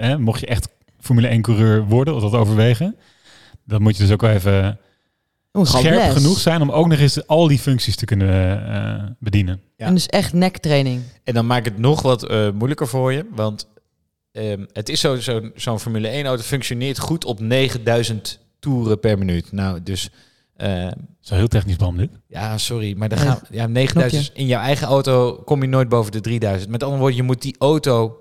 hè, 0.00 0.18
mocht 0.18 0.40
je 0.40 0.46
echt 0.46 0.68
Formule 1.00 1.28
1 1.28 1.42
coureur 1.42 1.84
worden 1.84 2.14
of 2.14 2.22
dat 2.22 2.32
overwegen. 2.32 2.96
Dan 3.64 3.82
moet 3.82 3.96
je 3.96 4.02
dus 4.02 4.12
ook 4.12 4.20
wel 4.20 4.30
even 4.30 4.78
scherp 5.62 5.94
les. 5.94 6.12
genoeg 6.12 6.38
zijn 6.38 6.62
om 6.62 6.70
ook 6.70 6.86
nog 6.86 6.98
eens 6.98 7.26
al 7.26 7.48
die 7.48 7.58
functies 7.58 7.96
te 7.96 8.04
kunnen 8.04 8.66
eh, 8.68 9.10
bedienen. 9.18 9.60
Ja. 9.76 9.86
En 9.86 9.94
dus 9.94 10.06
echt 10.06 10.32
nektraining. 10.32 11.02
En 11.24 11.34
dan 11.34 11.46
maakt 11.46 11.64
het 11.64 11.78
nog 11.78 12.02
wat 12.02 12.26
eh, 12.26 12.50
moeilijker 12.50 12.88
voor 12.88 13.12
je. 13.12 13.26
Want 13.34 13.68
ehm, 14.32 14.64
het 14.72 14.88
is 14.88 15.00
zo, 15.00 15.16
zo, 15.16 15.50
zo'n 15.54 15.80
Formule 15.80 16.08
1 16.08 16.26
auto 16.26 16.42
functioneert 16.42 16.98
goed 16.98 17.24
op 17.24 17.40
9000 17.40 18.38
toeren 18.58 19.00
per 19.00 19.18
minuut. 19.18 19.52
Nou, 19.52 19.82
dus 19.82 20.10
eh, 20.58 20.84
Dat 20.84 20.94
is 21.22 21.28
wel 21.28 21.38
heel 21.38 21.48
technisch 21.48 21.76
behandeld. 21.76 22.10
ja, 22.26 22.58
sorry, 22.58 22.94
maar 22.96 23.08
dan 23.08 23.18
gaan 23.18 23.40
ja, 23.50 23.66
9000 23.66 24.30
in 24.34 24.46
jouw 24.46 24.60
eigen 24.60 24.86
auto 24.86 25.42
kom 25.44 25.62
je 25.62 25.68
nooit 25.68 25.88
boven 25.88 26.12
de 26.12 26.20
3000. 26.20 26.70
Met 26.70 26.82
andere 26.82 27.00
woorden, 27.00 27.16
je 27.18 27.24
moet 27.26 27.42
die 27.42 27.56
auto, 27.58 28.16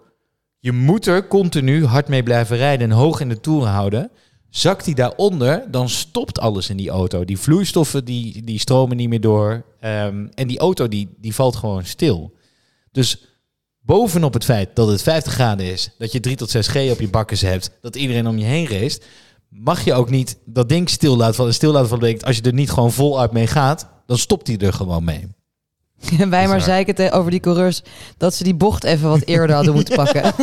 je 0.60 0.72
moet 0.72 1.06
er 1.06 1.28
continu 1.28 1.86
hard 1.86 2.08
mee 2.08 2.24
blijven 2.24 2.58
rijden 2.58 2.90
en 2.90 2.96
hoog 2.96 3.20
in 3.20 3.30
de 3.30 3.40
toeren 3.40 3.70
houden. 3.70 4.12
Zakt 4.50 4.86
die 4.86 4.96
daaronder, 4.96 5.72
dan 5.72 5.90
stopt 5.90 6.40
alles 6.40 6.70
in 6.70 6.78
die 6.78 6.90
auto. 6.90 7.26
Die 7.26 7.38
vloeistoffen 7.38 8.06
die, 8.06 8.44
die 8.44 8.60
stromen 8.60 8.98
niet 8.98 9.10
meer 9.10 9.22
door. 9.22 9.66
Ehm, 9.80 10.28
en 10.34 10.48
die 10.48 10.60
auto 10.60 10.88
die, 10.88 11.16
die 11.18 11.36
valt 11.36 11.56
gewoon 11.56 11.86
stil. 11.86 12.34
Dus 12.92 13.26
bovenop 13.82 14.34
het 14.34 14.44
feit 14.46 14.76
dat 14.76 14.88
het 14.88 15.02
50 15.02 15.34
graden 15.34 15.72
is, 15.72 15.90
dat 15.98 16.12
je 16.12 16.20
3 16.20 16.36
tot 16.36 16.50
6 16.50 16.68
G 16.68 16.76
op 16.76 17.00
je 17.00 17.10
bakkes 17.10 17.42
hebt, 17.42 17.72
dat 17.82 17.96
iedereen 17.96 18.28
om 18.28 18.38
je 18.38 18.46
heen 18.46 18.68
race, 18.68 19.00
mag 19.60 19.84
je 19.84 19.94
ook 19.94 20.10
niet 20.10 20.38
dat 20.46 20.70
ding 20.70 20.90
stil 20.90 21.18
laten 21.18 21.36
vallen. 21.36 21.54
Stil 21.54 21.72
laten 21.72 21.88
vallen 21.88 22.04
betekent, 22.04 22.26
als 22.28 22.36
je 22.38 22.42
er 22.42 22.54
niet 22.54 22.72
gewoon 22.72 22.92
voluit 22.92 23.32
mee 23.32 23.48
gaat, 23.48 23.88
dan 24.06 24.18
stopt 24.18 24.48
hij 24.48 24.58
er 24.58 24.74
gewoon 24.74 25.04
mee. 25.04 25.28
En 26.20 26.30
wij 26.38 26.48
maar 26.48 26.62
zeiken 26.62 26.96
te- 26.96 27.12
over 27.12 27.32
die 27.32 27.40
coureurs 27.40 27.82
dat 28.18 28.34
ze 28.34 28.44
die 28.44 28.56
bocht 28.56 28.84
even 28.84 29.10
wat 29.10 29.22
eerder 29.26 29.56
hadden 29.56 29.74
moeten 29.74 29.96
pakken. 30.04 30.34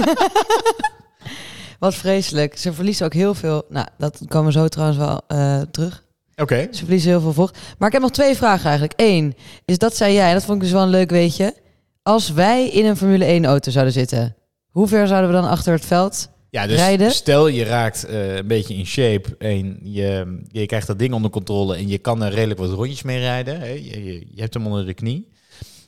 wat 1.79 1.94
vreselijk. 1.94 2.59
Ze 2.59 2.72
verliezen 2.72 3.07
ook 3.07 3.12
heel 3.12 3.35
veel. 3.35 3.64
Nou, 3.68 3.87
dat 3.98 4.20
komen 4.29 4.53
we 4.53 4.59
zo 4.59 4.68
trouwens 4.68 4.98
wel 4.98 5.20
eh, 5.27 5.61
terug. 5.70 6.03
Oké. 6.37 6.68
Ze 6.70 6.79
verliezen 6.79 7.11
heel 7.11 7.20
veel 7.20 7.33
vocht. 7.33 7.59
Maar 7.79 7.87
ik 7.88 7.94
heb 7.94 8.03
nog 8.03 8.11
twee 8.11 8.37
vragen 8.37 8.64
eigenlijk. 8.64 9.00
Eén, 9.00 9.35
is 9.64 9.79
dat 9.79 9.96
zei 9.96 10.12
jij, 10.14 10.33
dat 10.33 10.44
vond 10.44 10.57
ik 10.57 10.62
dus 10.62 10.72
wel 10.72 10.83
een 10.83 10.88
leuk 10.88 11.11
weetje. 11.11 11.55
Als 12.03 12.31
wij 12.33 12.68
in 12.68 12.87
een 12.87 12.96
Formule 12.96 13.24
1 13.24 13.44
auto 13.44 13.70
zouden 13.70 13.92
zitten, 13.92 14.37
hoe 14.70 14.88
ver 14.88 15.07
zouden 15.07 15.31
we 15.31 15.37
dan 15.37 15.48
achter 15.50 15.72
het 15.72 15.85
veld? 15.85 16.29
Ja, 16.54 16.66
dus 16.66 16.76
Rijden? 16.76 17.10
stel 17.10 17.46
je 17.46 17.64
raakt 17.64 18.04
eh, 18.04 18.36
een 18.36 18.46
beetje 18.46 18.74
in 18.74 18.86
shape 18.86 19.36
en 19.38 19.78
je, 19.82 20.38
je 20.50 20.66
krijgt 20.66 20.86
dat 20.86 20.98
ding 20.98 21.12
onder 21.14 21.30
controle 21.30 21.76
en 21.76 21.88
je 21.88 21.98
kan 21.98 22.22
er 22.22 22.32
redelijk 22.32 22.60
wat 22.60 22.70
rondjes 22.70 23.02
mee 23.02 23.18
rijden. 23.18 23.60
Hè? 23.60 23.68
Je, 23.68 24.04
je, 24.04 24.26
je 24.34 24.40
hebt 24.40 24.54
hem 24.54 24.66
onder 24.66 24.86
de 24.86 24.94
knie. 24.94 25.28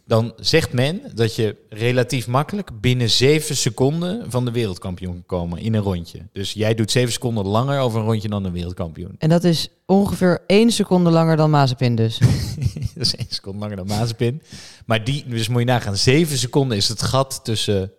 Dan 0.07 0.33
zegt 0.37 0.73
men 0.73 1.01
dat 1.15 1.35
je 1.35 1.57
relatief 1.69 2.27
makkelijk 2.27 2.81
binnen 2.81 3.11
7 3.11 3.57
seconden 3.57 4.31
van 4.31 4.45
de 4.45 4.51
wereldkampioen 4.51 5.25
kan 5.27 5.39
komen 5.39 5.59
in 5.59 5.75
een 5.75 5.83
rondje. 5.83 6.19
Dus 6.33 6.53
jij 6.53 6.75
doet 6.75 6.91
7 6.91 7.13
seconden 7.13 7.47
langer 7.47 7.81
over 7.81 8.01
een 8.01 8.07
rondje 8.07 8.29
dan 8.29 8.43
de 8.43 8.51
wereldkampioen. 8.51 9.15
En 9.19 9.29
dat 9.29 9.45
is 9.45 9.69
ongeveer 9.85 10.43
één 10.47 10.71
seconde 10.71 11.11
langer 11.11 11.37
dan 11.37 11.51
Mazepin 11.51 11.95
dus. 11.95 12.19
dat 12.95 13.07
is 13.07 13.17
1 13.17 13.27
seconde 13.29 13.59
langer 13.59 13.77
dan 13.77 13.87
Mazepin. 13.87 14.43
Maar 14.87 15.05
die, 15.05 15.25
dus 15.29 15.49
moet 15.49 15.61
je 15.61 15.67
nagaan, 15.67 15.97
7 15.97 16.39
seconden 16.39 16.77
is 16.77 16.89
het 16.89 17.03
gat 17.03 17.41
tussen 17.45 17.93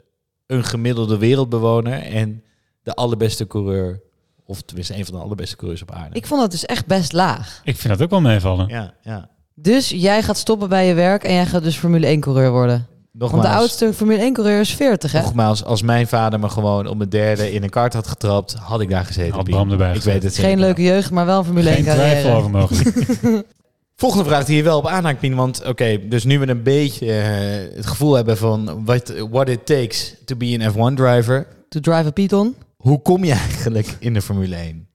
een 0.46 0.64
gemiddelde 0.64 1.18
wereldbewoner 1.18 2.02
en 2.02 2.42
de 2.88 2.96
allerbeste 2.96 3.48
coureur. 3.48 4.02
Of 4.46 4.62
tenminste, 4.62 4.96
een 4.96 5.06
van 5.06 5.14
de 5.16 5.22
allerbeste 5.22 5.56
coureurs 5.56 5.82
op 5.82 5.92
aarde. 5.92 6.16
Ik 6.16 6.26
vond 6.28 6.42
dat 6.42 6.52
dus 6.52 6.66
echt 6.66 6.86
best 6.86 7.14
laag. 7.14 7.62
Ik 7.64 7.78
vind 7.78 7.94
dat 7.94 8.02
ook 8.02 8.10
wel 8.10 8.22
meevallen. 8.22 8.68
Ja, 8.68 8.94
ja. 9.02 9.30
Dus 9.54 9.90
jij 9.90 10.24
gaat 10.24 10.38
stoppen 10.38 10.70
bij 10.70 10.88
je 10.88 10.94
werk 10.94 11.24
en 11.24 11.34
jij 11.34 11.46
gaat 11.46 11.64
dus 11.64 11.78
Formule 11.78 12.06
1 12.08 12.20
coureur 12.20 12.52
worden. 12.52 12.88
Nogmaals, 13.12 13.44
Want 13.44 13.54
de 13.54 13.60
oudste 13.60 13.94
Formule 13.94 14.20
1 14.20 14.34
coureur 14.34 14.60
is 14.60 14.74
40 14.74 15.12
hè? 15.12 15.22
nogmaals, 15.22 15.64
als 15.64 15.82
mijn 15.82 16.08
vader 16.08 16.40
me 16.40 16.50
gewoon 16.50 16.88
op 16.88 16.98
mijn 16.98 17.10
derde 17.10 17.54
in 17.54 17.64
een 17.64 17.70
kart 17.70 17.94
had 17.94 18.08
getrapt, 18.08 18.54
had 18.54 18.82
ik 18.82 18.90
daar 18.90 19.06
gezeten. 19.06 19.34
Had. 19.34 19.44
Bram 19.44 19.72
erbij 19.72 19.96
Ik 19.96 20.02
weet 20.02 20.24
het 20.24 20.34
Geen 20.36 20.44
zeker. 20.44 20.60
leuke 20.60 20.82
jeugd, 20.84 21.12
maar 21.12 21.26
wel 21.26 21.38
een 21.40 21.46
Formule 21.46 21.70
1 21.70 21.76
Geen 21.84 21.94
twijfel 21.94 22.14
carrière. 22.22 22.36
over 22.38 22.50
mogelijk. 22.50 23.46
Volgende 23.96 24.26
vraag 24.26 24.46
die 24.46 24.56
je 24.56 24.64
wel 24.64 24.78
op 24.78 24.88
aanhaakt, 24.88 25.20
Pien. 25.20 25.36
Want 25.36 25.66
oké, 25.66 26.08
dus 26.08 26.24
nu 26.24 26.40
we 26.40 26.48
een 26.48 26.64
beetje 26.64 27.12
eh, 27.12 27.76
het 27.76 27.86
gevoel 27.86 28.14
hebben 28.14 28.38
van 28.38 28.86
what, 28.86 29.14
what 29.30 29.50
it 29.50 29.66
takes 29.66 30.16
to 30.26 30.36
be 30.36 30.58
an 30.62 30.74
F1 30.74 30.96
driver. 30.96 31.48
To 31.70 31.80
drive 31.80 32.06
a 32.08 32.12
Python. 32.12 32.56
Hoe 32.78 33.02
kom 33.02 33.24
je 33.24 33.32
eigenlijk 33.34 33.96
in 34.00 34.14
de 34.14 34.22
Formule 34.22 34.56
1? 34.56 34.88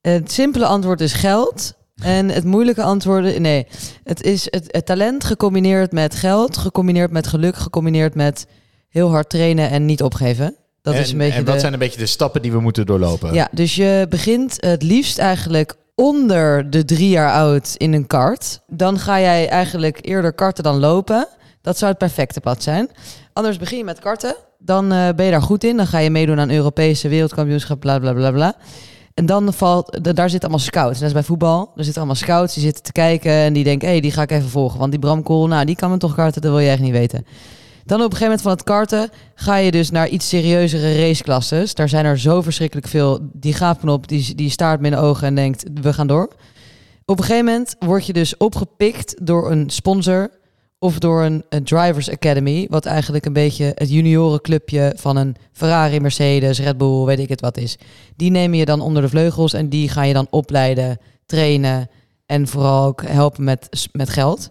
Het 0.00 0.32
simpele 0.32 0.66
antwoord 0.66 1.00
is 1.00 1.12
geld. 1.12 1.74
En 2.02 2.28
het 2.28 2.44
moeilijke 2.44 2.82
antwoord, 2.82 3.38
nee, 3.38 3.66
het 4.04 4.22
is 4.22 4.46
het, 4.50 4.64
het 4.68 4.86
talent 4.86 5.24
gecombineerd 5.24 5.92
met 5.92 6.14
geld, 6.14 6.56
gecombineerd 6.56 7.10
met 7.10 7.26
geluk, 7.26 7.56
gecombineerd 7.56 8.14
met 8.14 8.46
heel 8.88 9.10
hard 9.10 9.28
trainen 9.30 9.70
en 9.70 9.84
niet 9.84 10.02
opgeven. 10.02 10.56
Dat 10.82 10.94
en, 10.94 11.00
is 11.00 11.12
een 11.12 11.18
beetje 11.18 11.38
en 11.38 11.44
wat 11.44 11.54
de- 11.54 11.60
zijn 11.60 11.72
een 11.72 11.78
beetje 11.78 11.98
de 11.98 12.06
stappen 12.06 12.42
die 12.42 12.52
we 12.52 12.60
moeten 12.60 12.86
doorlopen? 12.86 13.32
Ja, 13.34 13.48
dus 13.52 13.74
je 13.74 14.06
begint 14.08 14.56
het 14.60 14.82
liefst 14.82 15.18
eigenlijk 15.18 15.74
onder 15.94 16.70
de 16.70 16.84
drie 16.84 17.08
jaar 17.08 17.32
oud 17.32 17.74
in 17.76 17.92
een 17.92 18.06
kart. 18.06 18.60
Dan 18.66 18.98
ga 18.98 19.20
jij 19.20 19.48
eigenlijk 19.48 19.98
eerder 20.06 20.32
karten 20.32 20.64
dan 20.64 20.78
lopen. 20.78 21.28
Dat 21.60 21.78
zou 21.78 21.90
het 21.90 21.98
perfecte 22.00 22.40
pad 22.40 22.62
zijn. 22.62 22.90
Anders 23.34 23.58
begin 23.58 23.78
je 23.78 23.84
met 23.84 23.98
karten. 23.98 24.36
Dan 24.58 24.92
eh, 24.92 25.08
ben 25.16 25.24
je 25.24 25.30
daar 25.30 25.42
goed 25.42 25.64
in. 25.64 25.76
Dan 25.76 25.86
ga 25.86 25.98
je 25.98 26.10
meedoen 26.10 26.40
aan 26.40 26.50
Europese 26.50 27.08
wereldkampioenschap, 27.08 27.80
bla 27.80 27.98
bla 27.98 28.12
bla 28.12 28.30
bla. 28.30 28.54
En 29.14 29.26
dan 29.26 29.52
valt, 29.52 29.98
da- 30.04 30.12
daar 30.12 30.30
zitten 30.30 30.48
allemaal 30.48 30.66
scouts. 30.66 30.94
Net 30.94 31.02
als 31.02 31.12
bij 31.12 31.22
voetbal. 31.22 31.72
Er 31.76 31.84
zitten 31.84 31.96
allemaal 32.02 32.20
scouts 32.20 32.54
die 32.54 32.62
zitten 32.62 32.82
te 32.82 32.92
kijken 32.92 33.32
en 33.32 33.52
die 33.52 33.64
denken, 33.64 33.86
hé, 33.86 33.92
hey, 33.92 34.02
die 34.02 34.10
ga 34.12 34.22
ik 34.22 34.30
even 34.30 34.48
volgen. 34.48 34.78
Want 34.78 34.90
die 34.90 35.00
Bram 35.00 35.22
Kool, 35.22 35.46
nou, 35.46 35.64
die 35.64 35.76
kan 35.76 35.90
me 35.90 35.96
toch 35.96 36.14
karten, 36.14 36.42
dat 36.42 36.50
wil 36.50 36.60
je 36.60 36.70
echt 36.70 36.80
niet 36.80 36.92
weten. 36.92 37.26
Dan 37.84 37.98
op 37.98 38.04
een 38.04 38.16
gegeven 38.16 38.24
moment 38.24 38.42
van 38.42 38.50
het 38.50 38.62
karten 38.62 39.10
ga 39.34 39.56
je 39.56 39.70
dus 39.70 39.90
naar 39.90 40.08
iets 40.08 40.28
serieuzere 40.28 41.06
raceklasses. 41.06 41.74
Daar 41.74 41.88
zijn 41.88 42.04
er 42.04 42.18
zo 42.18 42.42
verschrikkelijk 42.42 42.88
veel. 42.88 43.18
Die 43.32 43.54
gaafknop, 43.54 44.08
die, 44.08 44.34
die 44.34 44.50
staart 44.50 44.80
me 44.80 44.86
in 44.86 44.92
de 44.92 44.98
ogen 44.98 45.26
en 45.26 45.34
denkt, 45.34 45.64
we 45.82 45.92
gaan 45.92 46.06
door. 46.06 46.28
Op 47.04 47.18
een 47.18 47.24
gegeven 47.24 47.44
moment 47.44 47.76
word 47.78 48.06
je 48.06 48.12
dus 48.12 48.36
opgepikt 48.36 49.26
door 49.26 49.50
een 49.50 49.70
sponsor 49.70 50.30
of 50.84 50.98
door 50.98 51.22
een, 51.22 51.44
Drivers 51.64 52.10
Academy. 52.10 52.66
Wat 52.70 52.86
eigenlijk 52.86 53.24
een 53.24 53.32
beetje 53.32 53.72
het 53.74 53.90
juniorenclubje 53.90 54.92
van 54.96 55.16
een 55.16 55.36
Ferrari, 55.52 56.00
Mercedes, 56.00 56.60
Red 56.60 56.78
Bull, 56.78 57.04
weet 57.04 57.18
ik 57.18 57.28
het 57.28 57.40
wat 57.40 57.56
is. 57.56 57.76
Die 58.16 58.30
nemen 58.30 58.58
je 58.58 58.64
dan 58.64 58.80
onder 58.80 59.02
de 59.02 59.08
vleugels 59.08 59.52
en 59.52 59.68
die 59.68 59.88
ga 59.88 60.02
je 60.02 60.12
dan 60.12 60.26
opleiden, 60.30 60.98
trainen 61.26 61.90
en 62.26 62.48
vooral 62.48 62.86
ook 62.86 63.06
helpen 63.06 63.44
met, 63.44 63.88
met 63.92 64.10
geld. 64.10 64.50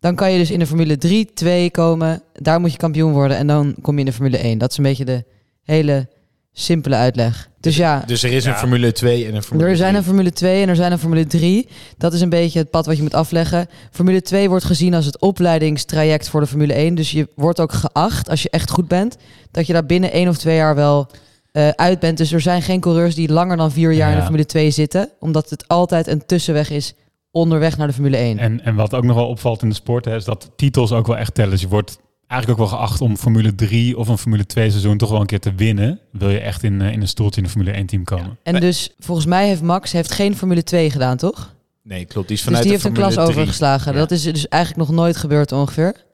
Dan 0.00 0.14
kan 0.14 0.32
je 0.32 0.38
dus 0.38 0.50
in 0.50 0.58
de 0.58 0.66
Formule 0.66 0.98
3, 0.98 1.32
2 1.34 1.70
komen. 1.70 2.22
Daar 2.32 2.60
moet 2.60 2.72
je 2.72 2.78
kampioen 2.78 3.12
worden 3.12 3.36
en 3.36 3.46
dan 3.46 3.74
kom 3.82 3.94
je 3.94 4.00
in 4.00 4.06
de 4.06 4.12
Formule 4.12 4.38
1. 4.38 4.58
Dat 4.58 4.70
is 4.70 4.76
een 4.76 4.84
beetje 4.84 5.04
de 5.04 5.24
hele 5.62 6.08
simpele 6.56 6.94
uitleg. 6.94 7.48
Dus 7.60 7.76
ja, 7.76 8.02
Dus 8.06 8.22
er 8.22 8.32
is 8.32 8.44
een 8.44 8.50
Ja. 8.52 8.58
Formule 8.58 8.92
2 8.92 9.26
en 9.26 9.34
een 9.34 9.42
Formule 9.42 9.68
er 9.68 9.76
zijn 9.76 9.88
3. 9.88 9.98
een 9.98 10.04
Formule 10.06 10.32
2 10.32 10.62
en 10.62 10.68
er 10.68 10.76
zijn 10.76 10.92
een 10.92 10.98
Formule 10.98 11.26
3. 11.26 11.68
Dat 11.98 12.12
is 12.12 12.20
een 12.20 12.28
beetje 12.28 12.58
het 12.58 12.70
pad 12.70 12.86
wat 12.86 12.96
je 12.96 13.02
moet 13.02 13.14
afleggen. 13.14 13.66
Formule 13.90 14.22
2 14.22 14.48
wordt 14.48 14.64
gezien 14.64 14.94
als 14.94 15.06
het 15.06 15.20
opleidingstraject 15.20 16.28
voor 16.28 16.40
de 16.40 16.46
Formule 16.46 16.72
1. 16.74 16.94
Dus 16.94 17.10
je 17.10 17.28
wordt 17.34 17.60
ook 17.60 17.72
geacht, 17.72 18.28
als 18.28 18.42
je 18.42 18.50
echt 18.50 18.70
goed 18.70 18.88
bent, 18.88 19.16
dat 19.50 19.66
je 19.66 19.72
daar 19.72 19.86
binnen 19.86 20.12
één 20.12 20.28
of 20.28 20.36
twee 20.36 20.56
jaar 20.56 20.74
wel 20.74 21.10
eh, 21.52 21.68
uit 21.68 21.98
bent. 22.00 22.18
Dus 22.18 22.32
er 22.32 22.40
zijn 22.40 22.62
geen 22.62 22.80
coureurs 22.80 23.14
die 23.14 23.32
langer 23.32 23.56
dan 23.56 23.72
vier 23.72 23.92
jaar 23.92 24.10
in 24.10 24.16
de. 24.16 24.22
Formule 24.22 24.46
2 24.46 24.70
zitten. 24.70 25.10
Omdat 25.20 25.50
het 25.50 25.68
altijd 25.68 26.06
een 26.06 26.26
tussenweg 26.26 26.70
is 26.70 26.94
onderweg 27.30 27.76
naar 27.76 27.86
de 27.86 27.92
Formule 27.92 28.16
1. 28.16 28.38
En, 28.38 28.64
en 28.64 28.74
wat 28.74 28.94
ook 28.94 29.04
nog 29.04 29.16
wel 29.16 29.28
opvalt 29.28 29.62
in 29.62 29.68
de 29.68 29.74
sport, 29.74 30.04
hè, 30.04 30.16
is 30.16 30.24
dat 30.24 30.50
titels 30.56 30.92
ook 30.92 31.06
wel 31.06 31.16
echt 31.16 31.34
tellen. 31.34 31.50
Dus 31.50 31.60
je 31.60 31.68
wordt 31.68 31.98
eigenlijk 32.34 32.60
ook 32.60 32.68
wel 32.68 32.78
geacht 32.78 33.00
om 33.00 33.16
Formule 33.16 33.54
3 33.54 33.98
of 33.98 34.08
een 34.08 34.18
Formule 34.18 34.46
2 34.46 34.70
seizoen 34.70 34.96
toch 34.96 35.10
wel 35.10 35.20
een 35.20 35.26
keer 35.26 35.40
te 35.40 35.54
winnen. 35.54 36.00
Wil 36.12 36.30
je 36.30 36.38
echt 36.38 36.62
in, 36.62 36.80
eh, 36.80 36.92
in 36.92 37.00
een 37.00 37.08
stoeltje 37.08 37.38
in 37.40 37.46
een 37.46 37.52
Formule 37.52 37.76
1 37.76 37.86
team 37.86 38.04
komen. 38.04 38.38
En 38.42 38.60
dus 38.60 38.94
volgens 38.98 39.26
mij 39.26 39.46
heeft 39.46 39.62
Max 39.62 39.92
heeft 39.92 40.12
geen 40.12 40.36
Formule 40.36 40.62
2 40.62 40.90
gedaan, 40.90 41.16
toch? 41.16 41.54
Nee, 41.82 42.04
klopt. 42.04 42.28
Die 42.28 42.36
is 42.36 42.42
Dus 42.42 42.44
vanuit 42.44 42.62
die 42.62 42.72
heeft 42.72 42.82
de 42.82 42.88
een 42.88 42.94
klas 42.94 43.14
3. 43.14 43.26
overgeslagen. 43.26 43.92
Ja. 43.92 43.98
Dat 43.98 44.10
is 44.10 44.22
dus 44.22 44.48
eigenlijk 44.48 44.88
nog 44.88 44.96
nooit 44.96 45.16
gebeurd 45.16 45.52
ongeveer. 45.52 46.04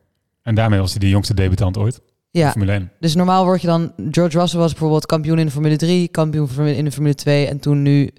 En 0.42 0.54
daarmee 0.54 0.78
was 0.80 0.90
hij 0.90 1.00
de 1.00 1.08
jongste 1.08 1.34
debutant 1.34 1.76
ooit. 1.78 2.00
in 2.30 2.40
Ja, 2.40 2.50
Formule 2.50 2.72
1. 2.72 2.90
dus 3.00 3.14
normaal 3.14 3.44
word 3.44 3.60
je 3.60 3.66
dan... 3.66 3.92
George 4.10 4.38
Russell 4.38 4.58
was 4.58 4.70
bijvoorbeeld 4.70 5.06
kampioen 5.06 5.38
in 5.38 5.46
de 5.46 5.52
Formule 5.52 5.76
3, 5.76 6.08
kampioen 6.08 6.48
in 6.66 6.84
de 6.84 6.92
Formule 6.92 7.14
2 7.14 7.46
en 7.46 7.58
toen 7.60 7.82
nu 7.82 8.10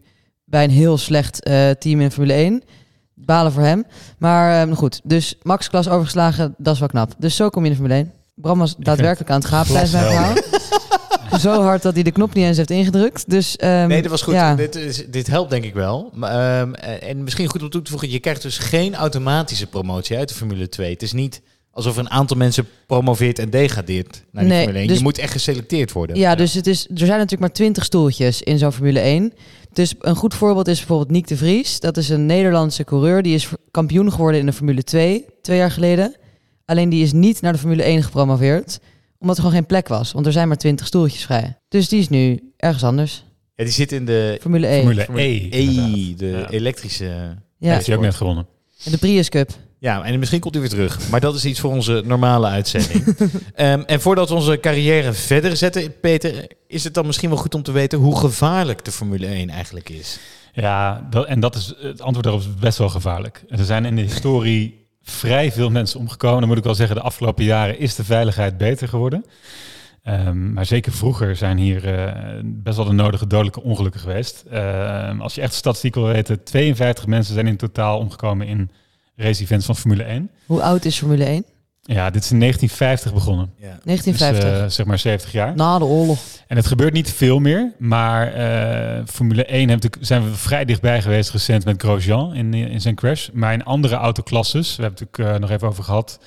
bij 0.45 0.63
een 0.63 0.69
heel 0.69 0.97
slecht 0.97 1.43
eh, 1.43 1.69
team 1.69 2.01
in 2.01 2.11
Formule 2.11 2.33
1. 2.33 2.63
Balen 3.25 3.51
voor 3.51 3.63
hem. 3.63 3.85
Maar 4.17 4.67
eh, 4.67 4.75
goed, 4.75 5.01
dus 5.03 5.35
Max 5.41 5.69
klas 5.69 5.89
overgeslagen, 5.89 6.55
dat 6.57 6.73
is 6.73 6.79
wel 6.79 6.89
knap. 6.89 7.13
Dus 7.17 7.35
zo 7.35 7.49
kom 7.49 7.63
je 7.65 7.69
in 7.69 7.75
de 7.75 7.81
Formule 7.81 8.01
1. 8.03 8.11
Bram 8.35 8.59
was 8.59 8.75
daadwerkelijk 8.77 9.29
aan 9.29 9.39
het 9.39 9.47
gaaplijst 9.49 9.91
bij 9.91 10.01
verhaal. 10.01 10.33
Zo 11.39 11.61
hard 11.61 11.81
dat 11.81 11.93
hij 11.93 12.03
de 12.03 12.11
knop 12.11 12.33
niet 12.33 12.45
eens 12.45 12.57
heeft 12.57 12.69
ingedrukt. 12.69 13.29
Dus, 13.29 13.55
ehm, 13.55 13.87
Nee, 13.87 14.01
dat 14.01 14.11
was 14.11 14.21
goed. 14.21 14.33
Ja. 14.33 14.55
Dit, 14.55 14.75
is, 14.75 15.05
dit 15.07 15.27
helpt 15.27 15.49
denk 15.49 15.63
ik 15.63 15.73
wel. 15.73 16.09
Maar, 16.13 16.61
ehm, 16.61 16.73
en 16.73 17.23
misschien 17.23 17.47
goed 17.49 17.63
om 17.63 17.69
toe 17.69 17.81
te 17.81 17.91
voegen, 17.91 18.09
je 18.09 18.19
krijgt 18.19 18.41
dus 18.41 18.57
geen 18.57 18.95
automatische 18.95 19.67
promotie 19.67 20.17
uit 20.17 20.29
de 20.29 20.35
Formule 20.35 20.69
2. 20.69 20.91
Het 20.91 21.01
is 21.01 21.13
niet 21.13 21.41
alsof 21.71 21.97
een 21.97 22.09
aantal 22.09 22.37
mensen 22.37 22.67
promoveert 22.87 23.39
en 23.39 23.49
degradeert 23.49 24.23
naar 24.31 24.43
die 24.43 24.51
Nee, 24.51 24.61
Formule 24.61 24.79
1. 24.79 24.87
dus- 24.87 24.97
je 24.97 25.03
moet 25.03 25.17
echt 25.17 25.31
geselecteerd 25.31 25.91
worden. 25.91 26.15
Ja, 26.17 26.35
dus 26.35 26.53
het 26.53 26.67
is, 26.67 26.83
er 26.83 26.97
zijn 26.97 27.09
natuurlijk 27.09 27.39
maar 27.41 27.51
20 27.51 27.83
stoeltjes 27.85 28.41
in 28.41 28.57
zo'n 28.57 28.71
Formule 28.71 28.99
1. 28.99 29.33
Dus 29.73 29.93
een 29.99 30.15
goed 30.15 30.33
voorbeeld 30.33 30.67
is 30.67 30.77
bijvoorbeeld 30.77 31.11
Nick 31.11 31.27
de 31.27 31.37
Vries. 31.37 31.79
Dat 31.79 31.97
is 31.97 32.09
een 32.09 32.25
Nederlandse 32.25 32.83
coureur. 32.83 33.21
Die 33.21 33.33
is 33.35 33.47
kampioen 33.71 34.11
geworden 34.11 34.39
in 34.39 34.45
de 34.45 34.53
Formule 34.53 34.83
2 34.83 35.25
twee 35.41 35.57
jaar 35.57 35.71
geleden. 35.71 36.15
Alleen 36.65 36.89
die 36.89 37.03
is 37.03 37.11
niet 37.11 37.41
naar 37.41 37.53
de 37.53 37.59
Formule 37.59 37.83
1 37.83 38.03
gepromoveerd. 38.03 38.79
Omdat 39.19 39.35
er 39.37 39.41
gewoon 39.43 39.57
geen 39.57 39.67
plek 39.67 39.87
was. 39.87 40.11
Want 40.11 40.25
er 40.25 40.31
zijn 40.31 40.47
maar 40.47 40.57
20 40.57 40.87
stoeltjes 40.87 41.23
vrij. 41.25 41.57
Dus 41.67 41.89
die 41.89 41.99
is 41.99 42.09
nu 42.09 42.51
ergens 42.57 42.83
anders. 42.83 43.23
Ja, 43.55 43.63
die 43.63 43.73
zit 43.73 43.91
in 43.91 44.05
de 44.05 44.37
Formule 44.41 44.67
1. 44.67 44.79
Formule 44.79 45.01
Formule 45.03 45.23
E. 45.23 45.49
E, 45.51 46.13
de 46.15 46.27
Ja. 46.27 46.49
elektrische... 46.49 47.37
Ja. 47.57 47.73
Heeft 47.73 47.85
hij 47.87 47.95
ook 47.95 48.01
net 48.01 48.15
gewonnen. 48.15 48.47
de 48.83 48.97
Prius 48.97 49.29
Cup. 49.29 49.49
Ja, 49.81 50.03
en 50.03 50.19
misschien 50.19 50.39
komt 50.39 50.55
u 50.55 50.59
weer 50.59 50.69
terug. 50.69 51.09
Maar 51.09 51.19
dat 51.19 51.35
is 51.35 51.45
iets 51.45 51.59
voor 51.59 51.71
onze 51.71 52.03
normale 52.05 52.47
uitzending. 52.47 53.03
Ehm, 53.55 53.81
en 53.85 54.01
voordat 54.01 54.29
we 54.29 54.35
onze 54.35 54.59
carrière 54.59 55.13
verder 55.13 55.57
zetten, 55.57 55.99
Peter, 55.99 56.47
is 56.67 56.83
het 56.83 56.93
dan 56.93 57.05
misschien 57.05 57.29
wel 57.29 57.37
goed 57.37 57.55
om 57.55 57.63
te 57.63 57.71
weten 57.71 57.99
hoe 57.99 58.17
gevaarlijk 58.17 58.85
de 58.85 58.91
Formule 58.91 59.27
1 59.27 59.49
eigenlijk 59.49 59.89
is. 59.89 60.19
Ja, 60.53 61.07
dat, 61.09 61.25
en 61.25 61.39
dat 61.39 61.55
is 61.55 61.73
het 61.77 62.01
antwoord 62.01 62.23
daarop 62.23 62.41
is 62.41 62.55
best 62.59 62.77
wel 62.77 62.89
gevaarlijk. 62.89 63.43
Er 63.47 63.65
zijn 63.65 63.85
in 63.85 63.95
de 63.95 64.01
historie 64.01 64.87
vrij 65.01 65.51
veel 65.51 65.69
mensen 65.69 65.99
omgekomen. 65.99 66.39
Dan 66.39 66.47
moet 66.47 66.57
ik 66.57 66.63
wel 66.63 66.75
zeggen, 66.75 66.95
de 66.95 67.01
afgelopen 67.01 67.43
jaren 67.43 67.79
is 67.79 67.95
de 67.95 68.03
veiligheid 68.03 68.57
beter 68.57 68.87
geworden. 68.87 69.25
Ehm, 70.03 70.53
maar 70.53 70.65
zeker 70.65 70.91
vroeger 70.91 71.35
zijn 71.35 71.57
hier 71.57 71.95
eh, 71.95 72.39
best 72.43 72.75
wel 72.77 72.85
de 72.85 72.91
nodige 72.91 73.27
dodelijke 73.27 73.63
ongelukken 73.63 74.01
geweest. 74.01 74.43
Ehm, 74.49 75.21
als 75.21 75.35
je 75.35 75.41
echt 75.41 75.53
statistiek 75.53 75.95
wil 75.95 76.07
weten, 76.07 76.43
52 76.43 77.05
mensen 77.05 77.33
zijn 77.33 77.47
in 77.47 77.57
totaal 77.57 77.97
omgekomen 77.97 78.47
in 78.47 78.71
race-events 79.21 79.65
van 79.65 79.75
Formule 79.75 80.03
1. 80.03 80.29
Hoe 80.45 80.61
oud 80.61 80.85
is 80.85 80.97
Formule 80.97 81.23
1? 81.23 81.45
Ja, 81.83 82.09
dit 82.09 82.23
is 82.23 82.31
in 82.31 82.39
1950 82.39 83.13
begonnen. 83.13 83.51
Ja. 83.57 83.67
Dus 83.73 83.83
1950. 83.83 84.63
eh, 84.63 84.69
zeg 84.69 84.85
maar 84.85 84.99
70 84.99 85.31
jaar. 85.31 85.55
Na 85.55 85.77
de 85.79 85.85
oorlog. 85.85 86.19
En 86.47 86.55
het 86.57 86.67
gebeurt 86.67 86.93
niet 86.93 87.11
veel 87.11 87.39
meer, 87.39 87.71
maar 87.77 88.33
eh, 88.33 89.01
Formule 89.05 89.45
1 89.45 89.57
heeft, 89.69 89.69
natuurlijk- 89.81 90.05
zijn 90.05 90.23
we 90.23 90.35
vrij 90.35 90.65
dichtbij 90.65 91.01
geweest 91.01 91.29
recent 91.31 91.65
met 91.65 91.81
Grosjean 91.81 92.33
in, 92.33 92.53
in 92.53 92.81
zijn 92.81 92.95
crash. 92.95 93.29
Maar 93.33 93.53
in 93.53 93.63
andere 93.63 93.95
autoklasses, 93.95 94.75
we 94.75 94.81
hebben 94.81 94.99
het 94.99 95.09
natuurlijk 95.11 95.35
eh, 95.35 95.41
nog 95.41 95.49
even 95.57 95.67
over 95.67 95.83
gehad, 95.83 96.19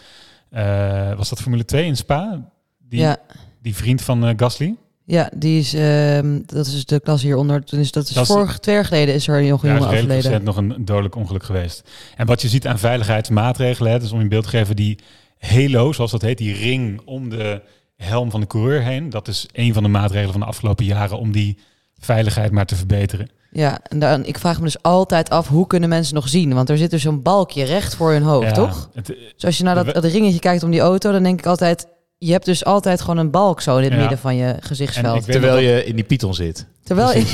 eh, 0.50 1.14
was 1.16 1.28
dat 1.28 1.40
Formule 1.40 1.64
2 1.64 1.84
in 1.84 1.96
Spa? 1.96 2.40
Die, 2.88 3.00
Ja, 3.00 3.16
die 3.62 3.74
vriend 3.76 4.02
van 4.02 4.24
eh, 4.26 4.32
Gasly? 4.36 4.74
Ja, 5.04 5.30
die 5.36 5.58
is, 5.60 5.74
ehm, 5.74 6.40
dat 6.46 6.66
is 6.66 6.84
de 6.84 7.00
klas 7.00 7.22
hieronder. 7.22 7.62
Dus 7.64 7.90
dat 7.92 8.08
is 8.08 8.14
Dat 8.14 8.22
is- 8.22 8.30
vorig, 8.30 8.58
twee 8.58 8.74
jaar 8.74 8.84
geleden 8.84 9.14
is 9.14 9.28
er 9.28 9.34
een 9.38 9.44
Ja, 9.44 9.54
is 9.54 9.60
jongen 9.60 9.74
redelijk 9.74 9.92
overleden. 9.92 10.22
recent 10.30 10.44
nog 10.44 10.56
een 10.56 10.84
dodelijk 10.84 11.16
ongeluk 11.16 11.42
geweest. 11.42 11.90
En 12.16 12.26
wat 12.26 12.42
je 12.42 12.48
ziet 12.48 12.66
aan 12.66 12.78
veiligheidsmaatregelen, 12.78 13.92
hè, 13.92 13.98
dus 13.98 14.12
om 14.12 14.20
in 14.20 14.28
beeld 14.28 14.44
te 14.44 14.48
geven, 14.50 14.76
die 14.76 14.98
halo, 15.38 15.92
zoals 15.92 16.10
dat 16.10 16.22
heet, 16.22 16.38
die 16.38 16.54
ring 16.54 17.00
om 17.04 17.28
de 17.28 17.62
helm 17.96 18.30
van 18.30 18.40
de 18.40 18.46
coureur 18.46 18.82
heen, 18.82 19.10
dat 19.10 19.28
is 19.28 19.46
een 19.52 19.72
van 19.74 19.82
de 19.82 19.88
maatregelen 19.88 20.32
van 20.32 20.40
de 20.40 20.46
afgelopen 20.46 20.84
jaren 20.84 21.18
om 21.18 21.32
die 21.32 21.58
veiligheid 21.98 22.50
maar 22.52 22.66
te 22.66 22.76
verbeteren. 22.76 23.28
Ja, 23.50 23.78
en 23.82 23.98
dan, 23.98 24.24
ik 24.24 24.38
vraag 24.38 24.58
me 24.58 24.64
dus 24.64 24.82
altijd 24.82 25.30
af, 25.30 25.48
hoe 25.48 25.66
kunnen 25.66 25.88
mensen 25.88 26.14
nog 26.14 26.28
zien? 26.28 26.54
Want 26.54 26.68
er 26.70 26.78
zit 26.78 26.90
dus 26.90 27.02
zo'n 27.02 27.22
balkje 27.22 27.64
recht 27.64 27.94
voor 27.94 28.12
hun 28.12 28.22
hoofd, 28.22 28.46
Ja, 28.46 28.52
toch? 28.52 28.90
het- 28.94 29.06
Dus 29.06 29.44
als 29.44 29.58
je 29.58 29.64
naar 29.64 29.84
dat 29.92 30.04
ringetje 30.04 30.38
kijkt 30.38 30.62
om 30.62 30.70
die 30.70 30.80
auto, 30.80 31.12
dan 31.12 31.22
denk 31.22 31.38
ik 31.38 31.46
altijd... 31.46 31.86
Je 32.18 32.32
hebt 32.32 32.44
dus 32.44 32.64
altijd 32.64 33.00
gewoon 33.00 33.16
een 33.16 33.30
balk 33.30 33.60
zo 33.60 33.76
in 33.76 33.82
het 33.82 33.92
Ja. 33.92 33.98
midden 33.98 34.18
van 34.18 34.36
je 34.36 34.56
gezichtsveld. 34.60 35.24
Terwijl 35.24 35.58
je 35.58 35.84
in 35.84 35.94
die 35.94 36.04
Python 36.04 36.34
zit. 36.34 36.66
Terwijl 36.82 37.24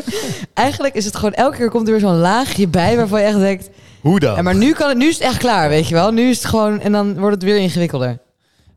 eigenlijk 0.54 0.94
is 0.94 1.04
het 1.04 1.16
gewoon 1.16 1.32
elke 1.32 1.56
keer 1.56 1.70
komt 1.70 1.86
er 1.86 1.92
weer 1.92 2.00
zo'n 2.02 2.16
laagje 2.18 2.68
bij 2.68 2.96
waarvan 2.96 3.20
je 3.20 3.26
echt 3.26 3.38
denkt... 3.38 3.70
Hoe 4.00 4.20
dan? 4.20 4.34
Ja, 4.36 4.42
maar 4.42 4.56
nu, 4.56 4.72
kan 4.72 4.88
het, 4.88 4.98
nu 4.98 5.08
is 5.08 5.14
het 5.14 5.22
echt 5.22 5.38
klaar, 5.38 5.68
weet 5.68 5.88
je 5.88 5.94
wel. 5.94 6.10
Nu 6.12 6.28
is 6.28 6.36
het 6.36 6.46
gewoon... 6.46 6.80
En 6.80 6.92
dan 6.92 7.18
wordt 7.18 7.34
het 7.34 7.44
weer 7.44 7.56
ingewikkelder. 7.58 8.18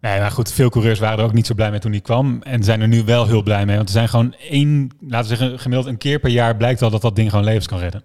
Nee, 0.02 0.20
maar 0.20 0.32
goed, 0.32 0.52
veel 0.52 0.70
coureurs 0.70 1.00
waren 1.00 1.18
er 1.20 1.24
ook 1.24 1.34
niet 1.34 1.48
zo 1.48 1.54
blij 1.54 1.72
mee 1.72 1.80
toen 1.80 1.92
die 1.92 2.02
kwam. 2.02 2.42
En 2.44 2.64
zijn 2.64 2.82
er 2.82 2.88
nu 2.88 3.04
wel 3.04 3.28
heel 3.28 3.44
blij 3.44 3.66
mee. 3.66 3.76
Want 3.76 3.88
er 3.88 3.94
zijn 3.94 4.10
gewoon 4.10 4.36
één, 4.50 4.90
laten 5.08 5.30
we 5.30 5.38
zeggen, 5.38 5.60
gemiddeld 5.60 5.88
een 5.90 5.98
keer 5.98 6.20
per 6.20 6.30
jaar 6.30 6.56
blijkt 6.58 6.80
wel 6.80 6.90
dat 6.90 7.02
dat 7.02 7.16
ding 7.16 7.30
gewoon 7.30 7.46
levens 7.46 7.68
kan 7.68 7.80
redden. 7.80 8.04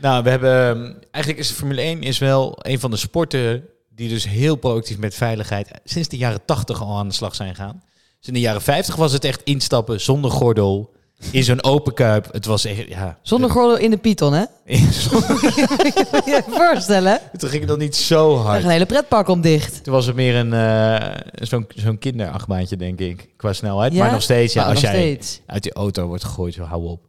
Nou, 0.00 0.22
we 0.22 0.30
hebben... 0.30 0.76
Eigenlijk 1.10 1.44
is 1.44 1.48
de 1.48 1.54
Formule 1.54 1.80
1 1.80 2.02
is 2.02 2.18
wel 2.18 2.58
een 2.62 2.80
van 2.80 2.90
de 2.90 2.96
sporten 2.96 3.62
die 4.00 4.08
dus 4.08 4.28
heel 4.28 4.56
proactief 4.56 4.98
met 4.98 5.14
veiligheid 5.14 5.70
sinds 5.84 6.08
de 6.08 6.16
jaren 6.16 6.44
80 6.44 6.82
al 6.82 6.96
aan 6.98 7.08
de 7.08 7.14
slag 7.14 7.34
zijn 7.34 7.54
gaan. 7.54 7.82
Dus 8.18 8.28
in 8.28 8.34
de 8.34 8.40
jaren 8.40 8.62
50 8.62 8.96
was 8.96 9.12
het 9.12 9.24
echt 9.24 9.40
instappen 9.44 10.00
zonder 10.00 10.30
gordel 10.30 10.92
in 11.30 11.44
zo'n 11.44 11.62
open 11.64 11.94
kuip. 11.94 12.32
Het 12.32 12.44
was 12.46 12.64
echt, 12.64 12.88
ja... 12.88 13.18
Zonder 13.22 13.50
gordel 13.50 13.76
in 13.78 13.90
de 13.90 13.96
Python, 13.96 14.32
hè? 14.32 14.44
Moet 14.66 14.94
je 14.94 16.22
je 16.24 16.42
voorstellen? 16.48 17.20
Toen 17.36 17.48
ging 17.48 17.60
het 17.60 17.70
dan 17.70 17.78
niet 17.78 17.96
zo 17.96 18.36
hard. 18.36 18.62
een 18.64 18.70
hele 18.70 18.86
pretpark 18.86 19.28
om 19.28 19.40
dicht. 19.40 19.84
Toen 19.84 19.92
was 19.94 20.06
het 20.06 20.14
meer 20.16 20.34
een 20.34 20.52
eh, 20.52 21.16
zo'n 21.34 21.66
zo'n 21.74 21.98
kinderachtbaantje, 21.98 22.76
denk 22.76 22.98
ik, 23.00 23.28
qua 23.36 23.52
snelheid. 23.52 23.92
Ja? 23.92 24.02
Maar 24.02 24.12
nog 24.12 24.22
steeds, 24.22 24.52
ja, 24.52 24.60
Maar 24.60 24.70
als 24.70 24.82
nog 24.82 24.92
jij 24.92 25.00
steeds. 25.00 25.40
uit 25.46 25.62
die 25.62 25.72
auto 25.72 26.06
wordt 26.06 26.24
gegooid, 26.24 26.54
zo 26.54 26.62
hou 26.62 26.84
op. 26.86 27.00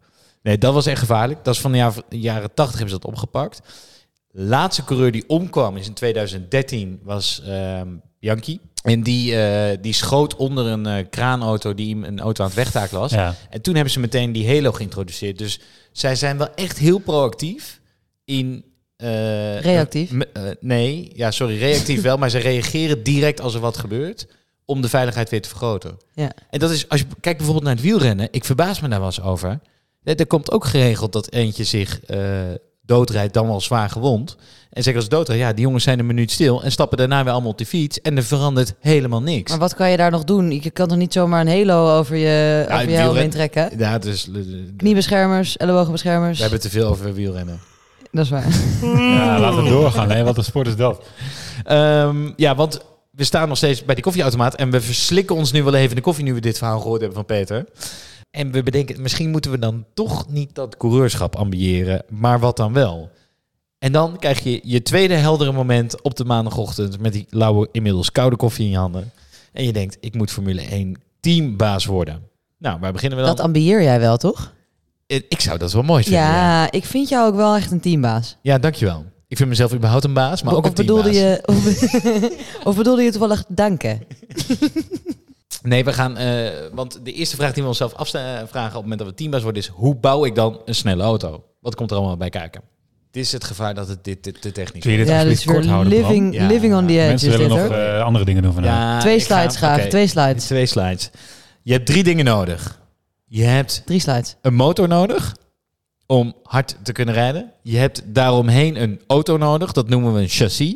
Nee, 0.43 0.57
dat 0.57 0.73
was 0.73 0.85
echt 0.85 0.99
gevaarlijk. 0.99 1.43
Dat 1.43 1.53
is 1.53 1.61
van 1.61 1.71
de 1.71 1.77
jaar- 1.77 1.93
jaren 2.09 2.53
80 2.53 2.77
hebben 2.77 2.95
ze 2.95 2.99
dat 3.01 3.11
opgepakt. 3.11 3.61
Laatste 4.33 4.83
coureur 4.83 5.11
die 5.11 5.23
omkwam 5.27 5.77
is 5.77 5.87
in 5.87 5.93
2013 5.93 6.99
was 7.03 7.41
ehm 7.45 7.87
Bianchi. 8.19 8.59
En 8.83 9.03
die, 9.03 9.35
eh, 9.41 9.77
die 9.81 9.93
schoot 9.93 10.35
onder 10.35 10.65
een 10.65 10.85
eh, 10.85 11.05
kraanauto 11.09 11.73
die 11.73 11.93
hem 11.93 12.03
een 12.03 12.19
auto 12.19 12.41
aan 12.43 12.49
het 12.49 12.57
wegtakelen 12.57 13.01
was. 13.01 13.11
Ja. 13.11 13.35
En 13.49 13.61
toen 13.61 13.73
hebben 13.75 13.93
ze 13.93 13.99
meteen 13.99 14.31
die 14.31 14.47
Halo 14.47 14.71
geïntroduceerd. 14.71 15.37
Dus 15.37 15.59
zij 15.91 16.15
zijn 16.15 16.37
wel 16.37 16.53
echt 16.55 16.77
heel 16.77 16.97
proactief 16.97 17.79
in... 18.25 18.65
eh, 18.97 19.59
Reactief? 19.59 20.11
eh, 20.11 20.43
nee, 20.59 21.11
ja, 21.15 21.31
sorry, 21.31 21.57
reactief 21.57 22.01
wel. 22.09 22.17
Maar 22.17 22.29
ze 22.29 22.37
reageren 22.37 23.03
direct 23.03 23.41
als 23.41 23.53
er 23.53 23.59
wat 23.59 23.77
gebeurt 23.77 24.27
om 24.65 24.81
de 24.81 24.89
veiligheid 24.89 25.29
weer 25.29 25.41
te 25.41 25.49
vergroten. 25.49 25.97
Ja. 26.13 26.31
En 26.49 26.59
dat 26.59 26.71
is, 26.71 26.89
als 26.89 26.99
je 26.99 27.05
kijkt 27.19 27.37
bijvoorbeeld 27.37 27.65
naar 27.65 27.75
het 27.75 27.83
wielrennen, 27.83 28.27
ik 28.31 28.45
verbaas 28.45 28.79
me 28.79 28.87
daar 28.87 28.99
wel 28.99 29.07
eens 29.07 29.21
over. 29.21 29.59
Er 30.03 30.15
er 30.19 30.27
komt 30.27 30.51
ook 30.51 30.65
geregeld 30.65 31.13
dat 31.13 31.31
eentje 31.31 31.63
zich 31.63 32.01
eh, 32.01 32.19
doodrijdt, 32.95 33.33
dan 33.33 33.47
wel 33.47 33.61
zwaar 33.61 33.89
gewond. 33.89 34.35
En 34.69 34.83
zeker 34.83 34.95
als 34.99 35.03
het 35.09 35.13
doodrijdt, 35.13 35.41
ja, 35.41 35.53
die 35.53 35.61
jongens 35.65 35.83
zijn 35.83 35.99
een 35.99 36.05
minuut 36.05 36.31
stil 36.31 36.63
en 36.63 36.71
stappen 36.71 36.97
daarna 36.97 37.23
weer 37.23 37.31
allemaal 37.33 37.51
op 37.51 37.57
de 37.57 37.65
fiets. 37.65 38.01
En 38.01 38.17
er 38.17 38.23
verandert 38.23 38.73
helemaal 38.79 39.21
niks. 39.21 39.49
Maar 39.51 39.59
wat 39.59 39.75
kan 39.75 39.89
je 39.89 39.97
daar 39.97 40.11
nog 40.11 40.23
doen? 40.23 40.51
Je 40.51 40.69
kan 40.69 40.87
toch 40.87 40.97
niet 40.97 41.13
zomaar 41.13 41.41
een 41.41 41.47
halo 41.47 41.97
over 41.97 42.15
je, 42.15 42.65
Ja, 42.67 42.75
over 42.75 42.89
je 42.89 42.95
helm 42.95 43.15
heen 43.15 43.29
trekken? 43.29 43.69
Ja, 43.77 43.97
dus 43.97 44.25
we 44.25 44.73
Kniebeschermers, 44.77 45.57
ellebogenbeschermers. 45.57 46.39
hebben 46.39 46.59
te 46.59 46.69
veel 46.69 46.87
over 46.87 47.13
wielrennen. 47.13 47.59
Dat 48.11 48.23
is 48.25 48.29
waar. 48.29 48.47
ja, 49.15 49.39
laten 49.39 49.63
we 49.63 49.69
doorgaan. 49.69 50.11
Hè? 50.11 50.23
Wat 50.23 50.37
een 50.37 50.43
sport 50.43 50.67
is 50.67 50.75
dat? 50.75 51.03
Ehm, 51.63 52.31
ja, 52.35 52.55
want 52.55 52.81
we 53.11 53.23
staan 53.23 53.47
nog 53.47 53.57
steeds 53.57 53.85
bij 53.85 53.95
die 53.95 54.03
koffieautomaat 54.03 54.55
en 54.55 54.71
we 54.71 54.81
verslikken 54.81 55.35
ons 55.35 55.51
nu 55.51 55.63
wel 55.63 55.73
even 55.73 55.89
in 55.89 55.95
de 55.95 56.01
koffie 56.01 56.23
nu 56.23 56.33
we 56.33 56.41
dit 56.41 56.57
verhaal 56.57 56.79
gehoord 56.79 56.99
hebben 57.01 57.17
van 57.17 57.25
Peter. 57.37 57.65
En 58.31 58.51
we 58.51 58.63
bedenken, 58.63 59.01
misschien 59.01 59.29
moeten 59.29 59.51
we 59.51 59.59
dan 59.59 59.85
toch 59.93 60.29
niet 60.29 60.55
dat 60.55 60.77
coureurschap 60.77 61.35
ambiëren, 61.35 62.03
maar 62.09 62.39
wat 62.39 62.57
dan 62.57 62.73
wel? 62.73 63.09
En 63.79 63.91
dan 63.91 64.17
krijg 64.19 64.39
je 64.43 64.59
je 64.63 64.81
tweede 64.81 65.13
heldere 65.13 65.51
moment 65.51 66.01
op 66.01 66.15
de 66.15 66.25
maandagochtend 66.25 66.99
met 66.99 67.13
die 67.13 67.25
lauwe, 67.29 67.69
inmiddels 67.71 68.11
koude 68.11 68.35
koffie 68.35 68.65
in 68.65 68.71
je 68.71 68.77
handen. 68.77 69.11
En 69.53 69.63
je 69.63 69.73
denkt, 69.73 69.97
ik 69.99 70.15
moet 70.15 70.31
Formule 70.31 70.61
1 70.61 70.95
teambaas 71.19 71.85
worden. 71.85 72.21
Nou, 72.57 72.79
waar 72.79 72.91
beginnen 72.91 73.17
we 73.19 73.25
dan? 73.25 73.35
Dat 73.35 73.45
ambieer 73.45 73.81
jij 73.81 73.99
wel, 73.99 74.17
toch? 74.17 74.53
Eh, 75.07 75.17
ik 75.29 75.39
zou 75.39 75.57
dat 75.57 75.71
wel 75.71 75.83
mooi 75.83 76.03
vinden. 76.03 76.21
Ja, 76.21 76.35
Ja, 76.35 76.71
ik 76.71 76.85
vind 76.85 77.09
jou 77.09 77.27
ook 77.27 77.35
wel 77.35 77.55
echt 77.55 77.71
een 77.71 77.79
teambaas. 77.79 78.37
ja 78.41 78.57
dankjewel. 78.57 79.05
Ik 79.27 79.37
vind 79.37 79.49
mezelf 79.49 79.73
überhaupt 79.73 80.03
een 80.03 80.13
baas, 80.13 80.43
maar 80.43 80.53
ook 80.53 80.63
of 80.63 80.69
een 80.69 80.75
bedoelde 80.75 81.09
teambaas. 81.09 81.79
je, 81.79 82.27
of, 82.57 82.63
of 82.67 82.75
bedoelde 82.75 83.01
je 83.01 83.11
toevallig 83.11 83.43
danken? 83.47 84.01
Nee, 85.61 85.83
we 85.83 85.93
gaan. 85.93 86.17
eh, 86.17 86.49
want 86.73 86.99
de 87.03 87.11
eerste 87.13 87.35
vraag 87.35 87.53
die 87.53 87.61
we 87.63 87.69
onszelf 87.69 87.93
afvragen 87.93 88.43
op 88.53 88.73
het 88.73 88.73
moment 88.81 88.99
dat 88.99 89.07
we 89.07 89.13
teambaas 89.13 89.41
worden 89.43 89.61
is: 89.61 89.67
hoe 89.67 89.95
bouw 89.95 90.25
ik 90.25 90.35
dan 90.35 90.61
een 90.65 90.75
snelle 90.75 91.03
auto? 91.03 91.43
Wat 91.59 91.75
komt 91.75 91.91
er 91.91 91.97
allemaal 91.97 92.17
bij 92.17 92.29
kijken? 92.29 92.61
Het 93.07 93.15
is 93.21 93.31
het 93.31 93.43
gevaar 93.43 93.73
dat 93.73 93.87
het 93.87 94.03
dit, 94.03 94.23
dit 94.23 94.41
te 94.41 94.51
technisch 94.51 94.81
Kun 94.81 94.91
je 94.91 94.97
wordt. 94.97 95.11
dit 95.11 95.19
Ja, 95.21 95.27
dit 95.29 95.37
is 95.37 95.45
weer 95.45 95.55
kort 95.55 95.67
houden, 95.67 95.93
living, 95.93 96.33
Ja, 96.33 96.47
living 96.47 96.75
on 96.75 96.87
the 96.87 96.93
edge. 96.93 97.07
Mensen 97.07 97.29
is 97.31 97.35
willen 97.37 97.57
dit, 97.57 97.69
nog 97.69 97.77
eh, 97.77 98.03
andere 98.03 98.25
dingen 98.25 98.43
doen 98.43 98.53
vandaag. 98.53 98.71
Ja, 98.93 98.99
Twee 98.99 99.19
ga- 99.19 99.25
slides 99.25 99.55
graag, 99.55 99.81
twee 99.87 100.07
slides. 100.07 100.45
Twee 100.45 100.65
slides. 100.65 101.09
Je 101.61 101.73
hebt 101.73 101.85
drie 101.85 102.03
dingen 102.03 102.25
nodig. 102.25 102.79
Je 103.25 103.43
hebt 103.43 103.81
Drie 103.85 103.99
slides. 103.99 104.35
een 104.41 104.53
motor 104.53 104.87
nodig 104.87 105.35
om 106.05 106.33
hard 106.43 106.75
te 106.83 106.91
kunnen 106.91 107.13
rijden. 107.13 107.51
Je 107.63 107.77
hebt 107.77 108.01
daaromheen 108.05 108.81
een 108.81 109.01
auto 109.07 109.37
nodig. 109.37 109.71
Dat 109.71 109.89
noemen 109.89 110.13
we 110.13 110.19
een 110.21 110.27
chassis. 110.27 110.75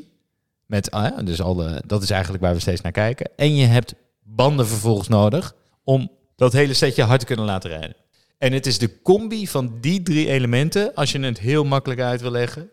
Met, 0.65 0.91
ah 0.91 1.03
ja, 1.17 1.23
dus 1.23 1.41
alle, 1.41 1.83
dat 1.87 2.03
is 2.03 2.09
eigenlijk 2.09 2.43
waar 2.43 2.53
we 2.53 2.59
steeds 2.59 2.81
naar 2.81 2.91
kijken. 2.91 3.29
En 3.35 3.55
je 3.55 3.65
hebt 3.65 3.93
banden 4.25 4.67
vervolgens 4.67 5.07
nodig 5.07 5.55
om 5.83 6.11
dat 6.35 6.53
hele 6.53 6.73
setje 6.73 7.03
hard 7.03 7.19
te 7.19 7.25
kunnen 7.25 7.45
laten 7.45 7.69
rijden. 7.69 7.95
En 8.37 8.53
het 8.53 8.65
is 8.65 8.77
de 8.77 9.01
combi 9.01 9.47
van 9.47 9.77
die 9.81 10.03
drie 10.03 10.27
elementen, 10.27 10.93
als 10.93 11.11
je 11.11 11.19
het 11.19 11.39
heel 11.39 11.63
makkelijk 11.63 11.99
uit 12.01 12.21
wil 12.21 12.31
leggen, 12.31 12.69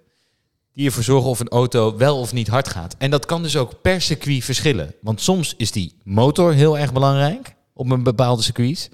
die 0.73 0.87
ervoor 0.87 1.03
zorgen 1.03 1.31
of 1.31 1.41
een 1.41 1.49
auto 1.49 1.97
wel 1.97 2.19
of 2.19 2.33
niet 2.33 2.49
hard 2.49 2.69
gaat. 2.69 2.95
En 2.99 3.11
dat 3.11 3.27
kan 3.27 3.43
dus 3.43 3.57
ook 3.57 3.81
per 3.83 4.01
circuit 4.01 4.45
verschillen. 4.45 4.95
Want 5.01 5.21
soms 5.21 5.55
is 5.57 5.71
die 5.71 5.97
motor 6.05 6.53
heel 6.53 6.79
erg 6.79 6.93
belangrijk 6.93 7.55
op 7.75 7.91
een 7.91 8.03
bepaalde 8.03 8.43
circuit. 8.43 8.91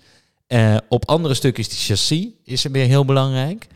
Eh, 0.47 0.77
op 0.89 1.09
andere 1.09 1.35
stukken 1.35 1.63
is 1.63 1.69
die 1.69 1.79
chassis 1.79 2.29
is 2.45 2.65
er 2.65 2.71
weer 2.71 2.87
heel 2.87 3.05
belangrijk. 3.05 3.67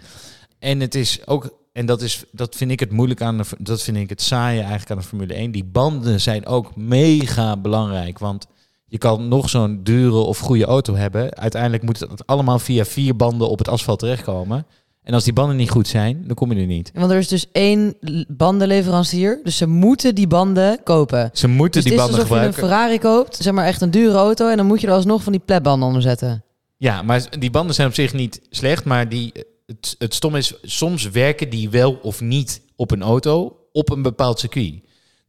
En 0.58 0.80
het 0.80 0.94
is 0.94 1.26
ook 1.26 1.60
en 1.72 1.86
dat, 1.86 2.02
is, 2.02 2.24
dat 2.32 2.56
vind 2.56 2.70
ik 2.70 2.80
het 2.80 2.90
moeilijk 2.90 3.22
aan 3.22 3.38
de, 3.38 3.44
dat 3.58 3.82
vind 3.82 3.96
ik 3.96 4.08
het 4.08 4.22
saaie 4.22 4.60
eigenlijk 4.60 4.90
aan 4.90 4.96
de 4.96 5.02
Formule 5.02 5.34
1. 5.34 5.50
Die 5.50 5.64
banden 5.64 6.20
zijn 6.20 6.46
ook 6.46 6.76
mega 6.76 7.56
belangrijk. 7.56 8.18
Want 8.18 8.46
je 8.92 8.98
kan 8.98 9.28
nog 9.28 9.48
zo'n 9.48 9.80
dure 9.82 10.16
of 10.16 10.38
goede 10.38 10.64
auto 10.64 10.94
hebben. 10.94 11.34
Uiteindelijk 11.36 11.82
moet 11.82 12.00
het 12.00 12.26
allemaal 12.26 12.58
via 12.58 12.84
vier 12.84 13.16
banden 13.16 13.48
op 13.48 13.58
het 13.58 13.68
asfalt 13.68 13.98
terechtkomen. 13.98 14.66
En 15.02 15.14
als 15.14 15.24
die 15.24 15.32
banden 15.32 15.56
niet 15.56 15.70
goed 15.70 15.88
zijn, 15.88 16.24
dan 16.26 16.34
kom 16.34 16.52
je 16.52 16.60
er 16.60 16.66
niet. 16.66 16.90
Want 16.94 17.10
er 17.10 17.18
is 17.18 17.28
dus 17.28 17.46
één 17.52 17.94
bandenleverancier. 18.28 19.40
Dus 19.42 19.56
ze 19.56 19.66
moeten 19.66 20.14
die 20.14 20.26
banden 20.26 20.82
kopen. 20.82 21.30
Ze 21.32 21.48
moeten 21.48 21.82
Dus 21.82 21.90
die 21.90 22.00
het 22.00 22.10
is 22.10 22.16
banden 22.16 22.30
alsof 22.30 22.38
je 22.38 22.46
een 22.46 22.52
gebruiken. 22.52 22.88
Ferrari 22.88 23.16
koopt, 23.16 23.36
zeg 23.36 23.52
maar 23.52 23.66
echt 23.66 23.80
een 23.80 23.90
dure 23.90 24.16
auto. 24.16 24.48
En 24.48 24.56
dan 24.56 24.66
moet 24.66 24.80
je 24.80 24.86
er 24.86 24.92
alsnog 24.92 25.22
van 25.22 25.32
die 25.32 25.42
pletbanden 25.44 25.86
onder 25.86 26.02
zetten. 26.02 26.44
Ja, 26.76 27.02
maar 27.02 27.38
die 27.38 27.50
banden 27.50 27.74
zijn 27.74 27.88
op 27.88 27.94
zich 27.94 28.12
niet 28.12 28.40
slecht. 28.50 28.84
Maar 28.84 29.08
die, 29.08 29.32
het, 29.66 29.94
het 29.98 30.14
stom 30.14 30.36
is, 30.36 30.54
soms 30.62 31.10
werken 31.10 31.50
die 31.50 31.70
wel 31.70 31.98
of 32.02 32.20
niet 32.20 32.60
op 32.76 32.90
een 32.90 33.02
auto 33.02 33.56
op 33.72 33.90
een 33.90 34.02
bepaald 34.02 34.38
circuit. 34.38 34.74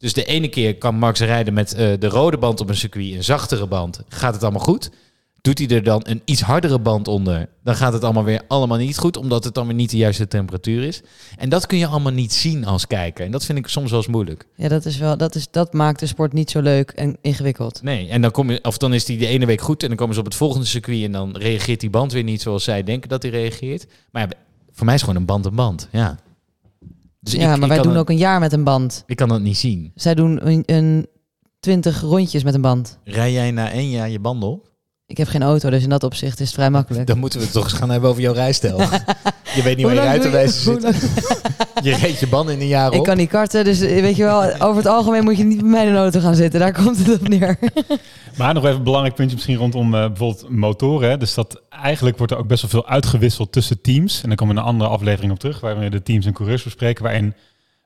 Dus 0.04 0.14
de 0.14 0.26
ene 0.26 0.48
keer 0.48 0.78
kan 0.78 0.96
Max 0.96 1.20
rijden 1.20 1.54
met 1.54 1.74
eh, 1.74 1.88
de 2.00 2.08
rode 2.08 2.38
band 2.38 2.62
op 2.62 2.70
een 2.70 2.76
circuit, 2.76 3.14
een 3.14 3.24
zachtere 3.24 3.68
band. 3.68 4.02
Gaat 4.08 4.34
het 4.34 4.44
allemaal 4.44 4.62
goed? 4.62 4.90
Doet 5.42 5.58
hij 5.60 5.68
er 5.68 5.84
dan 5.84 6.02
een 6.06 6.22
iets 6.26 6.42
hardere 6.42 6.80
band 6.80 7.08
onder, 7.08 7.50
dan 7.64 7.76
gaat 7.76 7.94
het 7.94 8.04
allemaal 8.04 8.24
weer 8.24 8.42
allemaal 8.48 8.78
niet 8.78 8.98
goed, 8.98 9.18
omdat 9.18 9.44
het 9.44 9.54
dan 9.54 9.66
weer 9.66 9.76
niet 9.76 9.90
de 9.90 9.98
juiste 9.98 10.28
temperatuur 10.28 10.84
is. 10.84 11.02
En 11.38 11.50
dat 11.50 11.66
kun 11.66 11.78
je 11.78 11.88
allemaal 11.88 12.12
niet 12.12 12.34
zien 12.34 12.66
als 12.66 12.88
kijker. 12.88 13.26
En 13.26 13.32
dat 13.32 13.46
vind 13.46 13.58
ik 13.58 13.68
soms 13.68 13.90
wel 13.90 14.00
eens 14.00 14.10
moeilijk. 14.10 14.46
Ja, 14.56 14.68
dat, 14.68 14.86
is 14.86 14.98
wel, 14.98 15.18
dat, 15.18 15.36
is, 15.36 15.48
dat 15.52 15.74
maakt 15.74 16.00
de 16.00 16.06
sport 16.06 16.34
niet 16.34 16.52
zo 16.52 16.62
leuk 16.62 16.92
en 16.92 17.18
ingewikkeld. 17.22 17.82
Nee, 17.82 18.10
en 18.10 18.22
dan, 18.22 18.32
kom 18.32 18.52
je, 18.52 18.64
of 18.64 18.78
dan 18.78 18.94
is 18.94 19.06
die 19.06 19.18
de 19.18 19.28
ene 19.28 19.46
week 19.46 19.62
goed 19.62 19.82
en 19.82 19.88
dan 19.88 19.98
komen 19.98 20.14
ze 20.14 20.20
op 20.20 20.26
het 20.26 20.36
volgende 20.36 20.66
circuit 20.66 21.04
en 21.04 21.12
dan 21.12 21.38
reageert 21.38 21.80
die 21.80 21.90
band 21.90 22.12
weer 22.12 22.24
niet 22.24 22.42
zoals 22.42 22.64
zij 22.64 22.84
denken 22.84 23.10
dat 23.10 23.22
hij 23.22 23.32
reageert. 23.32 23.86
Maar 24.12 24.22
ja, 24.22 24.30
voor 24.72 24.86
mij 24.86 24.96
is 24.96 25.02
gewoon 25.02 25.16
een 25.16 25.26
band 25.26 25.46
een 25.46 25.56
band, 25.56 25.88
ja. 25.92 26.20
Dus 27.24 27.34
ja, 27.34 27.54
ik, 27.54 27.60
maar 27.60 27.70
wij 27.70 27.82
doen 27.82 27.98
ook 27.98 28.10
een 28.10 28.18
jaar 28.18 28.40
met 28.40 28.54
een 28.54 28.64
band. 28.64 29.04
Ik 29.06 29.16
kan 29.16 29.30
dat 29.30 29.42
niet 29.42 29.58
zien. 29.58 29.92
Zij 29.96 30.16
doen 30.16 30.48
een, 30.48 30.64
een 30.66 31.08
20 31.60 32.02
rondjes 32.02 32.44
met 32.44 32.54
een 32.54 32.62
band. 32.62 33.00
Rij 33.04 33.32
jij 33.32 33.52
na 33.52 33.72
één 33.72 33.90
jaar 33.90 34.10
je 34.10 34.20
banden 34.20 34.50
op? 34.50 34.72
Ik 35.14 35.20
heb 35.20 35.28
geen 35.28 35.44
auto, 35.44 35.70
dus 35.70 35.84
in 35.84 35.90
dat 35.90 36.04
opzicht 36.04 36.40
is 36.40 36.46
het 36.46 36.56
vrij 36.56 36.70
makkelijk. 36.70 37.08
Dan 37.08 37.18
moeten 37.18 37.40
we 37.40 37.46
het 37.46 37.54
toch 37.54 37.64
eens 37.64 37.74
gaan 37.74 37.90
hebben 37.90 38.10
over 38.10 38.22
jouw 38.22 38.34
rijstijl. 38.34 38.78
je 39.56 39.62
weet 39.64 39.78
niet 39.78 39.86
waar 39.94 40.16
je 40.16 40.30
Hoe 40.66 40.80
zit. 40.82 41.42
Je 41.84 41.96
reed 41.96 42.20
je 42.20 42.28
banden 42.28 42.54
in 42.56 42.62
een 42.62 42.68
jaar 42.68 42.88
op. 42.88 42.94
Ik 42.94 43.04
kan 43.04 43.18
niet 43.18 43.30
karten, 43.30 43.64
dus 43.64 43.80
weet 43.80 44.16
je 44.16 44.24
wel, 44.24 44.44
over 44.44 44.76
het 44.76 44.86
algemeen 44.86 45.24
moet 45.24 45.38
je 45.38 45.44
niet 45.44 45.62
bij 45.62 45.70
mij 45.70 45.86
in 45.86 45.92
de 45.92 45.98
auto 45.98 46.20
gaan 46.20 46.36
zitten. 46.36 46.60
Daar 46.60 46.74
komt 46.74 46.98
het 46.98 47.22
op 47.22 47.28
neer. 47.28 47.60
Maar 48.38 48.54
nog 48.54 48.64
even 48.64 48.78
een 48.78 48.84
belangrijk 48.84 49.16
puntje 49.16 49.36
misschien 49.36 49.58
rondom 49.58 49.96
eh, 49.96 50.08
bijvoorbeeld 50.08 50.50
motoren. 50.50 51.10
Hè. 51.10 51.18
Dus 51.18 51.34
dat 51.34 51.62
eigenlijk 51.70 52.18
wordt 52.18 52.32
er 52.32 52.38
ook 52.38 52.48
best 52.48 52.62
wel 52.62 52.72
veel 52.72 52.88
uitgewisseld 52.88 53.52
tussen 53.52 53.82
teams. 53.82 54.22
En 54.22 54.28
dan 54.28 54.38
komen 54.38 54.56
we 54.56 54.62
in 54.62 54.68
een 54.68 54.74
andere 54.74 54.92
aflevering 54.92 55.32
op 55.32 55.40
terug, 55.40 55.60
waarin 55.60 55.82
we 55.82 55.90
de 55.90 56.04
teams 56.04 56.26
en 56.26 56.34
coureurs 56.34 56.64
bespreken. 56.64 57.04
Waarin 57.04 57.34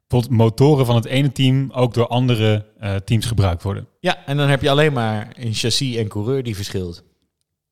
bijvoorbeeld 0.07 0.41
motoren 0.41 0.85
van 0.85 0.95
het 0.95 1.05
ene 1.05 1.31
team 1.31 1.71
ook 1.71 1.93
door 1.93 2.07
andere 2.07 2.65
eh, 2.79 2.95
teams 2.95 3.25
gebruikt 3.25 3.63
worden. 3.63 3.87
Ja, 3.99 4.25
en 4.25 4.37
dan 4.37 4.49
heb 4.49 4.61
je 4.61 4.69
alleen 4.69 4.93
maar 4.93 5.27
een 5.35 5.53
chassis 5.53 5.95
en 5.95 6.07
coureur 6.07 6.43
die 6.43 6.55
verschilt. 6.55 7.03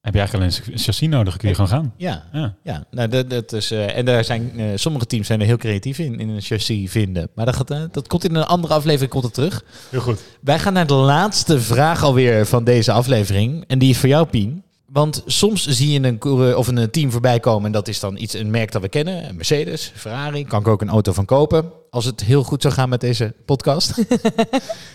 Heb 0.06 0.14
je 0.14 0.20
eigenlijk 0.20 0.56
alleen 0.56 0.74
een 0.74 0.80
chassis 0.80 1.08
nodig, 1.08 1.30
dan 1.30 1.38
kun 1.38 1.50
je 1.50 1.56
gewoon 1.56 1.70
gaan. 1.70 1.94
Ja, 1.98 2.24
Ja. 2.34 2.56
ja. 2.64 2.84
Nou, 2.92 3.08
dat, 3.10 3.30
dat 3.30 3.54
is, 3.54 3.72
eh, 3.72 3.98
en 3.98 4.06
daar 4.06 4.24
zijn, 4.24 4.52
eh, 4.60 4.66
sommige 4.76 5.06
teams 5.06 5.28
zijn 5.28 5.40
er 5.40 5.46
heel 5.46 5.58
creatief 5.58 6.00
in, 6.00 6.20
in 6.20 6.30
een 6.30 6.42
chassis 6.42 6.92
vinden. 6.92 7.30
Maar 7.36 7.46
dat, 7.46 7.56
gaat, 7.56 7.72
eh, 7.72 7.82
dat 7.92 8.08
komt 8.08 8.24
in 8.24 8.36
een 8.36 8.44
andere 8.44 8.74
aflevering 8.74 9.12
komt 9.12 9.24
het 9.24 9.34
terug. 9.34 9.64
Heel 9.90 10.02
goed. 10.02 10.20
Wij 10.42 10.60
gaan 10.60 10.74
naar 10.74 10.88
de 10.88 10.94
laatste 10.94 11.60
vraag 11.60 12.04
alweer 12.04 12.46
van 12.46 12.64
deze 12.64 12.92
aflevering. 12.92 13.64
En 13.68 13.80
die 13.80 13.90
is 13.90 13.98
voor 13.98 14.10
jou, 14.10 14.28
Pien. 14.28 14.64
Want 14.86 15.24
soms 15.26 15.68
zie 15.68 15.92
je 15.92 16.08
een, 16.08 16.18
coureur 16.18 16.58
of 16.58 16.68
een 16.68 16.92
team 16.92 17.12
voorbij 17.12 17.40
komen. 17.40 17.66
En 17.66 17.72
dat 17.72 17.88
is 17.88 18.00
dan 18.00 18.18
iets, 18.18 18.34
een 18.34 18.52
merk 18.52 18.72
dat 18.72 18.82
we 18.82 18.90
kennen. 18.90 19.30
Een 19.30 19.36
Mercedes, 19.36 19.92
Ferrari. 19.96 20.46
Kan 20.46 20.60
ik 20.60 20.68
ook 20.68 20.82
een 20.82 20.90
auto 20.90 21.14
van 21.14 21.26
kopen. 21.26 21.72
Als 21.90 22.06
het 22.06 22.24
heel 22.24 22.44
goed 22.44 22.62
zou 22.62 22.74
gaan 22.74 22.90
met 22.90 23.02
deze 23.02 23.34
podcast. 23.46 23.94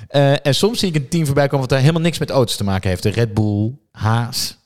Eh, 0.09 0.47
en 0.47 0.55
soms 0.55 0.79
zie 0.79 0.89
ik 0.89 0.95
een 0.95 1.09
team 1.09 1.27
voorbij 1.27 1.45
komen 1.45 1.61
wat 1.61 1.69
daar 1.69 1.81
helemaal 1.81 2.03
niks 2.03 2.19
met 2.19 2.31
auto's 2.31 2.57
te 2.57 2.65
maken 2.65 2.89
heeft. 2.89 3.03
De 3.03 3.11
Red 3.11 3.35
Bull, 3.35 3.73
Haas. 3.91 4.60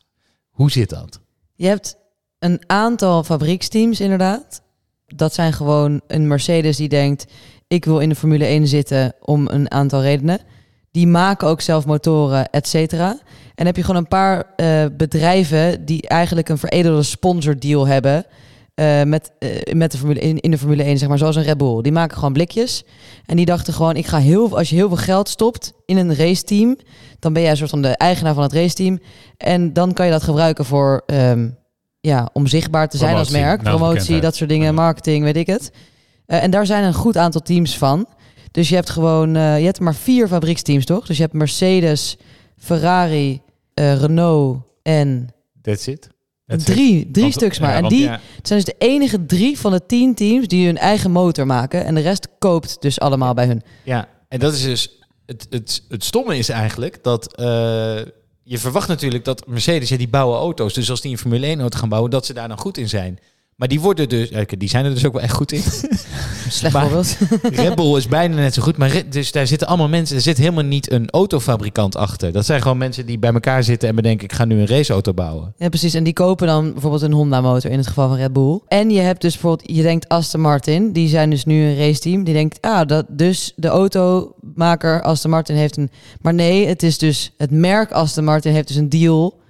Hoe 0.55 0.71
zit 0.71 0.91
dat? 0.91 1.21
Je 1.55 1.67
hebt 1.67 1.97
een 2.39 2.63
aantal 2.67 3.25
fabrieksteams 3.25 4.01
inderdaad. 4.01 4.63
Dat 5.07 5.35
zijn 5.35 5.53
gewoon 5.53 6.01
een 6.07 6.27
Mercedes 6.27 6.77
die 6.77 6.89
denkt... 6.89 7.27
ik 7.67 7.85
wil 7.85 7.99
in 7.99 8.09
de 8.09 8.15
Formule 8.15 8.45
1 8.45 8.67
zitten 8.67 9.15
om 9.21 9.49
een 9.49 9.71
aantal 9.71 10.03
redenen. 10.03 10.41
Die 10.91 11.07
maken 11.07 11.49
ook 11.49 11.61
zelf 11.61 11.87
motoren, 11.87 12.51
et 12.51 12.69
cetera. 12.69 13.19
En 13.55 13.67
heb 13.67 13.77
je 13.77 13.83
gewoon 13.83 14.01
een 14.01 14.09
paar 14.09 14.45
eh, 14.57 14.85
bedrijven... 14.97 15.85
die 15.85 16.09
eigenlijk 16.09 16.49
een 16.49 16.59
veredelde 16.59 17.03
sponsordeal 17.03 17.87
hebben... 17.87 18.27
eh, 18.75 19.03
met, 19.03 19.33
eh, 19.39 19.75
met 19.75 19.93
de 19.93 19.99
Formule 19.99 20.25
1, 20.25 20.41
in 20.41 20.51
de 20.51 20.59
Formule 20.59 20.83
1, 20.85 20.99
zeg 20.99 21.09
maar, 21.09 21.19
zoals 21.19 21.37
een 21.37 21.43
Red 21.43 21.59
Bull. 21.59 21.83
Die 21.83 21.93
maken 21.93 22.17
gewoon 22.17 22.33
blikjes. 22.33 22.85
En 23.27 23.37
die 23.37 23.47
dachten 23.47 23.75
gewoon, 23.75 23.97
ik 23.97 24.07
ga 24.07 24.19
heel, 24.19 24.59
als 24.59 24.69
je 24.69 24.75
heel 24.75 24.89
veel 24.89 24.97
geld 24.97 25.29
stopt 25.29 25.73
in 25.87 25.97
een 25.97 26.17
raceteam... 26.17 26.77
dan 27.19 27.33
ben 27.33 27.43
jij 27.43 27.51
een 27.51 27.57
soort 27.57 27.71
van 27.71 27.83
de 27.83 27.89
eigenaar 27.89 28.35
van 28.35 28.43
het 28.43 28.53
raceteam... 28.53 28.99
En 29.37 29.73
dan 29.73 29.93
kan 29.93 30.07
je 30.07 30.13
dat 30.13 30.23
gebruiken 30.23 30.65
voor, 30.65 31.03
ehm, 31.07 31.49
ja, 32.01 32.29
om 32.33 32.47
zichtbaar 32.47 32.89
te 32.89 32.97
zijn 32.97 33.17
als 33.17 33.31
merk. 33.31 33.63
Promotie, 33.63 34.21
dat 34.21 34.37
soort 34.37 34.51
dingen, 34.51 34.75
marketing, 34.75 35.25
weet 35.25 35.37
ik 35.37 35.47
het. 35.47 35.71
Eh, 36.27 36.43
en 36.43 36.51
daar 36.51 36.67
zijn 36.67 36.85
een 36.85 36.95
goed 36.95 37.17
aantal 37.17 37.41
teams 37.41 37.79
van. 37.79 38.07
Dus 38.51 38.69
je 38.69 38.75
hebt 38.75 38.91
gewoon, 38.91 39.31
je 39.35 39.65
hebt 39.65 39.81
maar 39.81 39.95
vier 39.95 40.29
fabrieksteams, 40.29 40.85
toch? 40.85 41.07
Dus 41.07 41.17
je 41.17 41.23
hebt 41.23 41.35
Mercedes, 41.35 42.17
Ferrari, 42.57 43.41
Renault 43.75 44.63
en 44.83 45.29
That's 45.63 45.87
it. 45.87 46.14
That's 46.47 46.65
it. 46.69 46.75
drie, 46.75 47.11
drie 47.11 47.23
Want- 47.25 47.35
stuks 47.35 47.59
maar. 47.59 47.71
ja, 47.71 47.77
en 47.77 47.89
die 47.89 48.01
Ja. 48.03 48.21
zijn 48.43 48.59
dus 48.65 48.69
de 48.75 48.75
enige 48.87 49.27
drie 49.27 49.59
van 49.59 49.73
de 49.73 49.87
tien 49.87 50.15
teams 50.15 50.47
die 50.47 50.67
hun 50.67 50.79
eigen 50.79 51.11
motor 51.11 51.47
maken. 51.47 51.85
En 51.85 51.95
de 51.95 52.01
rest 52.01 52.29
koopt 52.39 52.77
dus 52.81 53.01
allemaal 53.01 53.35
bij 53.35 53.47
hun. 53.47 53.63
Ja, 53.85 54.09
en 54.29 54.39
dat 54.39 54.55
is 54.55 54.63
dus. 54.63 54.99
Het, 55.27 55.47
het, 55.51 55.83
het 55.89 56.05
stomme 56.05 56.39
is 56.39 56.49
eigenlijk 56.49 57.03
dat. 57.03 57.37
eh, 57.37 57.45
je 58.47 58.59
verwacht 58.59 58.89
natuurlijk 58.89 59.25
dat 59.25 59.47
Mercedes, 59.47 59.89
ja, 59.89 59.97
die 59.97 60.09
bouwen 60.09 60.39
auto's. 60.39 60.75
Dus 60.75 60.91
als 60.91 61.01
die 61.01 61.11
een 61.13 61.19
Formule 61.19 61.47
1 61.47 61.61
auto 61.61 61.79
gaan 61.79 61.89
bouwen, 61.89 62.11
dat 62.11 62.27
ze 62.27 62.33
daar 62.33 62.49
dan 62.49 62.59
goed 62.59 62.79
in 62.79 62.89
zijn. 62.89 63.19
Maar 63.57 63.69
die 63.69 63.81
worden 63.81 64.09
dus. 64.09 64.31
die 64.59 64.69
zijn 64.69 64.85
er 64.85 64.95
dus 64.95 65.05
ook 65.07 65.13
wel 65.13 65.23
echt 65.23 65.35
goed 65.35 65.53
in. 65.53 65.63
Slecht 66.49 66.79
voorbeeld. 66.79 67.17
Red 67.63 67.75
Bull 67.75 67.97
is 67.97 68.09
bijna 68.09 68.35
net 68.35 68.55
zo 68.55 68.63
goed. 68.63 68.77
Maar 68.77 69.03
dus 69.11 69.33
daar 69.33 69.47
zitten 69.47 69.69
allemaal 69.69 69.89
mensen. 69.89 70.17
Er 70.17 70.23
zit 70.23 70.39
helemaal 70.39 70.65
niet 70.65 70.91
een 70.91 71.11
autofabrikant 71.11 71.97
achter. 71.97 72.33
Dat 72.33 72.47
zijn 72.47 72.63
gewoon 72.63 72.79
mensen 72.79 73.07
die 73.07 73.19
bij 73.19 73.33
elkaar 73.33 73.65
zitten 73.65 73.89
en 73.89 73.95
bedenken: 73.95 74.25
ik 74.25 74.33
ga 74.33 74.45
nu 74.45 74.61
een 74.61 74.67
raceauto 74.67 75.15
bouwen. 75.15 75.55
Ja, 75.57 75.69
precies. 75.69 75.95
En 75.95 76.05
die 76.05 76.13
kopen 76.13 76.47
dan 76.47 76.73
bijvoorbeeld 76.73 77.03
een 77.03 77.13
Honda-motor 77.13 77.71
in 77.71 77.79
het 77.79 77.87
geval 77.87 78.09
van 78.09 78.17
Red 78.17 78.33
Bull. 78.33 78.61
En 78.69 78.91
je 78.91 79.01
hebt 79.01 79.21
dus 79.21 79.33
bijvoorbeeld, 79.33 79.77
je 79.77 79.83
denkt 79.83 80.09
Aston 80.09 80.41
Martin, 80.41 80.93
die 80.93 81.09
zijn 81.09 81.31
dus 81.31 81.45
nu 81.45 81.65
een 81.65 81.77
raceteam. 81.77 82.25
Die 82.25 82.35
denkt, 82.35 82.59
ah, 82.61 82.87
dat 82.87 83.07
dus 83.09 83.53
de 83.57 83.69
automaker 83.69 85.03
Aston 85.03 85.31
Martin 85.31 85.57
heeft 85.57 85.77
een. 85.77 85.91
Maar 86.21 86.35
nee, 86.35 86.67
het 86.67 86.83
is 86.83 86.99
dus 86.99 87.33
het 87.37 87.51
merk 87.51 87.91
Aston 87.91 88.25
Martin 88.25 88.53
heeft 88.53 88.69
dus 88.69 88.77
een 88.77 88.89
deal 88.89 89.43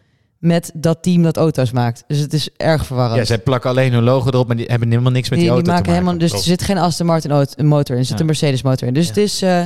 met 0.45 0.71
dat 0.75 1.03
team 1.03 1.23
dat 1.23 1.37
auto's 1.37 1.71
maakt. 1.71 2.05
Dus 2.07 2.19
het 2.19 2.33
is 2.33 2.49
erg 2.57 2.87
verwarrend. 2.87 3.19
Ja, 3.19 3.25
zij 3.25 3.39
plakken 3.39 3.71
alleen 3.71 3.93
hun 3.93 4.03
logo 4.03 4.29
erop, 4.31 4.47
maar 4.47 4.57
die 4.57 4.67
hebben 4.67 4.89
helemaal 4.91 5.13
niks 5.13 5.29
met 5.31 5.39
die, 5.39 5.49
die, 5.49 5.57
die 5.63 5.71
auto 5.71 5.83
maken 5.83 5.85
te 5.85 6.01
maken. 6.01 6.19
helemaal, 6.19 6.29
dus 6.29 6.39
er 6.47 6.47
zit 6.51 6.63
geen 6.63 6.79
Aston 6.79 7.07
Martin 7.07 7.31
auto, 7.31 7.63
motor 7.65 7.95
in, 7.95 8.01
er 8.01 8.07
zit 8.07 8.15
Ja. 8.15 8.21
een 8.21 8.27
Mercedes 8.27 8.63
motor 8.63 8.89
in. 8.89 8.95
Dus 8.95 9.03
Ja. 9.05 9.09
het 9.09 9.19
is, 9.19 9.43
eh, 9.43 9.63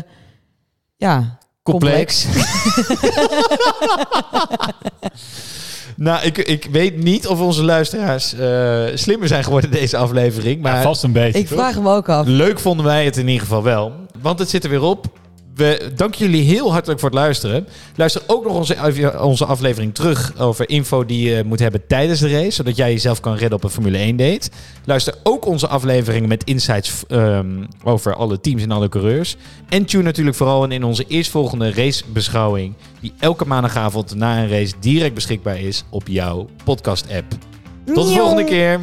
ja, 0.96 1.38
complex. 1.62 2.26
nou, 5.96 6.24
ik, 6.24 6.38
ik 6.38 6.68
weet 6.72 6.96
niet 7.02 7.26
of 7.26 7.40
onze 7.40 7.64
luisteraars 7.64 8.34
eh, 8.34 8.84
slimmer 8.94 9.28
zijn 9.28 9.44
geworden 9.44 9.70
deze 9.70 9.96
aflevering. 9.96 10.62
Maar 10.62 10.74
Ja, 10.76 10.82
vast 10.82 11.02
een 11.02 11.12
beetje. 11.12 11.38
ik 11.38 11.46
toch? 11.46 11.58
vraag 11.58 11.80
me 11.80 11.90
ook 11.90 12.08
af. 12.08 12.26
leuk 12.26 12.58
vonden 12.58 12.84
wij 12.86 13.04
het 13.04 13.16
in 13.16 13.26
ieder 13.26 13.42
geval 13.42 13.62
wel. 13.62 13.92
Want 14.20 14.38
het 14.38 14.48
zit 14.50 14.64
er 14.64 14.70
weer 14.70 14.82
op. 14.82 15.06
We 15.58 15.90
danken 15.94 16.18
jullie 16.18 16.42
heel 16.42 16.72
hartelijk 16.72 17.00
voor 17.00 17.08
het 17.08 17.18
luisteren. 17.18 17.66
Luister 17.96 18.22
ook 18.26 18.44
nog 18.44 18.54
onze, 18.56 19.14
onze 19.20 19.44
aflevering 19.44 19.94
terug 19.94 20.38
over 20.38 20.68
info 20.68 21.04
die 21.04 21.30
je 21.30 21.44
moet 21.44 21.58
hebben 21.58 21.86
tijdens 21.86 22.20
de 22.20 22.28
race. 22.28 22.50
Zodat 22.50 22.76
jij 22.76 22.92
jezelf 22.92 23.20
kan 23.20 23.34
redden 23.34 23.58
op 23.58 23.64
een 23.64 23.70
Formule 23.70 23.98
1 23.98 24.16
date. 24.16 24.50
Luister 24.84 25.14
ook 25.22 25.46
onze 25.46 25.68
afleveringen 25.68 26.28
met 26.28 26.44
insights 26.44 27.04
ehm, 27.08 27.64
over 27.84 28.14
alle 28.14 28.40
teams 28.40 28.62
en 28.62 28.70
alle 28.70 28.88
coureurs. 28.88 29.36
En 29.68 29.84
tune 29.84 30.02
natuurlijk 30.02 30.36
vooral 30.36 30.68
in 30.68 30.84
onze 30.84 31.04
eerstvolgende 31.08 31.72
racebeschouwing. 31.72 32.74
Die 33.00 33.12
elke 33.18 33.44
maandagavond 33.44 34.14
na 34.14 34.42
een 34.42 34.48
race 34.48 34.74
direct 34.80 35.14
beschikbaar 35.14 35.60
is 35.60 35.84
op 35.90 36.08
jouw 36.08 36.48
podcast 36.64 37.06
app. 37.12 37.32
Tot 37.94 38.06
de 38.06 38.12
volgende 38.12 38.44
keer. 38.44 38.80